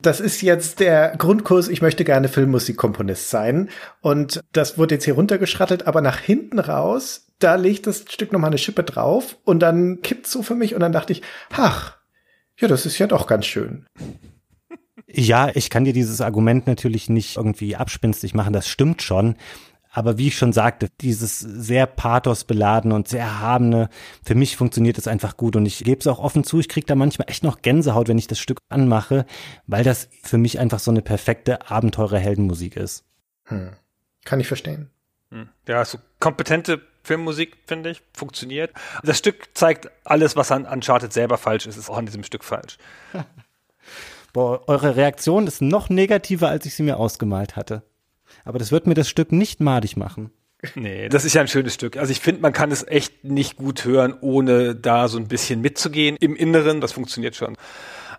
das 0.01 0.19
ist 0.19 0.41
jetzt 0.41 0.81
der 0.81 1.15
Grundkurs, 1.15 1.69
ich 1.69 1.81
möchte 1.81 2.03
gerne 2.03 2.27
Filmmusikkomponist 2.27 3.29
sein. 3.29 3.69
Und 4.01 4.41
das 4.51 4.77
wurde 4.77 4.95
jetzt 4.95 5.05
hier 5.05 5.13
runtergeschrattelt, 5.13 5.87
aber 5.87 6.01
nach 6.01 6.19
hinten 6.19 6.59
raus, 6.59 7.27
da 7.39 7.55
legt 7.55 7.87
das 7.87 8.03
Stück 8.09 8.33
nochmal 8.33 8.49
eine 8.49 8.57
Schippe 8.57 8.83
drauf 8.83 9.37
und 9.45 9.61
dann 9.61 10.01
kippt 10.01 10.27
so 10.27 10.43
für 10.43 10.55
mich 10.55 10.73
und 10.73 10.81
dann 10.81 10.91
dachte 10.91 11.13
ich, 11.13 11.21
ach, 11.53 11.97
ja, 12.59 12.67
das 12.67 12.85
ist 12.85 12.99
ja 12.99 13.07
doch 13.07 13.25
ganz 13.25 13.45
schön. 13.45 13.85
Ja, 15.07 15.49
ich 15.53 15.69
kann 15.69 15.85
dir 15.85 15.93
dieses 15.93 16.19
Argument 16.19 16.67
natürlich 16.67 17.07
nicht 17.07 17.37
irgendwie 17.37 17.77
abspinstig 17.77 18.33
machen, 18.33 18.51
das 18.51 18.67
stimmt 18.67 19.01
schon. 19.01 19.37
Aber 19.93 20.17
wie 20.17 20.29
ich 20.29 20.37
schon 20.37 20.53
sagte, 20.53 20.87
dieses 21.01 21.39
sehr 21.39 21.85
pathosbeladene 21.85 22.95
und 22.95 23.09
sehr 23.09 23.21
erhabene, 23.21 23.89
für 24.23 24.35
mich 24.35 24.55
funktioniert 24.55 24.97
es 24.97 25.07
einfach 25.07 25.35
gut. 25.35 25.57
Und 25.57 25.65
ich 25.65 25.83
gebe 25.83 25.99
es 25.99 26.07
auch 26.07 26.19
offen 26.19 26.45
zu, 26.45 26.59
ich 26.59 26.69
kriege 26.69 26.85
da 26.85 26.95
manchmal 26.95 27.29
echt 27.29 27.43
noch 27.43 27.61
Gänsehaut, 27.61 28.07
wenn 28.07 28.17
ich 28.17 28.27
das 28.27 28.39
Stück 28.39 28.59
anmache, 28.69 29.25
weil 29.67 29.83
das 29.83 30.07
für 30.23 30.37
mich 30.37 30.59
einfach 30.59 30.79
so 30.79 30.91
eine 30.91 31.01
perfekte 31.01 31.69
Abenteurer-Heldenmusik 31.69 32.77
ist. 32.77 33.03
Hm. 33.45 33.71
Kann 34.23 34.39
ich 34.39 34.47
verstehen. 34.47 34.89
Hm. 35.29 35.49
Ja, 35.67 35.83
so 35.83 35.97
kompetente 36.21 36.81
Filmmusik, 37.03 37.57
finde 37.65 37.89
ich, 37.89 38.01
funktioniert. 38.13 38.71
Das 39.03 39.17
Stück 39.17 39.49
zeigt 39.55 39.89
alles, 40.05 40.37
was 40.37 40.51
an 40.53 40.65
Uncharted 40.65 41.11
selber 41.11 41.37
falsch 41.37 41.65
ist, 41.65 41.75
ist 41.75 41.89
auch 41.89 41.97
an 41.97 42.05
diesem 42.05 42.23
Stück 42.23 42.45
falsch. 42.45 42.77
Boah, 44.33 44.69
eure 44.69 44.95
Reaktion 44.95 45.47
ist 45.47 45.61
noch 45.61 45.89
negativer, 45.89 46.47
als 46.47 46.65
ich 46.65 46.75
sie 46.75 46.83
mir 46.83 46.95
ausgemalt 46.95 47.57
hatte 47.57 47.83
aber 48.45 48.59
das 48.59 48.71
wird 48.71 48.87
mir 48.87 48.93
das 48.93 49.09
Stück 49.09 49.31
nicht 49.31 49.59
madig 49.59 49.97
machen. 49.97 50.31
Nee, 50.75 51.09
das 51.09 51.25
ist 51.25 51.33
ja 51.33 51.41
ein 51.41 51.47
schönes 51.47 51.73
Stück. 51.73 51.97
Also 51.97 52.11
ich 52.11 52.19
finde, 52.19 52.41
man 52.41 52.53
kann 52.53 52.71
es 52.71 52.85
echt 52.87 53.23
nicht 53.23 53.57
gut 53.57 53.83
hören, 53.83 54.13
ohne 54.21 54.75
da 54.75 55.07
so 55.07 55.17
ein 55.17 55.27
bisschen 55.27 55.61
mitzugehen. 55.61 56.17
Im 56.19 56.35
Inneren, 56.35 56.81
das 56.81 56.91
funktioniert 56.91 57.35
schon. 57.35 57.57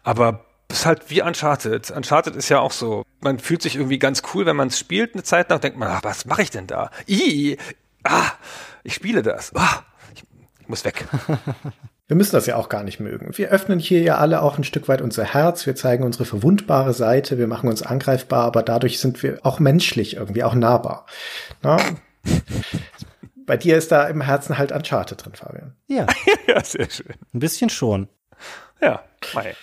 Aber 0.02 0.44
es 0.68 0.80
ist 0.80 0.86
halt 0.86 1.10
wie 1.10 1.22
Uncharted. 1.22 1.90
Uncharted 1.90 2.34
ist 2.34 2.48
ja 2.48 2.58
auch 2.58 2.72
so. 2.72 3.04
Man 3.20 3.38
fühlt 3.38 3.62
sich 3.62 3.76
irgendwie 3.76 3.98
ganz 3.98 4.22
cool, 4.34 4.46
wenn 4.46 4.56
man 4.56 4.68
es 4.68 4.78
spielt. 4.78 5.14
Eine 5.14 5.22
Zeit 5.22 5.50
lang 5.50 5.60
denkt 5.60 5.78
man, 5.78 5.88
ach, 5.88 6.02
was 6.02 6.24
mache 6.24 6.42
ich 6.42 6.50
denn 6.50 6.66
da? 6.66 6.90
I, 7.08 7.58
ah, 8.02 8.32
ich 8.82 8.94
spiele 8.94 9.22
das. 9.22 9.54
Ah, 9.54 9.84
ich, 10.14 10.24
ich 10.60 10.68
muss 10.68 10.84
weg. 10.84 11.06
Wir 12.12 12.16
müssen 12.16 12.36
das 12.36 12.44
ja 12.44 12.56
auch 12.56 12.68
gar 12.68 12.84
nicht 12.84 13.00
mögen. 13.00 13.38
Wir 13.38 13.48
öffnen 13.48 13.78
hier 13.78 14.02
ja 14.02 14.18
alle 14.18 14.42
auch 14.42 14.58
ein 14.58 14.64
Stück 14.64 14.86
weit 14.86 15.00
unser 15.00 15.24
Herz. 15.24 15.64
Wir 15.64 15.74
zeigen 15.74 16.04
unsere 16.04 16.26
verwundbare 16.26 16.92
Seite. 16.92 17.38
Wir 17.38 17.46
machen 17.46 17.70
uns 17.70 17.82
angreifbar, 17.82 18.44
aber 18.44 18.62
dadurch 18.62 18.98
sind 18.98 19.22
wir 19.22 19.38
auch 19.44 19.60
menschlich 19.60 20.16
irgendwie, 20.16 20.44
auch 20.44 20.54
nahbar. 20.54 21.06
Na? 21.62 21.78
Bei 23.46 23.56
dir 23.56 23.78
ist 23.78 23.92
da 23.92 24.06
im 24.08 24.20
Herzen 24.20 24.58
halt 24.58 24.72
Uncharted 24.72 25.24
drin, 25.24 25.32
Fabian. 25.34 25.74
Ja. 25.86 26.06
ja, 26.46 26.62
sehr 26.62 26.90
schön. 26.90 27.14
Ein 27.32 27.38
bisschen 27.38 27.70
schon. 27.70 28.10
Ja, 28.82 29.02
mei. 29.32 29.54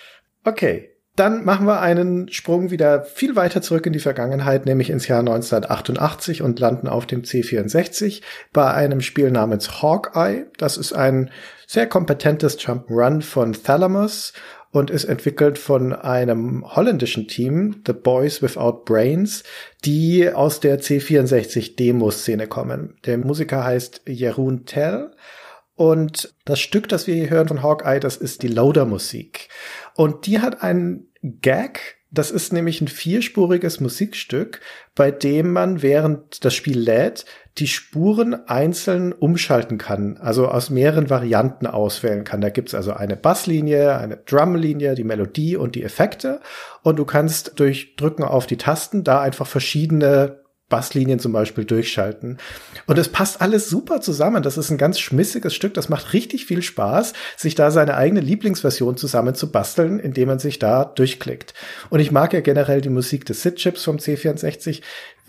Okay. 0.42 0.90
Dann 1.14 1.44
machen 1.44 1.66
wir 1.66 1.80
einen 1.80 2.32
Sprung 2.32 2.70
wieder 2.72 3.04
viel 3.04 3.36
weiter 3.36 3.62
zurück 3.62 3.86
in 3.86 3.92
die 3.92 4.00
Vergangenheit, 4.00 4.66
nämlich 4.66 4.90
ins 4.90 5.06
Jahr 5.06 5.20
1988 5.20 6.42
und 6.42 6.58
landen 6.58 6.88
auf 6.88 7.06
dem 7.06 7.22
C64 7.22 8.22
bei 8.52 8.72
einem 8.72 9.02
Spiel 9.02 9.30
namens 9.30 9.82
Hawkeye. 9.82 10.46
Das 10.56 10.76
ist 10.78 10.92
ein 10.94 11.30
sehr 11.70 11.86
kompetentes 11.86 12.58
Jump'n'Run 12.58 13.22
von 13.22 13.52
Thalamus 13.52 14.32
und 14.72 14.90
ist 14.90 15.04
entwickelt 15.04 15.56
von 15.56 15.92
einem 15.92 16.64
holländischen 16.74 17.28
Team, 17.28 17.84
The 17.86 17.92
Boys 17.92 18.42
Without 18.42 18.82
Brains, 18.84 19.44
die 19.84 20.28
aus 20.32 20.58
der 20.58 20.80
C64 20.80 21.76
Demo-Szene 21.76 22.48
kommen. 22.48 22.98
Der 23.06 23.18
Musiker 23.18 23.62
heißt 23.62 24.02
Jeroen 24.08 24.66
Tell 24.66 25.12
und 25.76 26.34
das 26.44 26.58
Stück, 26.58 26.88
das 26.88 27.06
wir 27.06 27.14
hier 27.14 27.30
hören 27.30 27.46
von 27.46 27.62
Hawkeye, 27.62 28.00
das 28.00 28.16
ist 28.16 28.42
die 28.42 28.48
Loader-Musik. 28.48 29.48
Und 29.94 30.26
die 30.26 30.40
hat 30.40 30.64
einen 30.64 31.12
Gag, 31.22 31.98
das 32.10 32.32
ist 32.32 32.52
nämlich 32.52 32.80
ein 32.80 32.88
vierspuriges 32.88 33.78
Musikstück, 33.78 34.60
bei 34.96 35.12
dem 35.12 35.52
man 35.52 35.82
während 35.82 36.44
das 36.44 36.52
Spiel 36.52 36.80
lädt, 36.80 37.26
die 37.58 37.66
Spuren 37.66 38.48
einzeln 38.48 39.12
umschalten 39.12 39.76
kann, 39.76 40.16
also 40.18 40.48
aus 40.48 40.70
mehreren 40.70 41.10
Varianten 41.10 41.66
auswählen 41.66 42.24
kann. 42.24 42.40
Da 42.40 42.48
gibt's 42.48 42.74
also 42.74 42.92
eine 42.92 43.16
Basslinie, 43.16 43.96
eine 43.98 44.16
Drumlinie, 44.16 44.94
die 44.94 45.04
Melodie 45.04 45.56
und 45.56 45.74
die 45.74 45.82
Effekte. 45.82 46.40
Und 46.82 46.98
du 46.98 47.04
kannst 47.04 47.58
durch 47.58 47.96
Drücken 47.96 48.22
auf 48.22 48.46
die 48.46 48.56
Tasten 48.56 49.04
da 49.04 49.20
einfach 49.20 49.46
verschiedene 49.46 50.40
Basslinien 50.70 51.18
zum 51.18 51.32
Beispiel 51.32 51.64
durchschalten. 51.64 52.38
Und 52.86 52.96
es 52.96 53.08
passt 53.08 53.42
alles 53.42 53.68
super 53.68 54.00
zusammen. 54.00 54.42
Das 54.42 54.56
ist 54.56 54.70
ein 54.70 54.78
ganz 54.78 54.98
schmissiges 54.98 55.54
Stück. 55.54 55.74
Das 55.74 55.90
macht 55.90 56.14
richtig 56.14 56.46
viel 56.46 56.62
Spaß, 56.62 57.12
sich 57.36 57.54
da 57.54 57.70
seine 57.70 57.96
eigene 57.96 58.20
Lieblingsversion 58.20 58.96
zusammen 58.96 59.34
zu 59.34 59.52
basteln, 59.52 59.98
indem 59.98 60.28
man 60.28 60.38
sich 60.38 60.58
da 60.58 60.84
durchklickt. 60.84 61.52
Und 61.90 62.00
ich 62.00 62.12
mag 62.12 62.32
ja 62.32 62.40
generell 62.40 62.80
die 62.80 62.88
Musik 62.88 63.26
des 63.26 63.42
SID-Chips 63.42 63.84
vom 63.84 63.96
C64, 63.96 64.80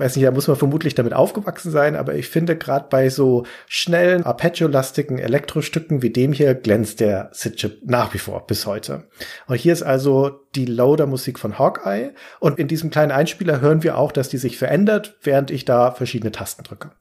weiß 0.02 0.16
nicht, 0.16 0.26
da 0.26 0.32
muss 0.32 0.48
man 0.48 0.58
vermutlich 0.58 0.96
damit 0.96 1.14
aufgewachsen 1.14 1.72
sein, 1.72 1.96
aber 1.96 2.16
ich 2.16 2.28
finde 2.28 2.58
gerade 2.58 2.88
bei 2.90 3.10
so 3.10 3.46
schnellen, 3.68 4.24
arpeggio-lastigen 4.24 5.20
Elektrostücken 5.20 6.02
wie 6.02 6.10
dem 6.10 6.34
hier 6.34 6.56
glänzt 6.56 7.00
der 7.00 7.30
Sid-Chip 7.32 7.82
nach 7.86 8.14
wie 8.14 8.18
vor 8.18 8.46
bis 8.48 8.66
heute. 8.66 9.08
Und 9.48 9.56
hier 9.56 9.74
ist 9.74 9.84
also 9.84 10.42
die 10.56 10.66
Loader-Musik 10.66 11.40
von 11.40 11.58
Hawkeye 11.58 12.12
und 12.40 12.60
in 12.60 12.68
diesem 12.68 12.90
kleinen 12.90 13.12
Einspieler 13.12 13.62
hören 13.62 13.84
wir 13.84 13.98
auch, 13.98 14.12
dass 14.12 14.30
die 14.30 14.38
sich 14.38 14.58
verändert, 14.58 15.18
während 15.22 15.52
ich 15.52 15.66
da 15.66 15.92
verschiedene 15.92 16.32
Tasten 16.32 16.64
drücke. 16.64 16.92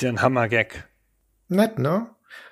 Ist 0.00 0.04
ja 0.04 0.08
ein 0.08 0.22
Hammer-Gag. 0.22 0.88
Nett, 1.48 1.78
ne? 1.78 2.06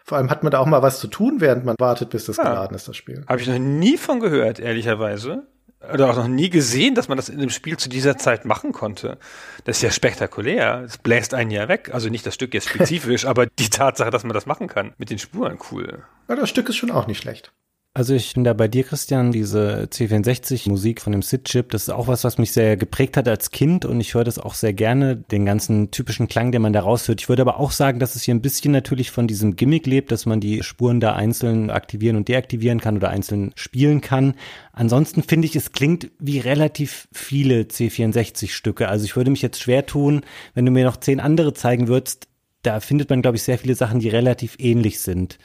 Vor 0.05 0.19
allem 0.19 0.29
hat 0.29 0.43
man 0.43 0.53
da 0.53 0.59
auch 0.59 0.67
mal 0.67 0.83
was 0.83 1.01
zu 1.01 1.09
tun, 1.09 1.41
während 1.41 1.65
man 1.65 1.77
wartet, 1.79 2.11
bis 2.11 2.27
das 2.27 2.37
ja. 2.37 2.43
geladen 2.43 2.75
ist, 2.75 2.89
das 2.89 2.97
Spiel. 2.97 3.25
Habe 3.27 3.41
ich 3.41 3.49
noch 3.49 3.59
nie 3.59 3.97
von 3.97 4.21
gehört, 4.21 4.59
ehrlicherweise. 4.59 5.47
Oder 5.93 6.11
auch 6.11 6.17
noch 6.17 6.29
nie 6.29 6.51
gesehen, 6.51 6.95
dass 6.95 7.09
man 7.09 7.17
das 7.17 7.31
in 7.31 7.39
dem 7.39 7.49
Spiel 7.49 7.79
zu 7.79 7.89
dieser 7.89 8.19
Zeit 8.19 8.45
machen 8.45 8.73
konnte. 8.73 9.17
Das 9.65 9.77
ist 9.77 9.83
ja 9.83 9.91
spektakulär. 9.91 10.83
Es 10.85 10.99
bläst 10.99 11.33
ein 11.33 11.51
Jahr 11.51 11.69
weg. 11.69 11.91
Also 11.95 12.11
nicht 12.11 12.27
das 12.27 12.35
Stück 12.35 12.53
jetzt 12.53 12.69
spezifisch, 12.69 13.25
aber 13.25 13.47
die 13.47 13.71
Tatsache, 13.71 14.11
dass 14.11 14.25
man 14.25 14.35
das 14.35 14.45
machen 14.45 14.67
kann. 14.67 14.93
Mit 14.99 15.09
den 15.09 15.19
Spuren, 15.19 15.59
cool. 15.71 16.05
Ja, 16.29 16.37
das 16.37 16.51
Stück 16.51 16.69
ist 16.69 16.77
schon 16.77 16.91
auch 16.91 17.07
nicht 17.07 17.23
schlecht. 17.23 17.53
Also 17.99 18.15
ich 18.15 18.35
bin 18.35 18.45
da 18.45 18.53
bei 18.53 18.69
dir, 18.69 18.85
Christian, 18.85 19.33
diese 19.33 19.89
C64-Musik 19.91 21.01
von 21.01 21.11
dem 21.11 21.21
SID-Chip, 21.21 21.71
das 21.71 21.83
ist 21.83 21.89
auch 21.89 22.07
was, 22.07 22.23
was 22.23 22.39
mich 22.39 22.53
sehr 22.53 22.77
geprägt 22.77 23.17
hat 23.17 23.27
als 23.27 23.51
Kind 23.51 23.85
und 23.85 24.01
ich 24.01 24.15
höre 24.15 24.23
das 24.23 24.39
auch 24.39 24.55
sehr 24.55 24.73
gerne, 24.73 25.17
den 25.17 25.45
ganzen 25.45 25.91
typischen 25.91 26.29
Klang, 26.29 26.53
den 26.53 26.63
man 26.63 26.73
da 26.73 26.79
raushört. 26.79 27.21
Ich 27.21 27.29
würde 27.29 27.43
aber 27.43 27.59
auch 27.59 27.73
sagen, 27.73 27.99
dass 27.99 28.15
es 28.15 28.23
hier 28.23 28.37
ein 28.37 28.41
bisschen 28.41 28.71
natürlich 28.71 29.11
von 29.11 29.27
diesem 29.27 29.57
Gimmick 29.57 29.85
lebt, 29.85 30.13
dass 30.13 30.27
man 30.27 30.39
die 30.39 30.63
Spuren 30.63 31.01
da 31.01 31.17
einzeln 31.17 31.71
aktivieren 31.71 32.15
und 32.15 32.29
deaktivieren 32.29 32.79
kann 32.79 32.99
oder 32.99 33.11
einzeln 33.11 33.51
spielen 33.57 34.01
kann. 34.01 34.35
Ansonsten 34.71 35.25
finde 35.25 35.47
ich, 35.47 35.57
es 35.57 35.73
klingt 35.73 36.09
wie 36.21 36.39
relativ 36.39 37.09
viele 37.11 37.63
C64-Stücke. 37.63 38.89
Also 38.89 39.07
ich 39.07 39.17
würde 39.17 39.33
mich 39.33 39.43
jetzt 39.43 39.61
schwer 39.61 39.87
tun, 39.87 40.21
wenn 40.55 40.65
du 40.65 40.71
mir 40.71 40.85
noch 40.85 40.99
zehn 40.99 41.19
andere 41.19 41.53
zeigen 41.53 41.89
würdest, 41.89 42.29
da 42.63 42.79
findet 42.79 43.11
man, 43.11 43.23
glaube 43.23 43.39
ich, 43.39 43.43
sehr 43.43 43.59
viele 43.59 43.75
Sachen, 43.75 43.99
die 43.99 44.09
relativ 44.09 44.55
ähnlich 44.61 45.01
sind. 45.01 45.41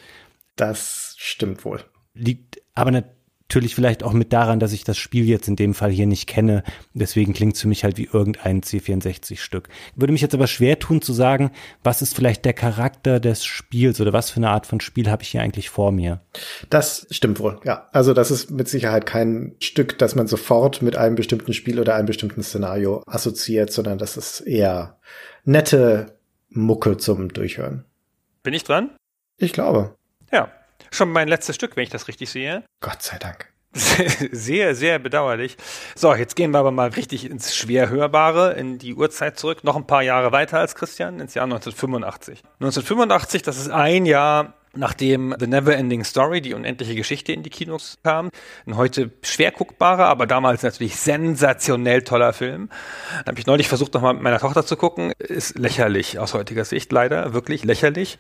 Das 0.55 1.15
stimmt 1.17 1.65
wohl. 1.65 1.83
Liegt 2.13 2.61
aber 2.73 2.91
natürlich 2.91 3.75
vielleicht 3.75 4.03
auch 4.03 4.13
mit 4.13 4.33
daran, 4.33 4.59
dass 4.59 4.73
ich 4.73 4.83
das 4.83 4.97
Spiel 4.97 5.25
jetzt 5.25 5.47
in 5.47 5.55
dem 5.55 5.75
Fall 5.75 5.91
hier 5.91 6.07
nicht 6.07 6.27
kenne. 6.27 6.63
Deswegen 6.93 7.33
klingt 7.33 7.53
es 7.55 7.61
für 7.61 7.67
mich 7.67 7.83
halt 7.83 7.97
wie 7.97 8.09
irgendein 8.11 8.61
C64-Stück. 8.61 9.69
Würde 9.95 10.11
mich 10.11 10.21
jetzt 10.21 10.33
aber 10.33 10.47
schwer 10.47 10.79
tun 10.79 11.01
zu 11.03 11.13
sagen, 11.13 11.51
was 11.83 12.01
ist 12.01 12.15
vielleicht 12.15 12.45
der 12.45 12.53
Charakter 12.53 13.19
des 13.19 13.45
Spiels 13.45 14.01
oder 14.01 14.11
was 14.11 14.31
für 14.31 14.37
eine 14.37 14.49
Art 14.49 14.65
von 14.65 14.79
Spiel 14.79 15.09
habe 15.09 15.21
ich 15.21 15.29
hier 15.29 15.41
eigentlich 15.41 15.69
vor 15.69 15.91
mir. 15.91 16.21
Das 16.71 17.05
stimmt 17.11 17.39
wohl, 17.39 17.59
ja. 17.63 17.89
Also 17.91 18.13
das 18.13 18.31
ist 18.31 18.49
mit 18.49 18.67
Sicherheit 18.67 19.05
kein 19.05 19.55
Stück, 19.59 19.99
das 19.99 20.15
man 20.15 20.25
sofort 20.27 20.81
mit 20.81 20.95
einem 20.95 21.15
bestimmten 21.15 21.53
Spiel 21.53 21.79
oder 21.79 21.93
einem 21.95 22.07
bestimmten 22.07 22.41
Szenario 22.41 23.03
assoziiert, 23.05 23.71
sondern 23.71 23.99
das 23.99 24.17
ist 24.17 24.41
eher 24.41 24.97
nette 25.45 26.17
Mucke 26.49 26.97
zum 26.97 27.31
Durchhören. 27.31 27.85
Bin 28.41 28.53
ich 28.55 28.63
dran? 28.63 28.89
Ich 29.37 29.53
glaube. 29.53 29.95
Ja, 30.31 30.51
Schon 30.91 31.11
mein 31.11 31.27
letztes 31.27 31.55
Stück, 31.55 31.75
wenn 31.75 31.83
ich 31.83 31.89
das 31.89 32.07
richtig 32.07 32.29
sehe. 32.29 32.63
Gott 32.81 33.01
sei 33.01 33.17
Dank. 33.17 33.53
Sehr, 34.31 34.75
sehr 34.75 34.99
bedauerlich. 34.99 35.57
So, 35.95 36.13
jetzt 36.13 36.35
gehen 36.35 36.51
wir 36.51 36.59
aber 36.59 36.69
mal 36.69 36.89
richtig 36.89 37.25
ins 37.25 37.55
Schwerhörbare, 37.55 38.53
in 38.53 38.77
die 38.77 38.93
Uhrzeit 38.93 39.39
zurück. 39.39 39.63
Noch 39.63 39.75
ein 39.75 39.87
paar 39.87 40.03
Jahre 40.03 40.31
weiter 40.31 40.59
als 40.59 40.75
Christian, 40.75 41.19
ins 41.19 41.33
Jahr 41.33 41.45
1985. 41.45 42.43
1985, 42.59 43.41
das 43.41 43.57
ist 43.57 43.71
ein 43.71 44.05
Jahr 44.05 44.53
nachdem 44.75 45.35
The 45.39 45.47
Neverending 45.47 46.03
Story, 46.03 46.41
die 46.41 46.53
unendliche 46.53 46.95
Geschichte, 46.95 47.31
in 47.31 47.43
die 47.43 47.49
Kinos 47.49 47.97
kam. 48.03 48.29
Ein 48.65 48.75
heute 48.75 49.11
schwer 49.21 49.51
guckbarer, 49.51 50.05
aber 50.05 50.25
damals 50.25 50.63
natürlich 50.63 50.95
sensationell 50.95 52.01
toller 52.01 52.33
Film. 52.33 52.69
Da 53.23 53.29
habe 53.29 53.39
ich 53.39 53.45
neulich 53.45 53.67
versucht, 53.67 53.93
nochmal 53.93 54.15
mit 54.15 54.23
meiner 54.23 54.39
Tochter 54.39 54.65
zu 54.65 54.75
gucken. 54.75 55.13
Ist 55.19 55.57
lächerlich 55.57 56.19
aus 56.19 56.33
heutiger 56.33 56.65
Sicht, 56.65 56.91
leider, 56.91 57.33
wirklich 57.33 57.63
lächerlich. 57.63 58.17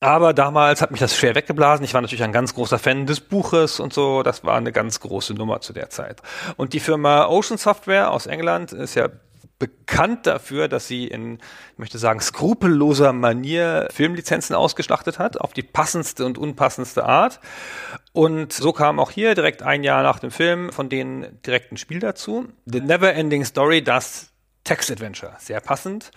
Aber 0.00 0.32
damals 0.32 0.80
hat 0.80 0.90
mich 0.90 1.00
das 1.00 1.14
schwer 1.14 1.34
weggeblasen. 1.34 1.84
Ich 1.84 1.92
war 1.92 2.00
natürlich 2.00 2.24
ein 2.24 2.32
ganz 2.32 2.54
großer 2.54 2.78
Fan 2.78 3.04
des 3.04 3.20
Buches 3.20 3.80
und 3.80 3.92
so. 3.92 4.22
Das 4.22 4.44
war 4.44 4.56
eine 4.56 4.72
ganz 4.72 5.00
große 5.00 5.34
Nummer 5.34 5.60
zu 5.60 5.74
der 5.74 5.90
Zeit. 5.90 6.22
Und 6.56 6.72
die 6.72 6.80
Firma 6.80 7.26
Ocean 7.26 7.58
Software 7.58 8.10
aus 8.10 8.26
England 8.26 8.72
ist 8.72 8.94
ja 8.94 9.10
bekannt 9.58 10.26
dafür, 10.26 10.68
dass 10.68 10.88
sie 10.88 11.06
in, 11.06 11.34
ich 11.34 11.78
möchte 11.78 11.98
sagen, 11.98 12.20
skrupelloser 12.20 13.12
Manier 13.12 13.88
Filmlizenzen 13.92 14.56
ausgeschlachtet 14.56 15.18
hat, 15.18 15.38
auf 15.38 15.52
die 15.52 15.62
passendste 15.62 16.24
und 16.24 16.38
unpassendste 16.38 17.04
Art. 17.04 17.40
Und 18.12 18.54
so 18.54 18.72
kam 18.72 18.98
auch 18.98 19.10
hier 19.10 19.34
direkt 19.34 19.62
ein 19.62 19.84
Jahr 19.84 20.02
nach 20.02 20.18
dem 20.18 20.30
Film 20.30 20.72
von 20.72 20.88
denen 20.88 21.42
direkt 21.42 21.72
ein 21.72 21.76
Spiel 21.76 22.00
dazu. 22.00 22.48
The 22.64 22.80
Never 22.80 23.12
Ending 23.12 23.44
Story, 23.44 23.84
das 23.84 24.29
Text-Adventure. 24.70 25.32
Sehr 25.40 25.60
passend. 25.60 26.12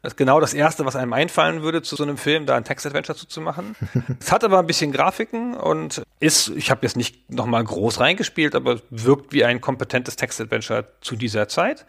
Das 0.00 0.12
ist 0.12 0.16
genau 0.16 0.38
das 0.38 0.54
Erste, 0.54 0.84
was 0.84 0.94
einem 0.94 1.12
einfallen 1.12 1.62
würde, 1.62 1.82
zu 1.82 1.96
so 1.96 2.04
einem 2.04 2.18
Film, 2.18 2.46
da 2.46 2.56
ein 2.56 2.62
Text-Adventure 2.62 3.18
zuzumachen. 3.18 3.74
es 4.20 4.30
hat 4.30 4.44
aber 4.44 4.60
ein 4.60 4.66
bisschen 4.68 4.92
Grafiken 4.92 5.54
und 5.54 6.02
ist, 6.20 6.50
ich 6.50 6.70
habe 6.70 6.82
jetzt 6.82 6.96
nicht 6.96 7.32
nochmal 7.32 7.64
groß 7.64 7.98
reingespielt, 7.98 8.54
aber 8.54 8.78
wirkt 8.90 9.32
wie 9.32 9.44
ein 9.44 9.60
kompetentes 9.60 10.14
Text-Adventure 10.14 10.86
zu 11.00 11.16
dieser 11.16 11.48
Zeit. 11.48 11.84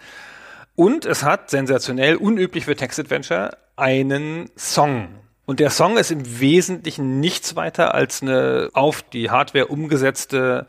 Und 0.73 1.05
es 1.05 1.21
hat, 1.21 1.51
sensationell, 1.51 2.15
unüblich 2.15 2.65
für 2.65 2.75
Text-Adventure, 2.75 3.55
einen 3.75 4.49
Song. 4.57 5.09
Und 5.45 5.59
der 5.59 5.69
Song 5.69 5.97
ist 5.97 6.09
im 6.09 6.39
Wesentlichen 6.39 7.19
nichts 7.19 7.55
weiter 7.55 7.93
als 7.93 8.23
eine 8.23 8.71
auf 8.73 9.03
die 9.03 9.29
Hardware 9.29 9.67
umgesetzte 9.67 10.65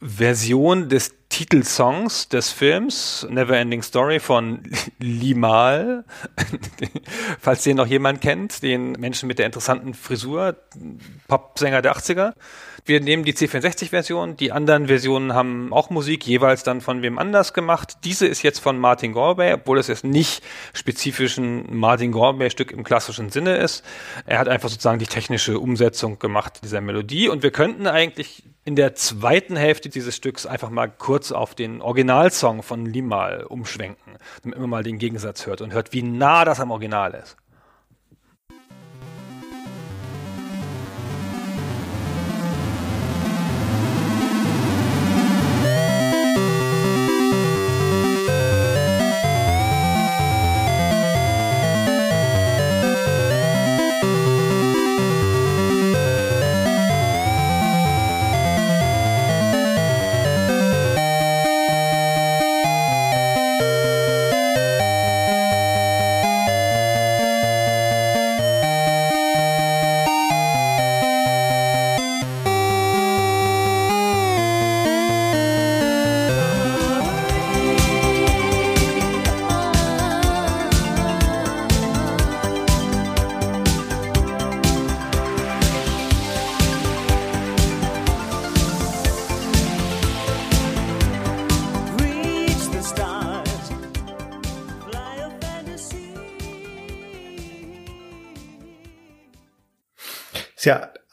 Version 0.00 0.88
des 0.88 1.14
Titelsongs 1.30 2.28
des 2.28 2.50
Films 2.50 3.26
Neverending 3.30 3.82
Story 3.82 4.18
von 4.18 4.62
Limal, 4.98 6.04
falls 7.40 7.62
den 7.62 7.76
noch 7.76 7.86
jemand 7.86 8.20
kennt, 8.20 8.62
den 8.62 8.92
Menschen 8.92 9.28
mit 9.28 9.38
der 9.38 9.46
interessanten 9.46 9.94
Frisur, 9.94 10.56
Popsänger 11.28 11.82
der 11.82 11.96
80er. 11.96 12.34
Wir 12.84 13.00
nehmen 13.00 13.24
die 13.24 13.32
C64-Version, 13.32 14.36
die 14.36 14.50
anderen 14.50 14.88
Versionen 14.88 15.32
haben 15.32 15.72
auch 15.72 15.90
Musik, 15.90 16.26
jeweils 16.26 16.64
dann 16.64 16.80
von 16.80 17.00
wem 17.02 17.18
anders 17.18 17.54
gemacht. 17.54 17.98
Diese 18.04 18.26
ist 18.26 18.42
jetzt 18.42 18.58
von 18.58 18.78
Martin 18.78 19.12
Gorbey, 19.12 19.52
obwohl 19.52 19.78
es 19.78 19.86
jetzt 19.86 20.04
nicht 20.04 20.42
spezifisch 20.72 21.38
ein 21.38 21.76
Martin 21.76 22.10
Gorbey-Stück 22.10 22.72
im 22.72 22.82
klassischen 22.82 23.30
Sinne 23.30 23.56
ist. 23.58 23.84
Er 24.26 24.38
hat 24.38 24.48
einfach 24.48 24.68
sozusagen 24.68 24.98
die 24.98 25.06
technische 25.06 25.60
Umsetzung 25.60 26.18
gemacht 26.18 26.60
dieser 26.64 26.80
Melodie 26.80 27.28
und 27.28 27.44
wir 27.44 27.52
könnten 27.52 27.86
eigentlich 27.86 28.42
in 28.64 28.76
der 28.76 28.94
zweiten 28.94 29.56
Hälfte 29.56 29.88
dieses 29.88 30.14
Stücks 30.16 30.46
einfach 30.46 30.70
mal 30.70 30.88
kurz 30.88 31.32
auf 31.32 31.54
den 31.54 31.80
Originalsong 31.80 32.62
von 32.62 32.84
Limal 32.86 33.44
umschwenken, 33.44 34.18
damit 34.42 34.58
man 34.58 34.70
mal 34.70 34.82
den 34.82 34.98
Gegensatz 34.98 35.46
hört 35.46 35.60
und 35.60 35.72
hört, 35.72 35.92
wie 35.92 36.02
nah 36.02 36.44
das 36.44 36.60
am 36.60 36.70
Original 36.70 37.14
ist. 37.14 37.36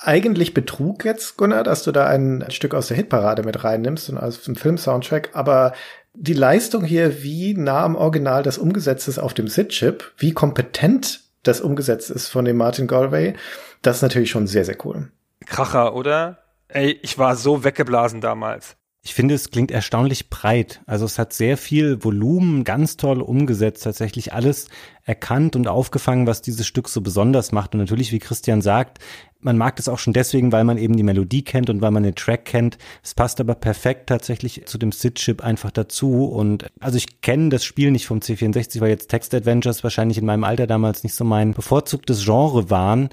Eigentlich 0.08 0.54
Betrug 0.54 1.04
jetzt, 1.06 1.38
Gunnar, 1.38 1.64
dass 1.64 1.84
du 1.84 1.92
da 1.92 2.08
ein 2.08 2.46
Stück 2.50 2.74
aus 2.74 2.88
der 2.88 2.98
Hitparade 2.98 3.44
mit 3.44 3.64
reinnimmst 3.64 4.10
und 4.10 4.18
aus 4.18 4.42
dem 4.42 4.56
Film-Soundtrack, 4.56 5.32
aber 5.34 5.74
die 6.14 6.34
Leistung 6.34 6.84
hier, 6.84 7.22
wie 7.24 7.54
nah 7.54 7.84
am 7.84 7.96
Original 7.96 8.42
das 8.42 8.58
umgesetzt 8.58 9.08
ist 9.08 9.20
auf 9.20 9.34
dem 9.34 9.48
SID-Chip, 9.48 10.14
wie 10.18 10.34
kompetent 10.34 11.22
das 11.44 11.62
umgesetzt 11.62 12.10
ist 12.10 12.28
von 12.30 12.46
dem 12.46 12.58
Martin 12.58 12.88
Galway, 12.88 13.34
das 13.82 13.98
ist 13.98 14.02
natürlich 14.02 14.32
schon 14.32 14.48
sehr, 14.48 14.66
sehr 14.66 14.78
cool. 14.86 15.12
Kracher, 15.46 15.94
oder? 15.94 16.40
Ey, 16.70 17.00
ich 17.02 17.18
war 17.18 17.36
so 17.36 17.64
weggeblasen 17.64 18.22
damals. 18.22 18.76
Ich 19.08 19.14
finde, 19.14 19.36
es 19.36 19.52
klingt 19.52 19.72
erstaunlich 19.72 20.30
breit. 20.30 20.82
Also 20.86 21.06
es 21.06 21.18
hat 21.18 21.32
sehr 21.32 21.56
viel 21.56 22.04
Volumen, 22.04 22.66
ganz 22.66 22.98
toll 22.98 23.22
umgesetzt, 23.22 23.84
tatsächlich 23.84 24.34
alles 24.34 24.68
erkannt 25.06 25.56
und 25.56 25.70
aufgefangen, 25.70 26.28
was 26.28 26.42
dieses 26.42 26.68
Stück 26.68 26.90
so 26.90 27.00
besonders 27.00 27.54
macht. 27.54 27.74
Und 27.74 27.80
natürlich, 27.80 28.12
wie 28.12 28.20
Christian 28.20 28.62
sagt, 28.62 29.00
man 29.40 29.58
mag 29.58 29.78
das 29.78 29.88
auch 29.88 29.98
schon 29.98 30.12
deswegen, 30.12 30.52
weil 30.52 30.66
man 30.66 30.78
eben 30.78 30.98
die 30.98 31.04
Melodie 31.04 31.42
kennt 31.42 31.70
und 31.70 31.80
weil 31.80 31.92
man 31.92 32.04
den 32.04 32.16
Track 32.16 32.44
kennt. 32.44 32.78
Es 33.02 33.16
passt 33.16 33.40
aber 33.40 33.56
perfekt 33.56 34.10
tatsächlich 34.10 34.66
zu 34.66 34.78
dem 34.78 34.92
Sid-Chip 34.92 35.42
einfach 35.42 35.72
dazu. 35.72 36.26
Und 36.26 36.70
also 36.82 36.98
ich 36.98 37.22
kenne 37.22 37.48
das 37.48 37.64
Spiel 37.64 37.92
nicht 37.92 38.08
vom 38.08 38.20
C64, 38.20 38.82
weil 38.82 38.90
jetzt 38.90 39.08
Text-Adventures 39.08 39.86
wahrscheinlich 39.86 40.18
in 40.18 40.26
meinem 40.26 40.44
Alter 40.44 40.68
damals 40.68 41.06
nicht 41.06 41.16
so 41.16 41.24
mein 41.24 41.54
bevorzugtes 41.54 42.26
Genre 42.26 42.70
waren. 42.70 43.08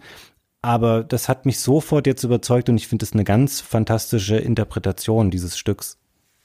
Aber 0.65 1.05
das 1.05 1.29
hat 1.29 1.45
mich 1.45 1.61
sofort 1.61 2.07
jetzt 2.07 2.25
überzeugt 2.25 2.71
und 2.71 2.79
ich 2.79 2.89
finde 2.89 3.05
es 3.05 3.13
eine 3.13 3.25
ganz 3.25 3.61
fantastische 3.61 4.37
Interpretation 4.37 5.31
dieses 5.31 5.59
Stücks. 5.59 5.99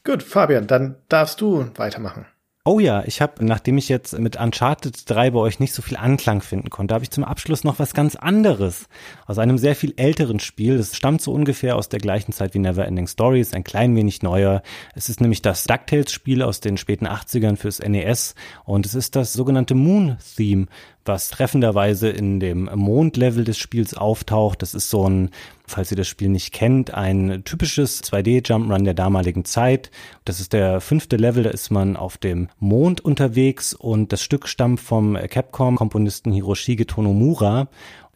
Gut, 0.03 0.23
Fabian, 0.23 0.67
dann 0.67 0.97
darfst 1.07 1.39
du 1.39 1.71
weitermachen. 1.77 2.25
Oh 2.65 2.81
ja, 2.81 3.03
ich 3.05 3.21
habe, 3.21 3.45
nachdem 3.45 3.77
ich 3.77 3.87
jetzt 3.87 4.19
mit 4.19 4.35
Uncharted 4.35 5.09
3 5.09 5.31
bei 5.31 5.39
euch 5.39 5.61
nicht 5.61 5.73
so 5.73 5.81
viel 5.81 5.95
Anklang 5.95 6.41
finden 6.41 6.69
konnte, 6.69 6.93
habe 6.93 7.05
ich 7.05 7.09
zum 7.09 7.23
Abschluss 7.23 7.63
noch 7.63 7.79
was 7.79 7.93
ganz 7.93 8.17
anderes 8.17 8.89
aus 9.25 9.37
einem 9.37 9.57
sehr 9.57 9.77
viel 9.77 9.93
älteren 9.95 10.41
Spiel. 10.41 10.77
Das 10.77 10.93
stammt 10.93 11.21
so 11.21 11.31
ungefähr 11.31 11.77
aus 11.77 11.87
der 11.87 12.01
gleichen 12.01 12.33
Zeit 12.33 12.53
wie 12.53 12.59
Neverending 12.59 13.07
Stories, 13.07 13.53
ein 13.53 13.63
klein 13.63 13.95
wenig 13.95 14.23
neuer. 14.23 14.61
Es 14.93 15.07
ist 15.07 15.21
nämlich 15.21 15.41
das 15.41 15.63
DuckTales-Spiel 15.63 16.43
aus 16.43 16.59
den 16.59 16.75
späten 16.75 17.07
80ern 17.07 17.55
fürs 17.55 17.79
NES 17.79 18.35
und 18.65 18.85
es 18.85 18.93
ist 18.93 19.15
das 19.15 19.31
sogenannte 19.31 19.73
Moon 19.73 20.17
Theme, 20.35 20.65
was 21.05 21.29
treffenderweise 21.29 22.09
in 22.09 22.41
dem 22.41 22.69
Mondlevel 22.75 23.45
des 23.45 23.57
Spiels 23.57 23.93
auftaucht. 23.93 24.61
Das 24.61 24.75
ist 24.75 24.89
so 24.89 25.07
ein, 25.07 25.29
falls 25.69 25.91
ihr 25.91 25.97
das 25.97 26.07
Spiel 26.07 26.29
nicht 26.29 26.53
kennt, 26.53 26.93
ein 26.93 27.43
typisches 27.45 28.03
2D-Jump'n'Run 28.03 28.83
der 28.83 28.93
damaligen 28.93 29.45
Zeit. 29.45 29.91
Das 30.25 30.39
ist 30.39 30.53
der 30.53 30.81
fünfte 30.81 31.17
Level, 31.17 31.43
da 31.43 31.49
ist 31.51 31.69
man 31.69 31.95
auf 31.95 32.17
dem 32.17 32.49
Mond 32.59 33.01
unterwegs 33.01 33.73
und 33.73 34.11
das 34.11 34.21
Stück 34.23 34.47
stammt 34.47 34.79
vom 34.79 35.15
Capcom-Komponisten 35.15 36.31
Hiroshige 36.31 36.87
Tonomura 36.87 37.69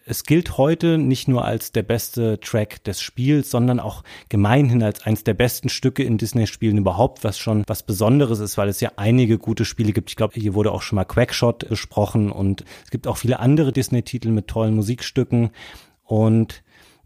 es 0.06 0.24
gilt 0.24 0.58
heute 0.58 0.97
nicht 0.97 1.28
nur 1.28 1.45
als 1.45 1.72
der 1.72 1.84
beste 1.84 2.39
Track 2.39 2.84
des 2.84 3.01
Spiels, 3.01 3.49
sondern 3.49 3.80
auch 3.80 4.04
gemeinhin 4.30 4.84
als 4.84 5.06
eines 5.06 5.24
der 5.24 5.34
besten 5.34 5.70
Stücke 5.70 6.04
in 6.04 6.18
Disney-Spielen 6.18 6.78
überhaupt, 6.78 7.24
was 7.24 7.38
schon 7.38 7.64
was 7.68 7.84
Besonderes 7.84 8.39
ist, 8.39 8.58
weil 8.58 8.70
es 8.70 8.82
ja 8.82 8.91
einige 8.97 9.38
gute 9.38 9.66
Spiele 9.66 9.93
gibt. 9.93 10.10
Ich 10.10 10.16
glaube, 10.16 10.39
hier 10.39 10.54
wurde 10.54 10.72
auch 10.72 10.82
schon 10.82 10.97
mal 10.97 11.06
Quackshot 11.06 11.70
besprochen 11.70 12.32
und 12.32 12.66
es 12.84 12.91
gibt 12.91 13.08
auch 13.08 13.18
viele 13.18 13.39
andere 13.39 13.72
Disney-Titel 13.72 14.30
mit 14.30 14.47
tollen 14.47 14.76
Musikstücken. 14.76 15.51
Und 16.04 16.64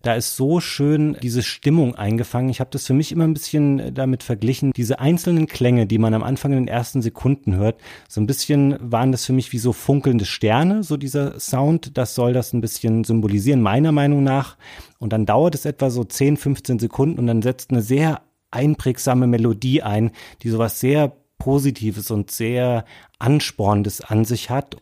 da 0.08 0.16
ist 0.16 0.38
so 0.38 0.62
schön 0.62 1.18
diese 1.22 1.43
Stimmung 1.43 1.95
eingefangen. 1.95 2.49
Ich 2.49 2.62
habe 2.62 2.70
das 2.72 2.86
für 2.86 2.93
mich 2.93 3.12
immer 3.12 3.26
ein 3.26 3.34
bisschen 3.34 3.80
äh, 3.80 3.91
damit 3.91 4.24
verglichen. 4.24 4.72
Diese 4.72 4.99
einzelnen 4.99 5.47
Klänge, 5.47 5.86
die 5.86 5.97
man 5.97 6.14
am 6.14 6.24
Anfang 6.24 6.53
in 6.53 6.60
den 6.60 6.68
ersten 6.70 7.01
Sekunden 7.01 7.58
hört, 7.58 7.82
so 8.08 8.22
ein 8.22 8.26
bisschen 8.26 8.78
waren 8.80 9.12
das 9.12 9.26
für 9.26 9.34
mich 9.34 9.51
wie 9.51 9.58
so 9.58 9.74
funkelnde 9.74 10.24
Sterne, 10.24 10.82
so 10.84 10.95
dieser 10.95 11.41
Sound. 11.41 11.97
Das 11.97 12.16
soll 12.16 12.32
das 12.32 12.53
ein 12.53 12.62
bisschen 12.62 13.03
symbolisieren, 13.03 13.62
meiner 13.62 13.91
Meinung 13.91 14.24
nach. 14.24 14.55
Und 14.97 15.12
dann 15.12 15.26
dauert 15.26 15.55
es 15.55 15.66
etwa 15.66 15.89
so 15.89 16.05
10, 16.05 16.38
15 16.38 16.80
Sekunden 16.80 17.20
und 17.20 17.28
dann 17.28 17.41
setzt 17.41 17.72
eine 17.72 17.82
sehr 17.82 18.22
einprägsame 18.49 19.28
Melodie 19.28 19.82
ein, 19.82 20.12
die 20.41 20.49
sowas 20.49 20.80
sehr 20.80 21.18
Positives 21.38 22.12
und 22.12 22.32
sehr 22.32 22.86
Anspornendes 23.20 23.99
an 23.99 24.24
sich 24.24 24.49
hat. 24.49 24.78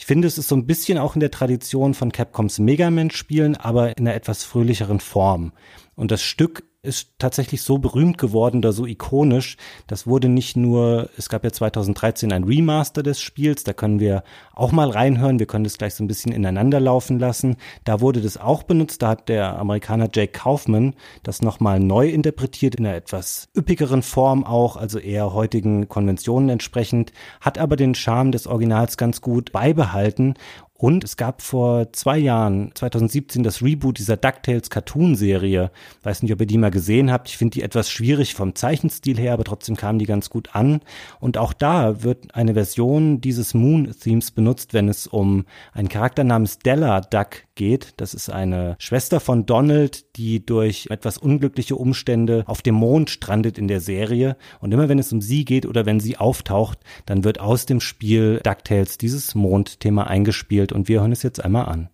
Ich 0.00 0.06
finde, 0.06 0.26
es 0.26 0.38
ist 0.38 0.48
so 0.48 0.56
ein 0.56 0.64
bisschen 0.64 0.96
auch 0.96 1.14
in 1.14 1.20
der 1.20 1.30
Tradition 1.30 1.92
von 1.92 2.10
Capcoms 2.10 2.58
Mega 2.58 2.90
Man 2.90 3.10
Spielen, 3.10 3.54
aber 3.54 3.98
in 3.98 4.08
einer 4.08 4.16
etwas 4.16 4.44
fröhlicheren 4.44 4.98
Form. 4.98 5.52
Und 6.00 6.10
das 6.10 6.22
Stück 6.22 6.64
ist 6.82 7.10
tatsächlich 7.18 7.60
so 7.60 7.76
berühmt 7.76 8.16
geworden 8.16 8.58
oder 8.58 8.72
so 8.72 8.86
ikonisch. 8.86 9.58
Das 9.86 10.06
wurde 10.06 10.30
nicht 10.30 10.56
nur, 10.56 11.10
es 11.18 11.28
gab 11.28 11.44
ja 11.44 11.52
2013 11.52 12.32
ein 12.32 12.44
Remaster 12.44 13.02
des 13.02 13.20
Spiels, 13.20 13.64
da 13.64 13.74
können 13.74 14.00
wir 14.00 14.22
auch 14.54 14.72
mal 14.72 14.88
reinhören, 14.88 15.38
wir 15.38 15.46
können 15.46 15.64
das 15.64 15.76
gleich 15.76 15.94
so 15.94 16.02
ein 16.02 16.06
bisschen 16.06 16.32
ineinander 16.32 16.80
laufen 16.80 17.18
lassen. 17.18 17.56
Da 17.84 18.00
wurde 18.00 18.22
das 18.22 18.38
auch 18.38 18.62
benutzt, 18.62 19.02
da 19.02 19.08
hat 19.08 19.28
der 19.28 19.58
Amerikaner 19.58 20.08
Jake 20.10 20.32
Kaufman 20.32 20.94
das 21.22 21.42
nochmal 21.42 21.80
neu 21.80 22.08
interpretiert 22.08 22.76
in 22.76 22.86
einer 22.86 22.96
etwas 22.96 23.50
üppigeren 23.54 24.00
Form 24.00 24.42
auch, 24.42 24.78
also 24.78 24.98
eher 24.98 25.34
heutigen 25.34 25.86
Konventionen 25.86 26.48
entsprechend, 26.48 27.12
hat 27.42 27.58
aber 27.58 27.76
den 27.76 27.94
Charme 27.94 28.32
des 28.32 28.46
Originals 28.46 28.96
ganz 28.96 29.20
gut 29.20 29.52
beibehalten 29.52 30.32
und 30.80 31.04
es 31.04 31.18
gab 31.18 31.42
vor 31.42 31.92
zwei 31.92 32.16
Jahren, 32.16 32.70
2017, 32.74 33.42
das 33.42 33.60
Reboot 33.60 33.98
dieser 33.98 34.16
DuckTales 34.16 34.70
Cartoon-Serie. 34.70 35.70
Weiß 36.02 36.22
nicht, 36.22 36.32
ob 36.32 36.40
ihr 36.40 36.46
die 36.46 36.56
mal 36.56 36.70
gesehen 36.70 37.12
habt. 37.12 37.28
Ich 37.28 37.36
finde 37.36 37.52
die 37.52 37.62
etwas 37.62 37.90
schwierig 37.90 38.34
vom 38.34 38.54
Zeichenstil 38.54 39.18
her, 39.18 39.34
aber 39.34 39.44
trotzdem 39.44 39.76
kamen 39.76 39.98
die 39.98 40.06
ganz 40.06 40.30
gut 40.30 40.54
an. 40.54 40.80
Und 41.18 41.36
auch 41.36 41.52
da 41.52 42.02
wird 42.02 42.34
eine 42.34 42.54
Version 42.54 43.20
dieses 43.20 43.52
Moon-Themes 43.52 44.30
benutzt, 44.30 44.72
wenn 44.72 44.88
es 44.88 45.06
um 45.06 45.44
einen 45.74 45.90
Charakter 45.90 46.24
namens 46.24 46.58
Della 46.58 47.02
Duck 47.02 47.42
geht. 47.60 47.92
Das 47.98 48.14
ist 48.14 48.30
eine 48.30 48.74
Schwester 48.78 49.20
von 49.20 49.44
Donald, 49.44 50.16
die 50.16 50.46
durch 50.46 50.86
etwas 50.88 51.18
unglückliche 51.18 51.76
Umstände 51.76 52.42
auf 52.46 52.62
dem 52.62 52.74
Mond 52.74 53.10
strandet 53.10 53.58
in 53.58 53.68
der 53.68 53.82
Serie. 53.82 54.38
Und 54.60 54.72
immer 54.72 54.88
wenn 54.88 54.98
es 54.98 55.12
um 55.12 55.20
sie 55.20 55.44
geht 55.44 55.66
oder 55.66 55.84
wenn 55.84 56.00
sie 56.00 56.16
auftaucht, 56.16 56.78
dann 57.04 57.22
wird 57.22 57.38
aus 57.38 57.66
dem 57.66 57.80
Spiel 57.80 58.40
DuckTales 58.42 58.96
dieses 58.96 59.34
Mondthema 59.34 60.04
eingespielt 60.04 60.72
und 60.72 60.88
wir 60.88 61.00
hören 61.00 61.12
es 61.12 61.22
jetzt 61.22 61.44
einmal 61.44 61.66
an. 61.66 61.90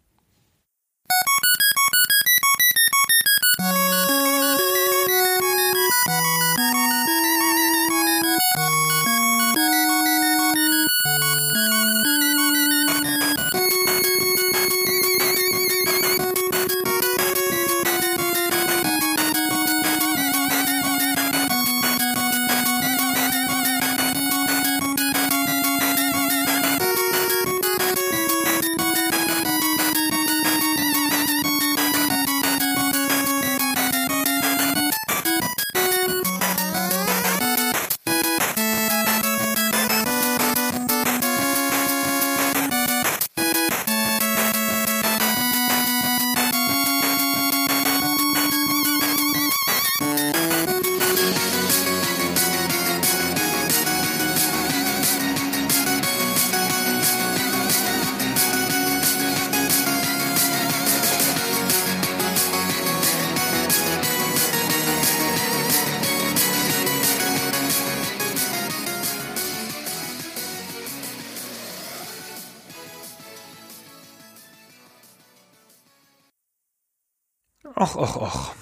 Och, 77.94 77.96
och, 77.96 78.22
och. 78.22 78.54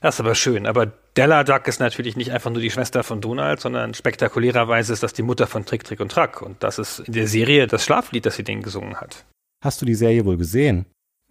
Das 0.00 0.16
ist 0.16 0.20
aber 0.20 0.34
schön. 0.34 0.66
Aber 0.66 0.86
Della 1.16 1.44
Duck 1.44 1.68
ist 1.68 1.80
natürlich 1.80 2.16
nicht 2.16 2.30
einfach 2.30 2.50
nur 2.50 2.60
die 2.60 2.70
Schwester 2.70 3.02
von 3.04 3.20
Donald, 3.20 3.60
sondern 3.60 3.94
spektakulärerweise 3.94 4.92
ist 4.92 5.02
das 5.02 5.12
die 5.12 5.22
Mutter 5.22 5.46
von 5.46 5.64
Trick, 5.64 5.84
Trick 5.84 6.00
und 6.00 6.10
Track. 6.10 6.42
Und 6.42 6.62
das 6.62 6.78
ist 6.78 7.00
in 7.00 7.12
der 7.14 7.28
Serie 7.28 7.66
das 7.66 7.84
Schlaflied, 7.84 8.26
das 8.26 8.36
sie 8.36 8.44
denen 8.44 8.62
gesungen 8.62 8.96
hat. 8.96 9.24
Hast 9.64 9.80
du 9.80 9.86
die 9.86 9.94
Serie 9.94 10.24
wohl 10.24 10.36
gesehen? 10.36 10.84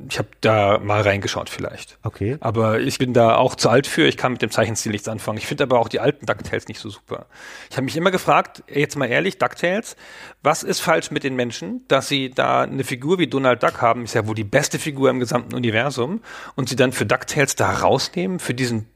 Ich 0.09 0.17
habe 0.17 0.29
da 0.41 0.79
mal 0.79 1.01
reingeschaut 1.01 1.49
vielleicht. 1.49 1.99
Okay. 2.03 2.37
Aber 2.41 2.79
ich 2.79 2.97
bin 2.97 3.13
da 3.13 3.35
auch 3.35 3.55
zu 3.55 3.69
alt 3.69 3.87
für. 3.87 4.05
Ich 4.07 4.17
kann 4.17 4.33
mit 4.33 4.41
dem 4.41 4.49
Zeichenstil 4.49 4.91
nichts 4.91 5.07
anfangen. 5.07 5.37
Ich 5.37 5.45
finde 5.45 5.63
aber 5.63 5.79
auch 5.79 5.87
die 5.87 5.99
alten 5.99 6.25
DuckTales 6.25 6.67
nicht 6.67 6.79
so 6.79 6.89
super. 6.89 7.27
Ich 7.69 7.77
habe 7.77 7.85
mich 7.85 7.95
immer 7.95 8.11
gefragt, 8.11 8.63
jetzt 8.67 8.97
mal 8.97 9.05
ehrlich, 9.05 9.37
DuckTales, 9.37 9.95
was 10.41 10.63
ist 10.63 10.79
falsch 10.79 11.11
mit 11.11 11.23
den 11.23 11.35
Menschen, 11.35 11.87
dass 11.87 12.07
sie 12.07 12.31
da 12.31 12.61
eine 12.61 12.83
Figur 12.83 13.19
wie 13.19 13.27
Donald 13.27 13.61
Duck 13.61 13.81
haben, 13.81 14.03
ist 14.03 14.15
ja 14.15 14.27
wohl 14.27 14.35
die 14.35 14.43
beste 14.43 14.79
Figur 14.79 15.09
im 15.09 15.19
gesamten 15.19 15.55
Universum, 15.55 16.21
und 16.55 16.69
sie 16.69 16.75
dann 16.75 16.91
für 16.91 17.05
DuckTales 17.05 17.55
da 17.55 17.71
rausnehmen, 17.71 18.39
für 18.39 18.53
diesen 18.53 18.87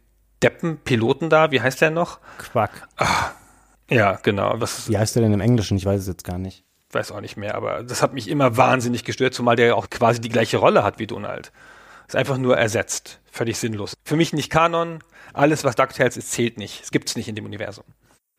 Deppen-Piloten 0.44 1.30
da, 1.30 1.52
wie 1.52 1.62
heißt 1.62 1.80
der 1.82 1.92
noch? 1.92 2.20
Quack. 2.38 2.88
Ah, 2.98 3.32
ja, 3.90 4.20
genau. 4.22 4.56
Was, 4.58 4.90
Wie 4.90 4.98
heißt 4.98 5.16
der 5.16 5.24
denn 5.24 5.34
im 5.34 5.42
Englischen? 5.42 5.78
Ich 5.78 5.86
weiß 5.86 6.02
es 6.02 6.08
jetzt 6.08 6.24
gar 6.24 6.38
nicht. 6.38 6.67
Weiß 6.92 7.12
auch 7.12 7.22
nicht 7.22 7.38
mehr, 7.38 7.56
aber 7.56 7.84
das 7.84 8.02
hat 8.02 8.14
mich 8.14 8.30
immer 8.30 8.58
wahnsinnig 8.58 9.04
gestört, 9.04 9.34
zumal 9.34 9.56
der 9.56 9.68
ja 9.68 9.76
auch 9.76 9.90
quasi 9.90 10.22
die 10.22 10.30
gleiche 10.30 10.58
Rolle 10.58 10.84
hat 10.84 11.00
wie 11.00 11.08
Donald. 11.08 11.52
Ist 12.08 12.16
einfach 12.16 12.38
nur 12.38 12.58
ersetzt. 12.58 13.20
Völlig 13.30 13.58
sinnlos. 13.58 13.98
Für 14.06 14.16
mich 14.16 14.32
nicht 14.32 14.50
Kanon. 14.50 15.00
Alles, 15.34 15.64
was 15.66 15.76
DuckTales 15.76 16.16
ist, 16.16 16.32
zählt 16.32 16.58
nicht. 16.58 16.82
Es 16.82 16.92
gibt's 16.92 17.16
nicht 17.18 17.28
in 17.28 17.36
dem 17.36 17.46
Universum. 17.46 17.84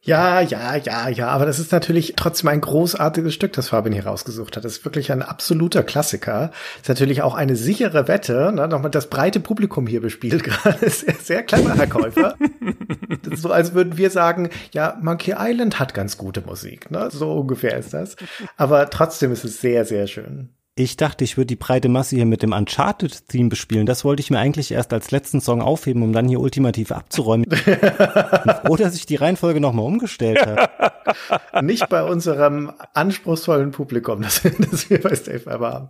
Ja, 0.03 0.41
ja, 0.41 0.77
ja, 0.77 1.09
ja, 1.09 1.29
aber 1.29 1.45
das 1.45 1.59
ist 1.59 1.73
natürlich 1.73 2.15
trotzdem 2.17 2.49
ein 2.49 2.61
großartiges 2.61 3.35
Stück, 3.35 3.53
das 3.55 3.71
Fabian 3.71 3.93
hier 3.93 4.07
rausgesucht 4.07 4.57
hat. 4.57 4.65
Das 4.65 4.73
ist 4.73 4.85
wirklich 4.85 5.11
ein 5.11 5.23
absoluter 5.23 5.83
Klassiker. 5.83 6.53
Ist 6.81 6.89
natürlich 6.89 7.23
auch 7.23 7.35
eine 7.35 7.57
sichere 7.57 8.07
Wette, 8.07 8.53
ne? 8.55 8.69
nochmal 8.69 8.93
das 8.93 9.11
breite 9.11 9.41
Publikum 9.41 9.89
hier 9.89 10.01
bespielt 10.01 10.45
gerade. 10.45 10.89
Sehr, 10.89 11.15
sehr 11.15 11.43
clever, 11.43 11.75
Herr 11.75 11.89
Käufer. 11.89 12.37
so, 13.35 13.51
als 13.51 13.75
würden 13.75 13.99
wir 13.99 14.11
sagen, 14.11 14.51
ja, 14.73 14.97
Monkey 15.03 15.35
Island 15.37 15.81
hat 15.81 15.95
ganz 15.95 16.17
gute 16.17 16.43
Musik, 16.43 16.91
ne? 16.93 17.11
So 17.11 17.33
ungefähr 17.33 17.77
ist 17.77 17.93
das. 17.93 18.15
Aber 18.57 18.89
trotzdem 18.91 19.33
ist 19.33 19.45
es 19.45 19.61
sehr, 19.61 19.85
sehr 19.85 20.07
schön. 20.07 20.51
Ich 20.79 20.97
dachte, 20.97 21.25
ich 21.25 21.37
würde 21.37 21.47
die 21.47 21.57
breite 21.57 21.89
Masse 21.89 22.15
hier 22.15 22.25
mit 22.25 22.41
dem 22.41 22.53
Uncharted-Theme 22.53 23.49
bespielen. 23.49 23.85
Das 23.85 24.05
wollte 24.05 24.21
ich 24.21 24.31
mir 24.31 24.39
eigentlich 24.39 24.71
erst 24.71 24.93
als 24.93 25.11
letzten 25.11 25.41
Song 25.41 25.61
aufheben, 25.61 26.05
um 26.05 26.13
dann 26.13 26.29
hier 26.29 26.39
ultimativ 26.39 26.93
abzuräumen. 26.93 27.51
Froh, 27.51 28.77
dass 28.77 28.95
ich 28.95 29.05
die 29.05 29.17
Reihenfolge 29.17 29.61
nochmal 29.61 29.85
umgestellt 29.85 30.39
habe. 30.47 31.63
Nicht 31.67 31.89
bei 31.89 32.05
unserem 32.05 32.71
anspruchsvollen 32.95 33.73
Publikum, 33.73 34.23
das, 34.23 34.43
das 34.71 34.89
wir 34.89 35.01
bei 35.01 35.17
Stave 35.17 35.51
Ever 35.51 35.73
haben. 35.73 35.89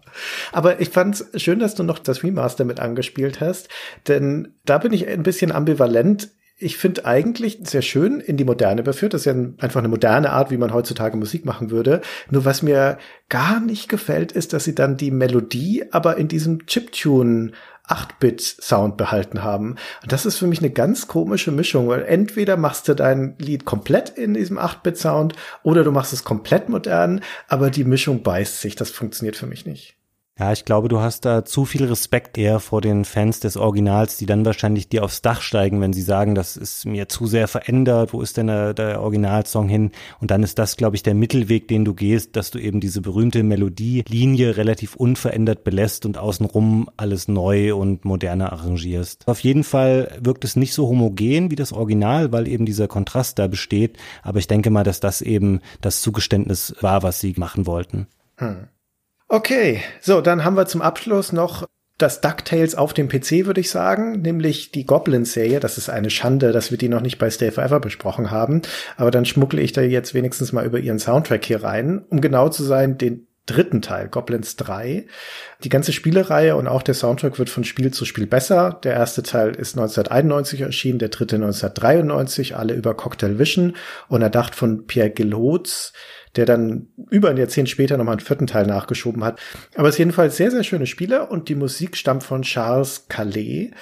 Aber 0.52 0.80
ich 0.80 0.88
fand 0.88 1.20
es 1.20 1.42
schön, 1.42 1.58
dass 1.58 1.74
du 1.74 1.82
noch 1.82 1.98
das 1.98 2.22
Remaster 2.22 2.64
mit 2.64 2.80
angespielt 2.80 3.42
hast, 3.42 3.68
denn 4.06 4.54
da 4.64 4.78
bin 4.78 4.94
ich 4.94 5.06
ein 5.06 5.22
bisschen 5.22 5.52
ambivalent 5.52 6.30
ich 6.58 6.76
finde 6.76 7.04
eigentlich 7.04 7.60
sehr 7.62 7.82
schön 7.82 8.18
in 8.18 8.36
die 8.36 8.44
Moderne 8.44 8.80
überführt. 8.80 9.14
Das 9.14 9.22
ist 9.22 9.26
ja 9.26 9.32
einfach 9.32 9.78
eine 9.78 9.88
moderne 9.88 10.30
Art, 10.30 10.50
wie 10.50 10.56
man 10.56 10.74
heutzutage 10.74 11.16
Musik 11.16 11.44
machen 11.44 11.70
würde. 11.70 12.00
Nur 12.30 12.44
was 12.44 12.62
mir 12.62 12.98
gar 13.28 13.60
nicht 13.60 13.88
gefällt, 13.88 14.32
ist, 14.32 14.52
dass 14.52 14.64
sie 14.64 14.74
dann 14.74 14.96
die 14.96 15.12
Melodie 15.12 15.84
aber 15.92 16.16
in 16.16 16.26
diesem 16.26 16.66
Chiptune 16.66 17.52
8-Bit-Sound 17.86 18.96
behalten 18.96 19.42
haben. 19.42 19.76
Und 20.02 20.12
das 20.12 20.26
ist 20.26 20.36
für 20.36 20.46
mich 20.46 20.58
eine 20.58 20.70
ganz 20.70 21.06
komische 21.06 21.52
Mischung, 21.52 21.88
weil 21.88 22.04
entweder 22.04 22.56
machst 22.56 22.88
du 22.88 22.94
dein 22.94 23.36
Lied 23.38 23.64
komplett 23.64 24.10
in 24.10 24.34
diesem 24.34 24.58
8-Bit-Sound 24.58 25.34
oder 25.62 25.84
du 25.84 25.92
machst 25.92 26.12
es 26.12 26.24
komplett 26.24 26.68
modern, 26.68 27.22
aber 27.46 27.70
die 27.70 27.84
Mischung 27.84 28.22
beißt 28.22 28.60
sich. 28.60 28.74
Das 28.74 28.90
funktioniert 28.90 29.36
für 29.36 29.46
mich 29.46 29.64
nicht. 29.64 29.97
Ja, 30.38 30.52
ich 30.52 30.64
glaube, 30.64 30.86
du 30.86 31.00
hast 31.00 31.24
da 31.24 31.44
zu 31.44 31.64
viel 31.64 31.84
Respekt 31.84 32.38
eher 32.38 32.60
vor 32.60 32.80
den 32.80 33.04
Fans 33.04 33.40
des 33.40 33.56
Originals, 33.56 34.18
die 34.18 34.26
dann 34.26 34.44
wahrscheinlich 34.44 34.88
dir 34.88 35.02
aufs 35.02 35.20
Dach 35.20 35.42
steigen, 35.42 35.80
wenn 35.80 35.92
sie 35.92 36.02
sagen, 36.02 36.36
das 36.36 36.56
ist 36.56 36.86
mir 36.86 37.08
zu 37.08 37.26
sehr 37.26 37.48
verändert, 37.48 38.12
wo 38.12 38.22
ist 38.22 38.36
denn 38.36 38.46
der, 38.46 38.72
der 38.72 39.00
Originalsong 39.00 39.68
hin? 39.68 39.90
Und 40.20 40.30
dann 40.30 40.44
ist 40.44 40.60
das, 40.60 40.76
glaube 40.76 40.94
ich, 40.94 41.02
der 41.02 41.14
Mittelweg, 41.14 41.66
den 41.66 41.84
du 41.84 41.92
gehst, 41.92 42.36
dass 42.36 42.52
du 42.52 42.60
eben 42.60 42.78
diese 42.78 43.00
berühmte 43.00 43.42
Melodielinie 43.42 44.56
relativ 44.56 44.94
unverändert 44.94 45.64
belässt 45.64 46.06
und 46.06 46.18
außenrum 46.18 46.88
alles 46.96 47.26
neu 47.26 47.74
und 47.74 48.04
moderner 48.04 48.52
arrangierst. 48.52 49.26
Auf 49.26 49.40
jeden 49.40 49.64
Fall 49.64 50.18
wirkt 50.20 50.44
es 50.44 50.54
nicht 50.54 50.72
so 50.72 50.86
homogen 50.86 51.50
wie 51.50 51.56
das 51.56 51.72
Original, 51.72 52.30
weil 52.30 52.46
eben 52.46 52.64
dieser 52.64 52.86
Kontrast 52.86 53.40
da 53.40 53.48
besteht. 53.48 53.96
Aber 54.22 54.38
ich 54.38 54.46
denke 54.46 54.70
mal, 54.70 54.84
dass 54.84 55.00
das 55.00 55.20
eben 55.20 55.62
das 55.80 56.00
Zugeständnis 56.00 56.76
war, 56.80 57.02
was 57.02 57.18
sie 57.18 57.34
machen 57.36 57.66
wollten. 57.66 58.06
Hm. 58.36 58.68
Okay, 59.30 59.82
so, 60.00 60.22
dann 60.22 60.42
haben 60.42 60.56
wir 60.56 60.64
zum 60.64 60.80
Abschluss 60.80 61.32
noch 61.32 61.68
das 61.98 62.22
DuckTales 62.22 62.74
auf 62.74 62.94
dem 62.94 63.08
PC, 63.08 63.44
würde 63.44 63.60
ich 63.60 63.70
sagen, 63.70 64.22
nämlich 64.22 64.72
die 64.72 64.86
Goblin-Serie. 64.86 65.60
Das 65.60 65.76
ist 65.76 65.90
eine 65.90 66.08
Schande, 66.08 66.52
dass 66.52 66.70
wir 66.70 66.78
die 66.78 66.88
noch 66.88 67.02
nicht 67.02 67.18
bei 67.18 67.28
Stay 67.28 67.50
Forever 67.50 67.78
besprochen 67.78 68.30
haben. 68.30 68.62
Aber 68.96 69.10
dann 69.10 69.26
schmuggle 69.26 69.60
ich 69.60 69.72
da 69.72 69.82
jetzt 69.82 70.14
wenigstens 70.14 70.52
mal 70.52 70.64
über 70.64 70.78
ihren 70.78 70.98
Soundtrack 70.98 71.44
hier 71.44 71.62
rein. 71.62 72.06
Um 72.08 72.22
genau 72.22 72.48
zu 72.48 72.62
sein, 72.64 72.96
den 72.96 73.26
dritten 73.44 73.82
Teil, 73.82 74.08
Goblins 74.08 74.56
3. 74.56 75.06
Die 75.64 75.68
ganze 75.68 75.92
Spielereihe 75.92 76.56
und 76.56 76.66
auch 76.66 76.82
der 76.82 76.94
Soundtrack 76.94 77.38
wird 77.38 77.50
von 77.50 77.64
Spiel 77.64 77.92
zu 77.92 78.04
Spiel 78.04 78.26
besser. 78.26 78.78
Der 78.84 78.94
erste 78.94 79.22
Teil 79.22 79.50
ist 79.50 79.76
1991 79.76 80.62
erschienen, 80.62 80.98
der 80.98 81.08
dritte 81.08 81.36
1993, 81.36 82.56
alle 82.56 82.74
über 82.74 82.94
Cocktail 82.94 83.38
Vision 83.38 83.76
und 84.08 84.22
erdacht 84.22 84.54
von 84.54 84.86
Pierre 84.86 85.10
Gilhoz 85.10 85.92
der 86.38 86.46
dann 86.46 86.86
über 87.10 87.30
ein 87.30 87.36
Jahrzehnt 87.36 87.68
später 87.68 87.96
nochmal 87.96 88.12
einen 88.12 88.24
vierten 88.24 88.46
Teil 88.46 88.64
nachgeschoben 88.64 89.24
hat. 89.24 89.40
Aber 89.74 89.88
es 89.88 89.96
ist 89.96 89.98
jedenfalls 89.98 90.36
sehr, 90.36 90.52
sehr 90.52 90.62
schöne 90.62 90.86
Spiele 90.86 91.26
und 91.26 91.48
die 91.48 91.56
Musik 91.56 91.96
stammt 91.96 92.22
von 92.22 92.42
Charles 92.42 93.08
Calais. 93.08 93.72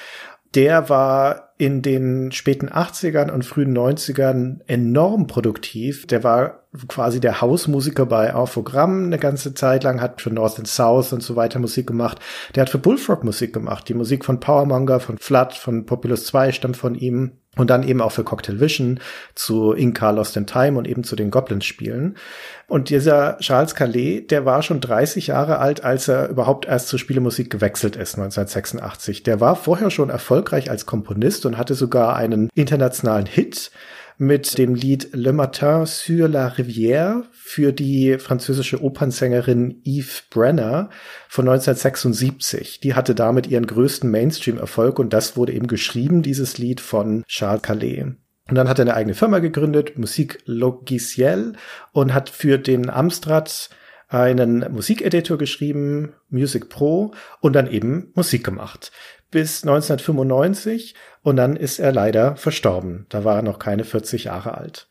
Der 0.54 0.88
war 0.88 1.52
in 1.59 1.82
den 1.82 2.32
späten 2.32 2.70
80ern 2.70 3.30
und 3.30 3.44
frühen 3.44 3.76
90ern 3.76 4.61
enorm 4.66 5.26
produktiv. 5.26 6.07
Der 6.07 6.24
war 6.24 6.62
quasi 6.88 7.20
der 7.20 7.42
Hausmusiker 7.42 8.07
bei 8.07 8.34
Orphogramm 8.34 9.04
eine 9.04 9.18
ganze 9.18 9.52
Zeit 9.52 9.84
lang, 9.84 10.00
hat 10.00 10.22
für 10.22 10.30
North 10.30 10.59
and 10.59 10.66
South 10.66 11.12
und 11.12 11.22
so 11.22 11.36
weiter 11.36 11.59
Musik 11.59 11.86
gemacht. 11.86 12.20
Der 12.54 12.62
hat 12.62 12.70
für 12.70 12.78
Bullfrog 12.78 13.22
Musik 13.22 13.52
gemacht. 13.52 13.86
Die 13.90 13.94
Musik 13.94 14.24
von 14.24 14.40
Powermonger, 14.40 14.98
von 15.00 15.18
Flood, 15.18 15.52
von 15.52 15.84
Populous 15.84 16.24
2 16.24 16.52
stammt 16.52 16.78
von 16.78 16.94
ihm. 16.94 17.32
Und 17.57 17.70
dann 17.70 17.82
eben 17.82 18.02
auch 18.02 18.12
für 18.12 18.22
Cocktail 18.22 18.61
Vision 18.61 19.00
zu 19.34 19.72
Inca 19.72 20.11
Lost 20.11 20.36
in 20.36 20.46
Time 20.46 20.78
und 20.78 20.86
eben 20.86 21.04
zu 21.04 21.16
den 21.16 21.30
Goblins-Spielen. 21.30 22.16
Und 22.68 22.90
dieser 22.90 23.38
Charles 23.38 23.74
Calais, 23.74 24.26
der 24.28 24.44
war 24.44 24.62
schon 24.62 24.80
30 24.80 25.28
Jahre 25.28 25.59
alt, 25.59 25.82
als 25.82 26.09
er 26.09 26.28
überhaupt 26.28 26.66
erst 26.66 26.88
zur 26.88 26.98
Spielemusik 26.98 27.48
gewechselt 27.48 27.96
ist, 27.96 28.16
1986. 28.16 29.22
Der 29.22 29.40
war 29.40 29.57
vorher 29.57 29.90
schon 29.90 30.11
erfolgreich 30.11 30.70
als 30.70 30.84
Komponist 30.84 31.46
und 31.46 31.57
hatte 31.57 31.74
sogar 31.74 32.16
einen 32.16 32.50
internationalen 32.54 33.26
Hit 33.26 33.70
mit 34.18 34.56
dem 34.58 34.74
Lied 34.74 35.10
Le 35.12 35.32
Matin 35.32 35.84
sur 35.84 36.28
la 36.28 36.48
Rivière 36.48 37.24
für 37.32 37.72
die 37.72 38.18
französische 38.18 38.82
Opernsängerin 38.82 39.82
Yves 39.84 40.24
Brenner 40.30 40.90
von 41.28 41.46
1976. 41.48 42.80
Die 42.80 42.94
hatte 42.94 43.14
damit 43.14 43.46
ihren 43.46 43.66
größten 43.66 44.10
Mainstream-Erfolg 44.10 44.98
und 44.98 45.12
das 45.12 45.36
wurde 45.36 45.52
eben 45.52 45.66
geschrieben, 45.66 46.22
dieses 46.22 46.58
Lied 46.58 46.80
von 46.80 47.24
Charles 47.26 47.62
Calais. 47.62 48.04
Und 48.48 48.54
dann 48.54 48.68
hat 48.68 48.78
er 48.78 48.84
eine 48.84 48.94
eigene 48.94 49.14
Firma 49.14 49.40
gegründet, 49.40 49.98
Musik 49.98 50.38
Logiciel, 50.46 51.54
und 51.92 52.14
hat 52.14 52.30
für 52.30 52.58
den 52.58 52.88
Amstrad 52.88 53.70
einen 54.08 54.72
Musikeditor 54.72 55.36
geschrieben, 55.36 56.14
Music 56.30 56.68
Pro, 56.68 57.12
und 57.40 57.54
dann 57.54 57.66
eben 57.66 58.12
Musik 58.14 58.44
gemacht. 58.44 58.92
Bis 59.30 59.62
1995 59.62 60.94
und 61.22 61.36
dann 61.36 61.56
ist 61.56 61.78
er 61.78 61.92
leider 61.92 62.36
verstorben. 62.36 63.06
Da 63.08 63.24
war 63.24 63.36
er 63.36 63.42
noch 63.42 63.58
keine 63.58 63.84
40 63.84 64.24
Jahre 64.24 64.56
alt. 64.56 64.88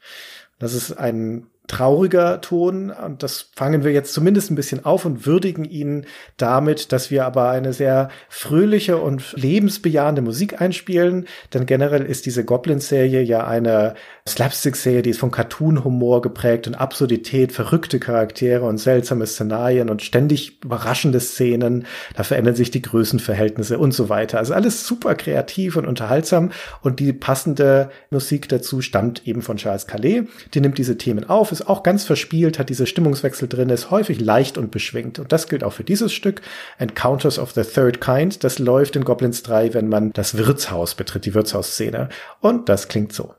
Das 0.60 0.74
ist 0.74 0.94
ein 0.94 1.48
trauriger 1.68 2.42
Ton. 2.42 2.92
Und 2.92 3.24
das 3.24 3.50
fangen 3.56 3.84
wir 3.84 3.92
jetzt 3.92 4.14
zumindest 4.14 4.52
ein 4.52 4.56
bisschen 4.56 4.86
auf 4.86 5.06
und 5.06 5.26
würdigen 5.26 5.66
ihn 5.66 6.06
damit, 6.38 6.92
dass 6.92 7.12
wir 7.12 7.26
aber 7.26 7.50
eine 7.50 7.74
sehr 7.74 8.10
fröhliche 8.30 8.98
und 8.98 9.34
lebensbejahende 9.34 10.22
Musik 10.22 10.62
einspielen, 10.62 11.28
denn 11.54 11.66
generell 11.66 12.04
ist 12.04 12.26
diese 12.26 12.46
Goblin-Serie 12.46 13.22
ja 13.22 13.46
eine 13.46 13.96
Slapstick-Serie, 14.28 15.02
die 15.02 15.12
ist 15.12 15.20
von 15.20 15.32
Cartoon-Humor 15.32 16.22
geprägt 16.22 16.68
und 16.68 16.76
Absurdität, 16.76 17.52
verrückte 17.52 18.00
Charaktere 18.00 18.66
und 18.66 18.78
seltsame 18.78 19.26
Szenarien 19.28 19.90
und 19.90 20.02
ständig 20.02 20.64
überraschende 20.64 21.20
Szenen, 21.20 21.86
da 22.16 22.24
verändern 22.24 22.56
sich 22.56 22.72
die 22.72 22.82
Größenverhältnisse 22.82 23.78
und 23.78 23.94
so 23.94 24.10
weiter. 24.10 24.40
Also 24.40 24.54
alles 24.54 24.86
super 24.88 25.16
kreativ 25.16 25.76
und 25.76 25.86
unterhaltsam. 25.86 26.52
Und 26.82 27.00
die 27.00 27.14
passende 27.14 27.90
Musik 28.10 28.50
dazu 28.50 28.82
stammt 28.82 29.28
eben 29.28 29.42
von 29.42 29.58
Charles 29.58 29.88
Calais, 29.88 30.24
die 30.54 30.62
nimmt 30.62 30.78
diese 30.78 30.98
Themen 30.98 31.30
auf, 31.30 31.52
ist 31.56 31.68
auch 31.68 31.84
ganz 31.84 32.04
verspielt, 32.04 32.60
hat 32.60 32.70
diese 32.70 32.86
Stimmungswechsel 32.86 33.48
drin, 33.48 33.70
ist 33.70 33.92
häufig 33.92 34.20
leicht 34.20 34.58
und 34.58 34.72
beschwingt. 34.72 35.20
Und 35.20 35.32
das 35.32 35.48
gilt 35.48 35.64
auch 35.64 35.74
für 35.74 35.84
dieses 35.84 36.14
Stück, 36.14 36.42
Encounters 36.78 37.40
of 37.40 37.52
the 37.52 37.64
Third 37.64 38.02
Kind. 38.02 38.44
Das 38.44 38.60
läuft 38.60 38.96
in 38.96 39.06
Goblins 39.06 39.44
3, 39.44 39.74
wenn 39.74 39.88
man 39.88 40.12
das 40.14 40.38
Wirtshaus 40.38 40.96
betritt, 40.96 41.26
die 41.26 41.34
Wirtshausszene. 41.34 42.10
Und 42.42 42.70
das 42.70 42.88
klingt 42.88 43.14
so. 43.14 43.34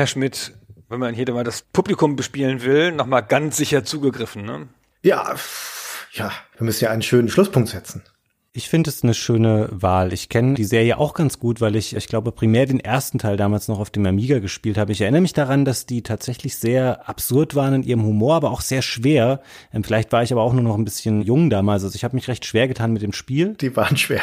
Herr 0.00 0.06
Schmidt, 0.06 0.54
wenn 0.88 0.98
man 0.98 1.12
hier 1.12 1.30
mal 1.30 1.44
das 1.44 1.60
Publikum 1.60 2.16
bespielen 2.16 2.62
will, 2.62 2.90
nochmal 2.90 3.22
ganz 3.22 3.58
sicher 3.58 3.84
zugegriffen, 3.84 4.46
ne? 4.46 4.66
Ja, 5.02 5.34
ja, 6.12 6.32
wir 6.56 6.64
müssen 6.64 6.84
ja 6.84 6.90
einen 6.90 7.02
schönen 7.02 7.28
Schlusspunkt 7.28 7.68
setzen. 7.68 8.02
Ich 8.54 8.70
finde 8.70 8.88
es 8.88 9.04
eine 9.04 9.12
schöne 9.12 9.68
Wahl. 9.70 10.14
Ich 10.14 10.30
kenne 10.30 10.54
die 10.54 10.64
Serie 10.64 10.96
auch 10.96 11.12
ganz 11.12 11.38
gut, 11.38 11.60
weil 11.60 11.76
ich, 11.76 11.94
ich 11.94 12.06
glaube, 12.08 12.32
primär 12.32 12.64
den 12.64 12.80
ersten 12.80 13.18
Teil 13.18 13.36
damals 13.36 13.68
noch 13.68 13.78
auf 13.78 13.90
dem 13.90 14.06
Amiga 14.06 14.38
gespielt 14.38 14.78
habe. 14.78 14.92
Ich 14.92 15.02
erinnere 15.02 15.20
mich 15.20 15.34
daran, 15.34 15.66
dass 15.66 15.84
die 15.84 16.00
tatsächlich 16.00 16.56
sehr 16.56 17.06
absurd 17.06 17.54
waren 17.54 17.74
in 17.74 17.82
ihrem 17.82 18.02
Humor, 18.02 18.36
aber 18.36 18.52
auch 18.52 18.62
sehr 18.62 18.80
schwer. 18.80 19.42
Ähm, 19.74 19.84
vielleicht 19.84 20.12
war 20.12 20.22
ich 20.22 20.32
aber 20.32 20.40
auch 20.40 20.54
nur 20.54 20.62
noch 20.62 20.78
ein 20.78 20.86
bisschen 20.86 21.20
jung 21.20 21.50
damals. 21.50 21.84
Also 21.84 21.94
ich 21.94 22.04
habe 22.04 22.16
mich 22.16 22.26
recht 22.26 22.46
schwer 22.46 22.68
getan 22.68 22.94
mit 22.94 23.02
dem 23.02 23.12
Spiel. 23.12 23.52
Die 23.60 23.76
waren 23.76 23.98
schwer. 23.98 24.22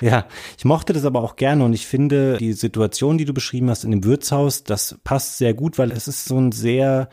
Ja, 0.00 0.26
ich 0.58 0.64
mochte 0.64 0.92
das 0.92 1.04
aber 1.04 1.22
auch 1.22 1.36
gerne 1.36 1.64
und 1.64 1.72
ich 1.72 1.86
finde 1.86 2.36
die 2.38 2.52
Situation, 2.52 3.18
die 3.18 3.24
du 3.24 3.32
beschrieben 3.32 3.70
hast 3.70 3.84
in 3.84 3.90
dem 3.90 4.04
Wirtshaus, 4.04 4.64
das 4.64 4.98
passt 5.04 5.38
sehr 5.38 5.54
gut, 5.54 5.78
weil 5.78 5.92
es 5.92 6.08
ist 6.08 6.26
so 6.26 6.38
ein 6.38 6.52
sehr 6.52 7.08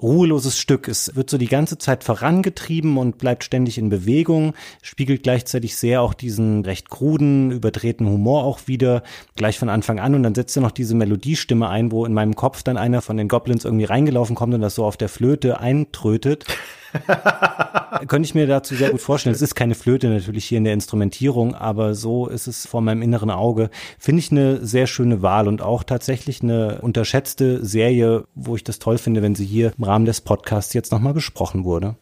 ruheloses 0.00 0.58
Stück. 0.58 0.88
Es 0.88 1.14
wird 1.14 1.30
so 1.30 1.38
die 1.38 1.46
ganze 1.46 1.78
Zeit 1.78 2.04
vorangetrieben 2.04 2.96
und 2.96 3.18
bleibt 3.18 3.44
ständig 3.44 3.78
in 3.78 3.88
Bewegung, 3.88 4.54
spiegelt 4.82 5.22
gleichzeitig 5.22 5.76
sehr 5.76 6.02
auch 6.02 6.14
diesen 6.14 6.64
recht 6.64 6.90
kruden, 6.90 7.50
überdrehten 7.50 8.08
Humor 8.08 8.44
auch 8.44 8.60
wieder, 8.66 9.02
gleich 9.36 9.58
von 9.58 9.68
Anfang 9.68 9.98
an. 10.00 10.14
Und 10.14 10.22
dann 10.22 10.34
setzt 10.34 10.56
er 10.56 10.62
noch 10.62 10.70
diese 10.70 10.94
Melodiestimme 10.94 11.68
ein, 11.68 11.92
wo 11.92 12.06
in 12.06 12.14
meinem 12.14 12.34
Kopf 12.34 12.62
dann 12.62 12.76
einer 12.76 13.02
von 13.02 13.16
den 13.16 13.28
Goblins 13.28 13.64
irgendwie 13.64 13.84
reingelaufen 13.84 14.36
kommt 14.36 14.54
und 14.54 14.60
das 14.60 14.74
so 14.74 14.84
auf 14.84 14.96
der 14.96 15.08
Flöte 15.08 15.60
eintrötet. 15.60 16.46
Könnte 18.08 18.26
ich 18.26 18.34
mir 18.34 18.46
dazu 18.46 18.74
sehr 18.74 18.90
gut 18.90 19.00
vorstellen. 19.00 19.34
Es 19.34 19.42
ist 19.42 19.54
keine 19.54 19.74
Flöte 19.74 20.08
natürlich 20.08 20.44
hier 20.44 20.58
in 20.58 20.64
der 20.64 20.72
Instrumentierung, 20.72 21.54
aber 21.54 21.94
so 21.94 22.26
ist 22.26 22.46
es 22.46 22.66
vor 22.66 22.80
meinem 22.80 23.02
inneren 23.02 23.30
Auge. 23.30 23.70
Finde 23.98 24.20
ich 24.20 24.30
eine 24.30 24.64
sehr 24.64 24.86
schöne 24.86 25.22
Wahl 25.22 25.48
und 25.48 25.62
auch 25.62 25.82
tatsächlich 25.82 26.42
eine 26.42 26.80
unterschätzte 26.80 27.64
Serie, 27.64 28.24
wo 28.34 28.56
ich 28.56 28.64
das 28.64 28.78
toll 28.78 28.98
finde, 28.98 29.22
wenn 29.22 29.34
sie 29.34 29.46
hier 29.46 29.72
im 29.76 29.84
Rahmen 29.84 30.04
des 30.04 30.20
Podcasts 30.20 30.74
jetzt 30.74 30.92
nochmal 30.92 31.14
besprochen 31.14 31.64
wurde. 31.64 31.96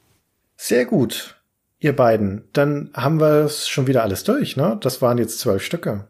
Sehr 0.56 0.86
gut, 0.86 1.40
ihr 1.78 1.94
beiden. 1.94 2.44
Dann 2.52 2.90
haben 2.94 3.20
wir 3.20 3.44
es 3.44 3.68
schon 3.68 3.86
wieder 3.86 4.02
alles 4.02 4.24
durch, 4.24 4.56
ne? 4.56 4.78
Das 4.80 5.02
waren 5.02 5.18
jetzt 5.18 5.38
zwölf 5.38 5.62
Stücke. 5.62 6.08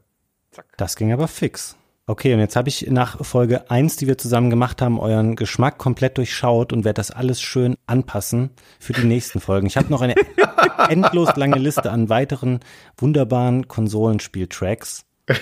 Das 0.76 0.96
ging 0.96 1.12
aber 1.12 1.28
fix. 1.28 1.76
Okay, 2.08 2.32
und 2.32 2.40
jetzt 2.40 2.56
habe 2.56 2.70
ich 2.70 2.86
nach 2.88 3.22
Folge 3.22 3.70
eins, 3.70 3.96
die 3.96 4.06
wir 4.06 4.16
zusammen 4.16 4.48
gemacht 4.48 4.80
haben, 4.80 4.98
euren 4.98 5.36
Geschmack 5.36 5.76
komplett 5.76 6.16
durchschaut 6.16 6.72
und 6.72 6.86
werde 6.86 6.96
das 6.96 7.10
alles 7.10 7.38
schön 7.38 7.76
anpassen 7.86 8.48
für 8.80 8.94
die 8.94 9.04
nächsten 9.04 9.40
Folgen. 9.40 9.66
Ich 9.66 9.76
habe 9.76 9.90
noch 9.90 10.00
eine 10.00 10.14
endlos 10.88 11.36
lange 11.36 11.58
Liste 11.58 11.92
an 11.92 12.08
weiteren 12.08 12.60
wunderbaren 12.96 13.68
Konsolenspieltracks. 13.68 15.04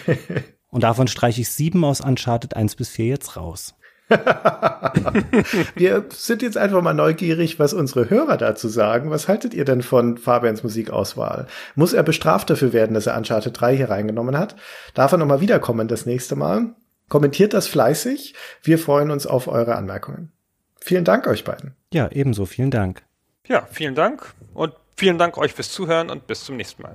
Und 0.69 0.83
davon 0.83 1.07
streiche 1.07 1.41
ich 1.41 1.49
sieben 1.51 1.85
aus 1.85 2.01
Uncharted 2.01 2.57
1 2.57 2.75
bis 2.75 2.89
4 2.91 3.07
jetzt 3.07 3.37
raus. 3.37 3.77
Wir 5.75 6.05
sind 6.11 6.43
jetzt 6.43 6.57
einfach 6.57 6.81
mal 6.83 6.95
neugierig, 6.95 7.59
was 7.59 7.75
unsere 7.75 8.09
Hörer 8.09 8.37
dazu 8.37 8.69
sagen. 8.69 9.11
Was 9.11 9.27
haltet 9.27 9.53
ihr 9.55 9.65
denn 9.65 9.83
von 9.83 10.17
Fabians 10.19 10.63
Musikauswahl? 10.63 11.49
Muss 11.75 11.93
er 11.93 12.03
bestraft 12.03 12.51
dafür 12.51 12.73
werden, 12.73 12.95
dass 12.95 13.07
er 13.07 13.17
Uncharted 13.17 13.61
3 13.61 13.77
hier 13.77 13.91
reingenommen 13.91 14.39
hat? 14.39 14.55
Darf 14.95 15.13
er 15.13 15.19
nochmal 15.19 15.41
wiederkommen 15.41 15.89
das 15.89 16.07
nächste 16.07 16.37
Mal? 16.37 16.75
Kommentiert 17.09 17.55
das 17.55 17.67
fleißig. 17.69 18.35
Wir 18.63 18.79
freuen 18.79 19.11
uns 19.11 19.27
auf 19.27 19.49
eure 19.49 19.77
Anmerkungen. 19.77 20.33
Vielen 20.81 21.05
Dank 21.05 21.27
euch 21.27 21.45
beiden. 21.45 21.75
Ja, 21.93 22.09
ebenso. 22.13 22.47
Vielen 22.47 22.71
Dank. 22.71 23.05
Ja, 23.47 23.67
vielen 23.71 23.95
Dank 23.95 24.35
und 24.55 24.73
vielen 24.97 25.19
Dank 25.19 25.37
euch 25.39 25.53
fürs 25.53 25.73
Zuhören 25.73 26.11
und 26.11 26.27
bis 26.27 26.45
zum 26.45 26.57
nächsten 26.57 26.83
Mal. 26.83 26.95